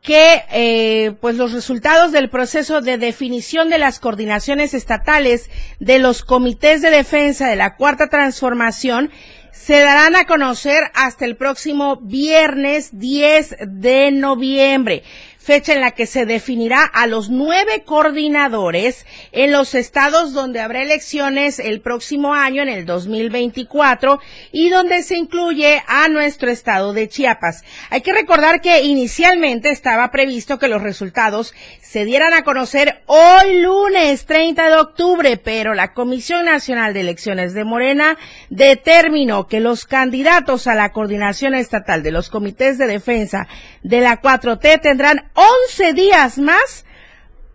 que 0.00 0.44
eh, 0.52 1.16
pues 1.20 1.34
los 1.34 1.50
resultados 1.50 2.12
del 2.12 2.30
proceso 2.30 2.80
de 2.80 2.98
definición 2.98 3.68
de 3.68 3.78
las 3.78 3.98
coordinaciones 3.98 4.74
estatales 4.74 5.50
de 5.80 5.98
los 5.98 6.22
comités 6.22 6.82
de 6.82 6.90
defensa 6.90 7.48
de 7.48 7.56
la 7.56 7.74
cuarta 7.74 8.08
transformación 8.08 9.10
se 9.50 9.80
darán 9.80 10.14
a 10.14 10.24
conocer 10.24 10.84
hasta 10.94 11.24
el 11.24 11.36
próximo 11.36 11.96
viernes 11.96 12.96
10 12.98 13.56
de 13.66 14.12
noviembre 14.12 15.02
fecha 15.44 15.74
en 15.74 15.80
la 15.82 15.90
que 15.90 16.06
se 16.06 16.24
definirá 16.24 16.82
a 16.82 17.06
los 17.06 17.28
nueve 17.28 17.82
coordinadores 17.84 19.06
en 19.32 19.52
los 19.52 19.74
estados 19.74 20.32
donde 20.32 20.60
habrá 20.60 20.82
elecciones 20.82 21.58
el 21.58 21.82
próximo 21.82 22.34
año, 22.34 22.62
en 22.62 22.70
el 22.70 22.86
2024, 22.86 24.20
y 24.52 24.70
donde 24.70 25.02
se 25.02 25.16
incluye 25.16 25.82
a 25.86 26.08
nuestro 26.08 26.50
estado 26.50 26.94
de 26.94 27.08
Chiapas. 27.08 27.62
Hay 27.90 28.00
que 28.00 28.14
recordar 28.14 28.60
que 28.60 28.82
inicialmente 28.82 29.70
estaba 29.70 30.10
previsto 30.10 30.58
que 30.58 30.68
los 30.68 30.82
resultados 30.82 31.54
se 31.82 32.04
dieran 32.04 32.32
a 32.32 32.42
conocer 32.42 33.02
hoy 33.06 33.60
lunes 33.60 34.24
30 34.24 34.68
de 34.68 34.76
octubre, 34.76 35.36
pero 35.36 35.74
la 35.74 35.92
Comisión 35.92 36.46
Nacional 36.46 36.94
de 36.94 37.00
Elecciones 37.00 37.54
de 37.54 37.64
Morena 37.64 38.16
determinó 38.48 39.46
que 39.46 39.60
los 39.60 39.84
candidatos 39.84 40.66
a 40.66 40.74
la 40.74 40.90
coordinación 40.90 41.54
estatal 41.54 42.02
de 42.02 42.10
los 42.10 42.30
comités 42.30 42.78
de 42.78 42.86
defensa 42.86 43.46
de 43.82 44.00
la 44.00 44.20
4T 44.20 44.80
tendrán 44.80 45.30
11 45.34 45.94
días 45.94 46.38
más 46.38 46.84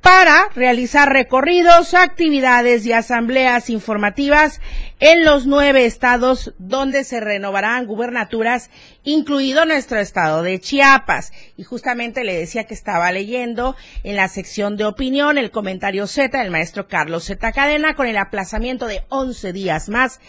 para 0.01 0.49
realizar 0.53 1.11
recorridos, 1.11 1.93
actividades 1.93 2.86
y 2.86 2.91
asambleas 2.91 3.69
informativas 3.69 4.59
en 4.99 5.23
los 5.23 5.45
nueve 5.45 5.86
estados 5.86 6.53
donde 6.57 7.05
se 7.05 7.21
renovarán 7.21 7.86
gubernaturas, 7.86 8.69
incluido 9.03 9.65
nuestro 9.65 9.97
estado 9.99 10.43
de 10.43 10.59
Chiapas. 10.59 11.32
Y 11.55 11.63
justamente 11.63 12.25
le 12.25 12.38
decía 12.38 12.65
que 12.65 12.73
estaba 12.73 13.13
leyendo 13.13 13.77
en 14.03 14.17
la 14.17 14.27
sección 14.27 14.75
de 14.75 14.84
opinión 14.84 15.38
el 15.38 15.51
comentario 15.51 16.05
Z 16.05 16.38
del 16.38 16.51
maestro 16.51 16.89
Carlos 16.89 17.23
Z 17.25 17.51
Cadena 17.53 17.95
con 17.95 18.07
el 18.07 18.17
aplazamiento 18.17 18.88
de 18.88 19.03
11 19.07 19.53
días 19.53 19.88
más 19.88 20.19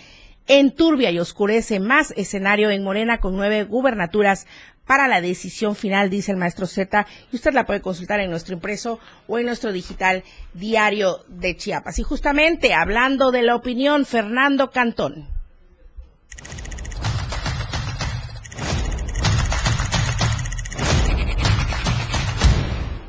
en 0.50 0.72
turbia 0.72 1.12
y 1.12 1.18
oscurece 1.20 1.78
más 1.78 2.12
escenario 2.16 2.70
en 2.70 2.82
Morena 2.82 3.18
con 3.18 3.36
nueve 3.36 3.62
gubernaturas 3.62 4.48
para 4.90 5.06
la 5.06 5.20
decisión 5.20 5.76
final, 5.76 6.10
dice 6.10 6.32
el 6.32 6.36
maestro 6.36 6.66
Z, 6.66 7.06
y 7.30 7.36
usted 7.36 7.52
la 7.52 7.64
puede 7.64 7.80
consultar 7.80 8.18
en 8.18 8.28
nuestro 8.28 8.54
impreso 8.54 8.98
o 9.28 9.38
en 9.38 9.46
nuestro 9.46 9.70
digital 9.70 10.24
diario 10.52 11.18
de 11.28 11.56
Chiapas. 11.56 12.00
Y 12.00 12.02
justamente 12.02 12.74
hablando 12.74 13.30
de 13.30 13.42
la 13.42 13.54
opinión, 13.54 14.04
Fernando 14.04 14.72
Cantón. 14.72 15.28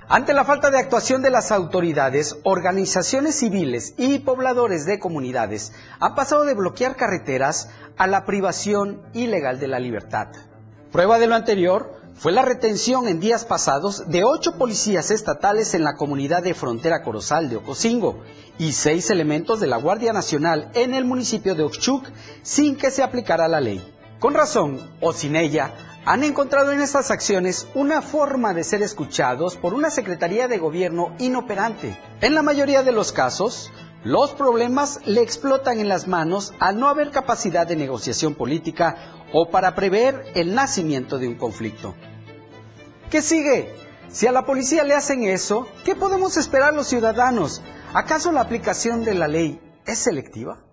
Ante 0.07 0.33
la 0.33 0.45
falta 0.45 0.69
de 0.69 0.77
actuación 0.77 1.23
de 1.23 1.31
las 1.31 1.51
autoridades, 1.51 2.37
organizaciones 2.43 3.39
civiles 3.39 3.95
y 3.97 4.19
pobladores 4.19 4.85
de 4.85 4.99
comunidades 4.99 5.73
han 5.99 6.13
pasado 6.13 6.45
de 6.45 6.53
bloquear 6.53 6.95
carreteras 6.95 7.71
a 7.97 8.05
la 8.05 8.23
privación 8.23 9.01
ilegal 9.13 9.59
de 9.59 9.67
la 9.67 9.79
libertad. 9.79 10.50
Prueba 10.91 11.19
de 11.19 11.27
lo 11.27 11.35
anterior 11.35 11.93
fue 12.15 12.33
la 12.33 12.41
retención 12.41 13.07
en 13.07 13.21
días 13.21 13.45
pasados 13.45 14.09
de 14.09 14.25
ocho 14.25 14.57
policías 14.57 15.09
estatales 15.09 15.73
en 15.73 15.85
la 15.85 15.95
comunidad 15.95 16.43
de 16.43 16.53
frontera 16.53 17.01
Corozal 17.01 17.49
de 17.49 17.55
Ocosingo 17.55 18.19
y 18.57 18.73
seis 18.73 19.09
elementos 19.09 19.61
de 19.61 19.67
la 19.67 19.77
Guardia 19.77 20.11
Nacional 20.11 20.69
en 20.73 20.93
el 20.93 21.05
municipio 21.05 21.55
de 21.55 21.63
Oxchuc 21.63 22.09
sin 22.41 22.75
que 22.75 22.91
se 22.91 23.03
aplicara 23.03 23.47
la 23.47 23.61
ley. 23.61 23.81
Con 24.19 24.33
razón 24.33 24.81
o 24.99 25.13
sin 25.13 25.37
ella, 25.37 25.73
han 26.03 26.25
encontrado 26.25 26.73
en 26.73 26.81
estas 26.81 27.09
acciones 27.09 27.67
una 27.73 28.01
forma 28.01 28.53
de 28.53 28.65
ser 28.65 28.81
escuchados 28.81 29.55
por 29.55 29.73
una 29.73 29.91
Secretaría 29.91 30.49
de 30.49 30.57
Gobierno 30.57 31.15
inoperante. 31.19 31.97
En 32.19 32.35
la 32.35 32.41
mayoría 32.41 32.83
de 32.83 32.91
los 32.91 33.13
casos, 33.13 33.71
los 34.03 34.31
problemas 34.31 34.99
le 35.05 35.21
explotan 35.21 35.79
en 35.79 35.87
las 35.87 36.07
manos 36.07 36.53
al 36.59 36.79
no 36.79 36.87
haber 36.89 37.11
capacidad 37.11 37.67
de 37.67 37.75
negociación 37.75 38.33
política 38.33 39.20
o 39.33 39.49
para 39.49 39.75
prever 39.75 40.31
el 40.35 40.53
nacimiento 40.53 41.17
de 41.17 41.27
un 41.27 41.35
conflicto. 41.35 41.95
¿Qué 43.09 43.21
sigue? 43.21 43.73
Si 44.09 44.27
a 44.27 44.31
la 44.31 44.45
policía 44.45 44.83
le 44.83 44.93
hacen 44.93 45.23
eso, 45.23 45.67
¿qué 45.85 45.95
podemos 45.95 46.35
esperar 46.37 46.73
los 46.73 46.87
ciudadanos? 46.87 47.61
¿Acaso 47.93 48.31
la 48.31 48.41
aplicación 48.41 49.03
de 49.05 49.13
la 49.15 49.27
ley 49.27 49.59
es 49.85 49.99
selectiva? 49.99 50.63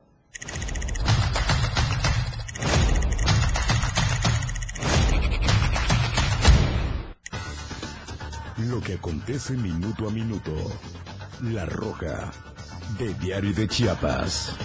Lo 8.56 8.80
que 8.80 8.94
acontece 8.94 9.52
minuto 9.54 10.09
a 10.09 10.11
minuto. 10.11 10.52
La 11.42 11.64
Roja, 11.64 12.32
de 12.98 13.14
Diario 13.14 13.54
de 13.54 13.68
Chiapas. 13.68 14.56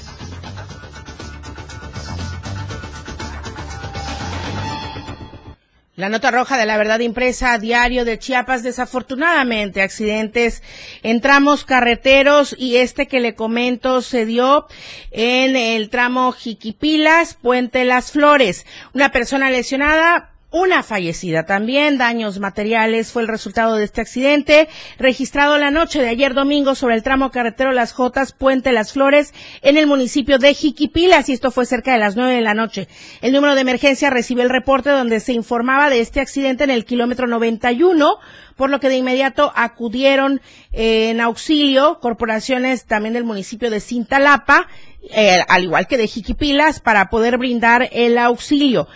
La 5.95 6.09
nota 6.09 6.31
roja 6.31 6.57
de 6.57 6.65
la 6.65 6.77
verdad 6.77 7.01
impresa 7.01 7.53
a 7.53 7.59
diario 7.59 8.03
de 8.03 8.17
Chiapas, 8.17 8.63
desafortunadamente 8.63 9.83
accidentes 9.83 10.63
en 11.03 11.21
tramos 11.21 11.65
carreteros 11.65 12.55
y 12.57 12.77
este 12.77 13.07
que 13.07 13.19
le 13.19 13.35
comento 13.35 14.01
se 14.01 14.25
dio 14.25 14.65
en 15.11 15.55
el 15.55 15.91
tramo 15.91 16.31
Jiquipilas, 16.31 17.35
Puente 17.35 17.85
Las 17.85 18.11
Flores. 18.11 18.65
Una 18.93 19.11
persona 19.11 19.51
lesionada 19.51 20.32
una 20.53 20.83
fallecida 20.83 21.45
también, 21.45 21.97
daños 21.97 22.39
materiales 22.39 23.11
fue 23.11 23.23
el 23.23 23.27
resultado 23.27 23.75
de 23.75 23.85
este 23.85 24.01
accidente, 24.01 24.69
registrado 24.99 25.57
la 25.57 25.71
noche 25.71 25.99
de 25.99 26.09
ayer 26.09 26.35
domingo 26.35 26.75
sobre 26.75 26.93
el 26.93 27.01
tramo 27.01 27.31
carretero 27.31 27.71
Las 27.71 27.91
Jotas, 27.91 28.33
Puente 28.33 28.71
Las 28.71 28.93
Flores, 28.93 29.33
en 29.63 29.77
el 29.77 29.87
municipio 29.87 30.37
de 30.37 30.53
Jiquipilas, 30.53 31.27
y 31.27 31.33
esto 31.33 31.49
fue 31.49 31.65
cerca 31.65 31.93
de 31.93 31.97
las 31.97 32.15
nueve 32.15 32.35
de 32.35 32.41
la 32.41 32.53
noche. 32.53 32.87
El 33.21 33.33
número 33.33 33.55
de 33.55 33.61
emergencia 33.61 34.11
recibió 34.11 34.43
el 34.43 34.51
reporte 34.51 34.91
donde 34.91 35.19
se 35.21 35.33
informaba 35.33 35.89
de 35.89 36.01
este 36.01 36.19
accidente 36.19 36.63
en 36.63 36.69
el 36.69 36.85
kilómetro 36.85 37.25
91, 37.25 38.19
por 38.55 38.69
lo 38.69 38.79
que 38.79 38.89
de 38.89 38.97
inmediato 38.97 39.51
acudieron 39.55 40.39
eh, 40.71 41.09
en 41.09 41.19
auxilio 41.19 41.97
corporaciones 41.99 42.85
también 42.85 43.15
del 43.15 43.23
municipio 43.23 43.71
de 43.71 43.79
Cintalapa, 43.79 44.67
eh, 45.15 45.39
al 45.47 45.63
igual 45.63 45.87
que 45.87 45.97
de 45.97 46.07
Jiquipilas, 46.07 46.79
para 46.79 47.09
poder 47.09 47.39
brindar 47.39 47.89
el 47.91 48.19
auxilio. 48.19 48.87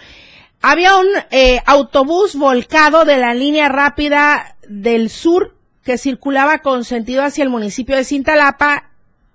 Había 0.62 0.98
un 0.98 1.08
eh, 1.32 1.62
autobús 1.66 2.36
volcado 2.36 3.06
de 3.06 3.18
la 3.18 3.34
línea 3.34 3.70
rápida 3.70 4.56
del 4.68 5.10
sur 5.10 5.56
que 5.84 5.98
circulaba 5.98 6.60
con 6.60 6.84
sentido 6.84 7.24
hacia 7.24 7.44
el 7.44 7.50
municipio 7.50 7.96
de 7.96 8.04
Cintalapa 8.04 8.90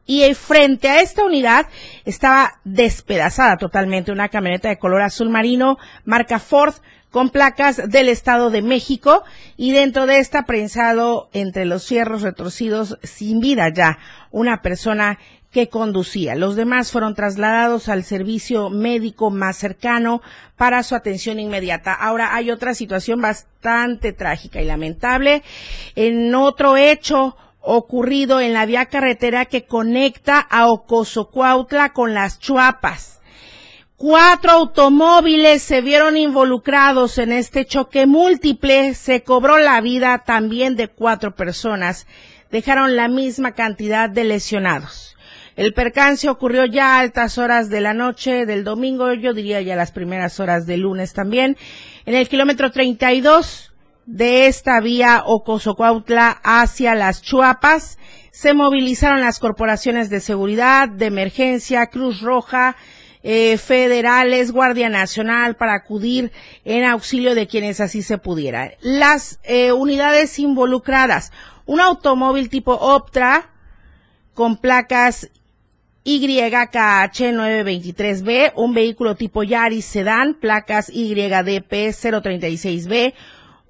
y 0.04 0.34
frente 0.34 0.88
a 0.88 1.00
esta 1.00 1.24
unidad 1.24 1.66
estaba 2.04 2.60
despedazada 2.64 3.56
totalmente 3.56 4.12
una 4.12 4.28
camioneta 4.28 4.68
de 4.68 4.78
color 4.78 5.00
azul 5.00 5.30
marino 5.30 5.78
marca 6.04 6.38
Ford 6.38 6.74
con 7.10 7.30
placas 7.30 7.88
del 7.88 8.08
Estado 8.08 8.50
de 8.50 8.62
México 8.62 9.22
y 9.56 9.72
dentro 9.72 10.06
de 10.06 10.18
esta 10.18 10.44
prensado 10.44 11.28
entre 11.32 11.66
los 11.66 11.84
cierros 11.84 12.22
retorcidos 12.22 12.98
sin 13.02 13.40
vida 13.40 13.68
ya 13.72 13.98
una 14.30 14.60
persona 14.60 15.18
que 15.53 15.68
conducía. 15.68 16.34
Los 16.34 16.57
demás 16.57 16.90
fueron 16.90 17.14
trasladados 17.14 17.88
al 17.88 18.05
servicio 18.05 18.70
médico 18.70 19.30
más 19.30 19.59
cercano 19.59 20.22
para 20.57 20.82
su 20.82 20.94
atención 20.94 21.38
inmediata. 21.38 21.92
Ahora 21.92 22.34
hay 22.34 22.50
otra 22.50 22.74
situación 22.74 23.20
bastante 23.20 24.12
trágica 24.12 24.62
y 24.62 24.64
lamentable. 24.64 25.42
En 25.94 26.34
otro 26.34 26.78
hecho 26.78 27.36
ocurrido 27.61 28.40
en 28.40 28.55
la 28.55 28.66
vía 28.66 28.86
carretera 28.86 29.44
que 29.44 29.66
conecta 29.66 30.40
a 30.40 30.66
Ocosocuautla 30.68 31.92
con 31.92 32.14
las 32.14 32.40
Chuapas. 32.40 33.20
Cuatro 33.96 34.50
automóviles 34.50 35.62
se 35.62 35.80
vieron 35.80 36.16
involucrados 36.16 37.18
en 37.18 37.30
este 37.30 37.66
choque 37.66 38.07
múltiple. 38.07 38.94
Se 38.94 39.22
cobró 39.22 39.59
la 39.59 39.80
vida 39.80 40.24
también 40.26 40.74
de 40.74 40.88
cuatro 40.88 41.36
personas. 41.36 42.09
Dejaron 42.50 42.96
la 42.96 43.07
misma 43.07 43.53
cantidad 43.53 44.11
de 44.11 44.24
lesionados. 44.24 45.16
El 45.57 45.74
percance 45.74 46.28
ocurrió 46.28 46.64
ya 46.64 46.96
a 46.96 47.00
altas 47.00 47.36
horas 47.36 47.68
de 47.68 47.80
la 47.80 47.92
noche 47.92 48.46
del 48.46 48.64
domingo, 48.64 49.12
yo 49.12 49.34
diría 49.34 49.61
ya 49.61 49.76
las 49.76 49.92
primeras 49.92 50.40
horas 50.40 50.66
del 50.66 50.80
lunes 50.80 51.12
también, 51.12 51.57
en 52.07 52.14
el 52.14 52.28
kilómetro 52.28 52.70
32 52.70 53.72
de 54.07 54.46
esta 54.46 54.80
vía 54.80 55.22
Ocosocuautla 55.26 56.40
hacia 56.42 56.94
las 56.94 57.22
Chuapas. 57.22 57.98
Se 58.30 58.55
movilizaron 58.55 59.20
las 59.20 59.38
corporaciones 59.38 60.09
de 60.09 60.20
seguridad, 60.20 60.88
de 60.88 61.07
emergencia, 61.07 61.86
Cruz 61.86 62.22
Roja, 62.22 62.76
eh, 63.22 63.57
federales, 63.59 64.50
Guardia 64.50 64.88
Nacional 64.88 65.55
para 65.55 65.74
acudir 65.74 66.32
en 66.64 66.84
auxilio 66.84 67.34
de 67.34 67.46
quienes 67.46 67.80
así 67.80 68.03
se 68.03 68.18
pudiera. 68.18 68.72
Las 68.80 69.38
eh, 69.44 69.72
unidades 69.72 70.38
involucradas, 70.38 71.30
un 71.66 71.80
automóvil 71.80 72.48
tipo 72.48 72.72
Optra 72.72 73.50
con 74.34 74.57
placas 74.57 75.30
YKH923B, 76.05 78.53
un 78.57 78.74
vehículo 78.74 79.14
tipo 79.14 79.42
Yaris 79.42 79.84
Sedan, 79.84 80.34
placas 80.34 80.92
YDP036B, 80.92 83.14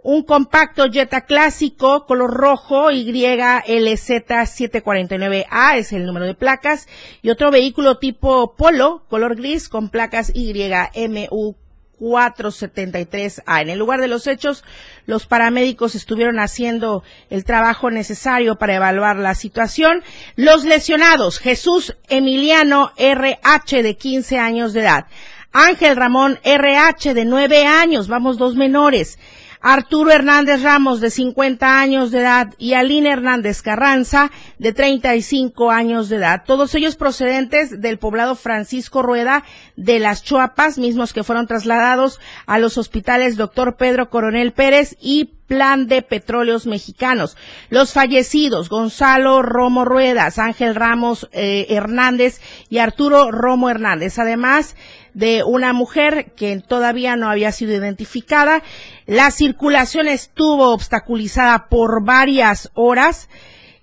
un 0.05 0.25
compacto 0.25 0.91
Jetta 0.91 1.27
clásico 1.27 2.07
color 2.07 2.33
rojo 2.33 2.91
YLZ749A 2.91 5.77
es 5.77 5.93
el 5.93 6.07
número 6.07 6.27
de 6.27 6.35
placas 6.35 6.89
y 7.23 7.31
otro 7.31 7.53
vehículo 7.53 7.99
tipo 7.99 8.57
Polo 8.57 9.05
color 9.09 9.37
gris 9.37 9.69
con 9.69 9.91
placas 9.91 10.33
YMU 10.35 11.55
473A. 12.03 13.63
En 13.63 13.71
el 13.71 13.79
lugar 13.79 14.01
de 14.01 14.09
los 14.09 14.27
hechos, 14.27 14.65
los 15.07 15.27
paramédicos 15.27 15.95
estuvieron 15.95 16.41
haciendo 16.41 17.05
el 17.31 17.45
trabajo 17.45 17.91
necesario 17.91 18.57
para 18.57 18.75
evaluar 18.75 19.17
la 19.17 19.35
situación. 19.35 20.03
Los 20.35 20.65
lesionados, 20.65 21.39
Jesús 21.39 21.97
Emiliano 22.09 22.93
RH 22.97 23.83
de 23.83 23.97
15 23.97 24.39
años 24.39 24.73
de 24.73 24.81
edad, 24.81 25.07
Ángel 25.53 25.97
Ramón 25.97 26.41
RH 26.43 27.15
de 27.15 27.25
9 27.25 27.67
años, 27.67 28.09
vamos 28.09 28.39
dos 28.39 28.57
menores. 28.57 29.19
Arturo 29.63 30.11
Hernández 30.11 30.63
Ramos, 30.63 31.01
de 31.01 31.11
50 31.11 31.81
años 31.81 32.11
de 32.11 32.19
edad, 32.19 32.53
y 32.59 32.75
Aline 32.75 33.11
Hernández 33.11 33.63
Carranza, 33.63 34.33
de 34.59 34.73
35 34.73 35.71
años 35.71 36.09
de 36.09 36.17
edad. 36.17 36.43
Todos 36.45 36.75
ellos 36.75 36.97
procedentes 36.97 37.81
del 37.81 37.99
poblado 37.99 38.35
Francisco 38.35 39.03
Rueda 39.03 39.45
de 39.77 40.01
las 40.01 40.25
Chuapas, 40.25 40.79
mismos 40.79 41.13
que 41.13 41.23
fueron 41.23 41.47
trasladados 41.47 42.19
a 42.47 42.59
los 42.59 42.77
hospitales 42.77 43.37
Doctor 43.37 43.77
Pedro 43.77 44.11
Coronel 44.11 44.53
Pérez 44.53 44.97
y 45.01 45.31
Plan 45.53 45.87
de 45.87 46.01
Petróleos 46.01 46.67
Mexicanos. 46.67 47.37
Los 47.69 47.93
fallecidos, 47.93 48.71
Gonzalo 48.71 49.43
Romo 49.43 49.85
Ruedas, 49.85 50.39
Ángel 50.39 50.75
Ramos 50.75 51.29
eh, 51.33 51.67
Hernández 51.69 52.41
y 52.71 52.79
Arturo 52.79 53.31
Romo 53.31 53.69
Hernández. 53.69 54.19
Además, 54.19 54.77
de 55.15 55.43
una 55.45 55.73
mujer 55.73 56.33
que 56.37 56.59
todavía 56.61 57.17
no 57.17 57.31
había 57.31 57.53
sido 57.53 57.73
identificada. 57.73 58.63
La 59.07 59.31
circulación 59.31 60.09
estuvo 60.09 60.73
obstaculizada 60.73 61.69
por 61.69 62.05
varias 62.05 62.71
horas 62.75 63.29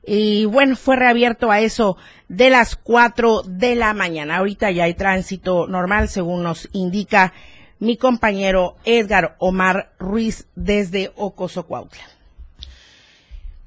y 0.06 0.46
bueno, 0.46 0.76
fue 0.76 0.96
reabierto 0.96 1.52
a 1.52 1.60
eso 1.60 1.98
de 2.30 2.50
las 2.50 2.76
cuatro 2.76 3.44
de 3.46 3.76
la 3.76 3.94
mañana. 3.94 4.38
Ahorita 4.38 4.72
ya 4.72 4.86
hay 4.86 4.94
tránsito 4.94 5.68
normal, 5.68 6.10
según 6.10 6.44
nos 6.44 6.70
indica 6.72 7.34
mi 7.80 7.98
compañero 7.98 8.76
Edgar 8.86 9.36
Omar 9.40 9.94
Ruiz 10.00 10.48
desde 10.56 11.12
Ocosocuautla. 11.16 12.19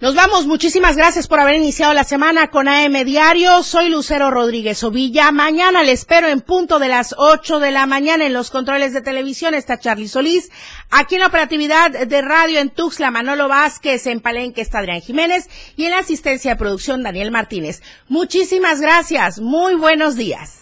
Nos 0.03 0.17
vamos. 0.17 0.49
Muchísimas 0.49 0.97
gracias 0.97 1.29
por 1.29 1.39
haber 1.39 1.55
iniciado 1.55 1.95
la 1.95 2.03
semana 2.03 2.49
con 2.49 2.67
AM 2.67 3.05
Diario. 3.05 3.63
Soy 3.63 3.89
Lucero 3.89 4.33
Rodríguez 4.33 4.83
Ovilla. 4.83 5.31
Mañana 5.31 5.85
le 5.85 5.93
espero 5.93 6.27
en 6.27 6.41
punto 6.41 6.81
de 6.81 6.89
las 6.89 7.15
8 7.17 7.61
de 7.61 7.71
la 7.71 7.87
mañana 7.87 8.27
en 8.27 8.33
los 8.33 8.51
controles 8.51 8.93
de 8.93 9.01
televisión. 9.01 9.55
Está 9.55 9.79
Charlie 9.79 10.09
Solís. 10.09 10.51
Aquí 10.91 11.15
en 11.15 11.21
la 11.21 11.29
operatividad 11.29 11.93
de 11.93 12.21
radio 12.21 12.59
en 12.59 12.71
Tuxla, 12.71 13.13
Manolo 13.13 13.47
Vázquez. 13.47 14.09
En 14.09 14.19
Palenque 14.19 14.61
está 14.61 14.81
Adrián 14.81 15.03
Jiménez. 15.03 15.49
Y 15.77 15.85
en 15.85 15.93
la 15.93 16.01
asistencia 16.01 16.51
de 16.51 16.57
producción, 16.57 17.05
Daniel 17.05 17.31
Martínez. 17.31 17.81
Muchísimas 18.09 18.81
gracias. 18.81 19.39
Muy 19.39 19.77
buenos 19.77 20.17
días 20.17 20.62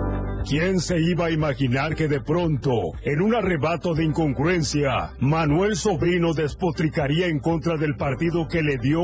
¿Quién 0.47 0.79
se 0.79 0.99
iba 0.99 1.27
a 1.27 1.31
imaginar 1.31 1.95
que 1.95 2.07
de 2.07 2.19
pronto, 2.19 2.71
en 3.03 3.21
un 3.21 3.35
arrebato 3.35 3.93
de 3.93 4.03
incongruencia, 4.03 5.11
Manuel 5.19 5.75
Sobrino 5.75 6.33
despotricaría 6.33 7.27
en 7.27 7.39
contra 7.39 7.77
del 7.77 7.95
partido 7.95 8.47
que 8.47 8.61
le 8.61 8.77
dio 8.77 8.99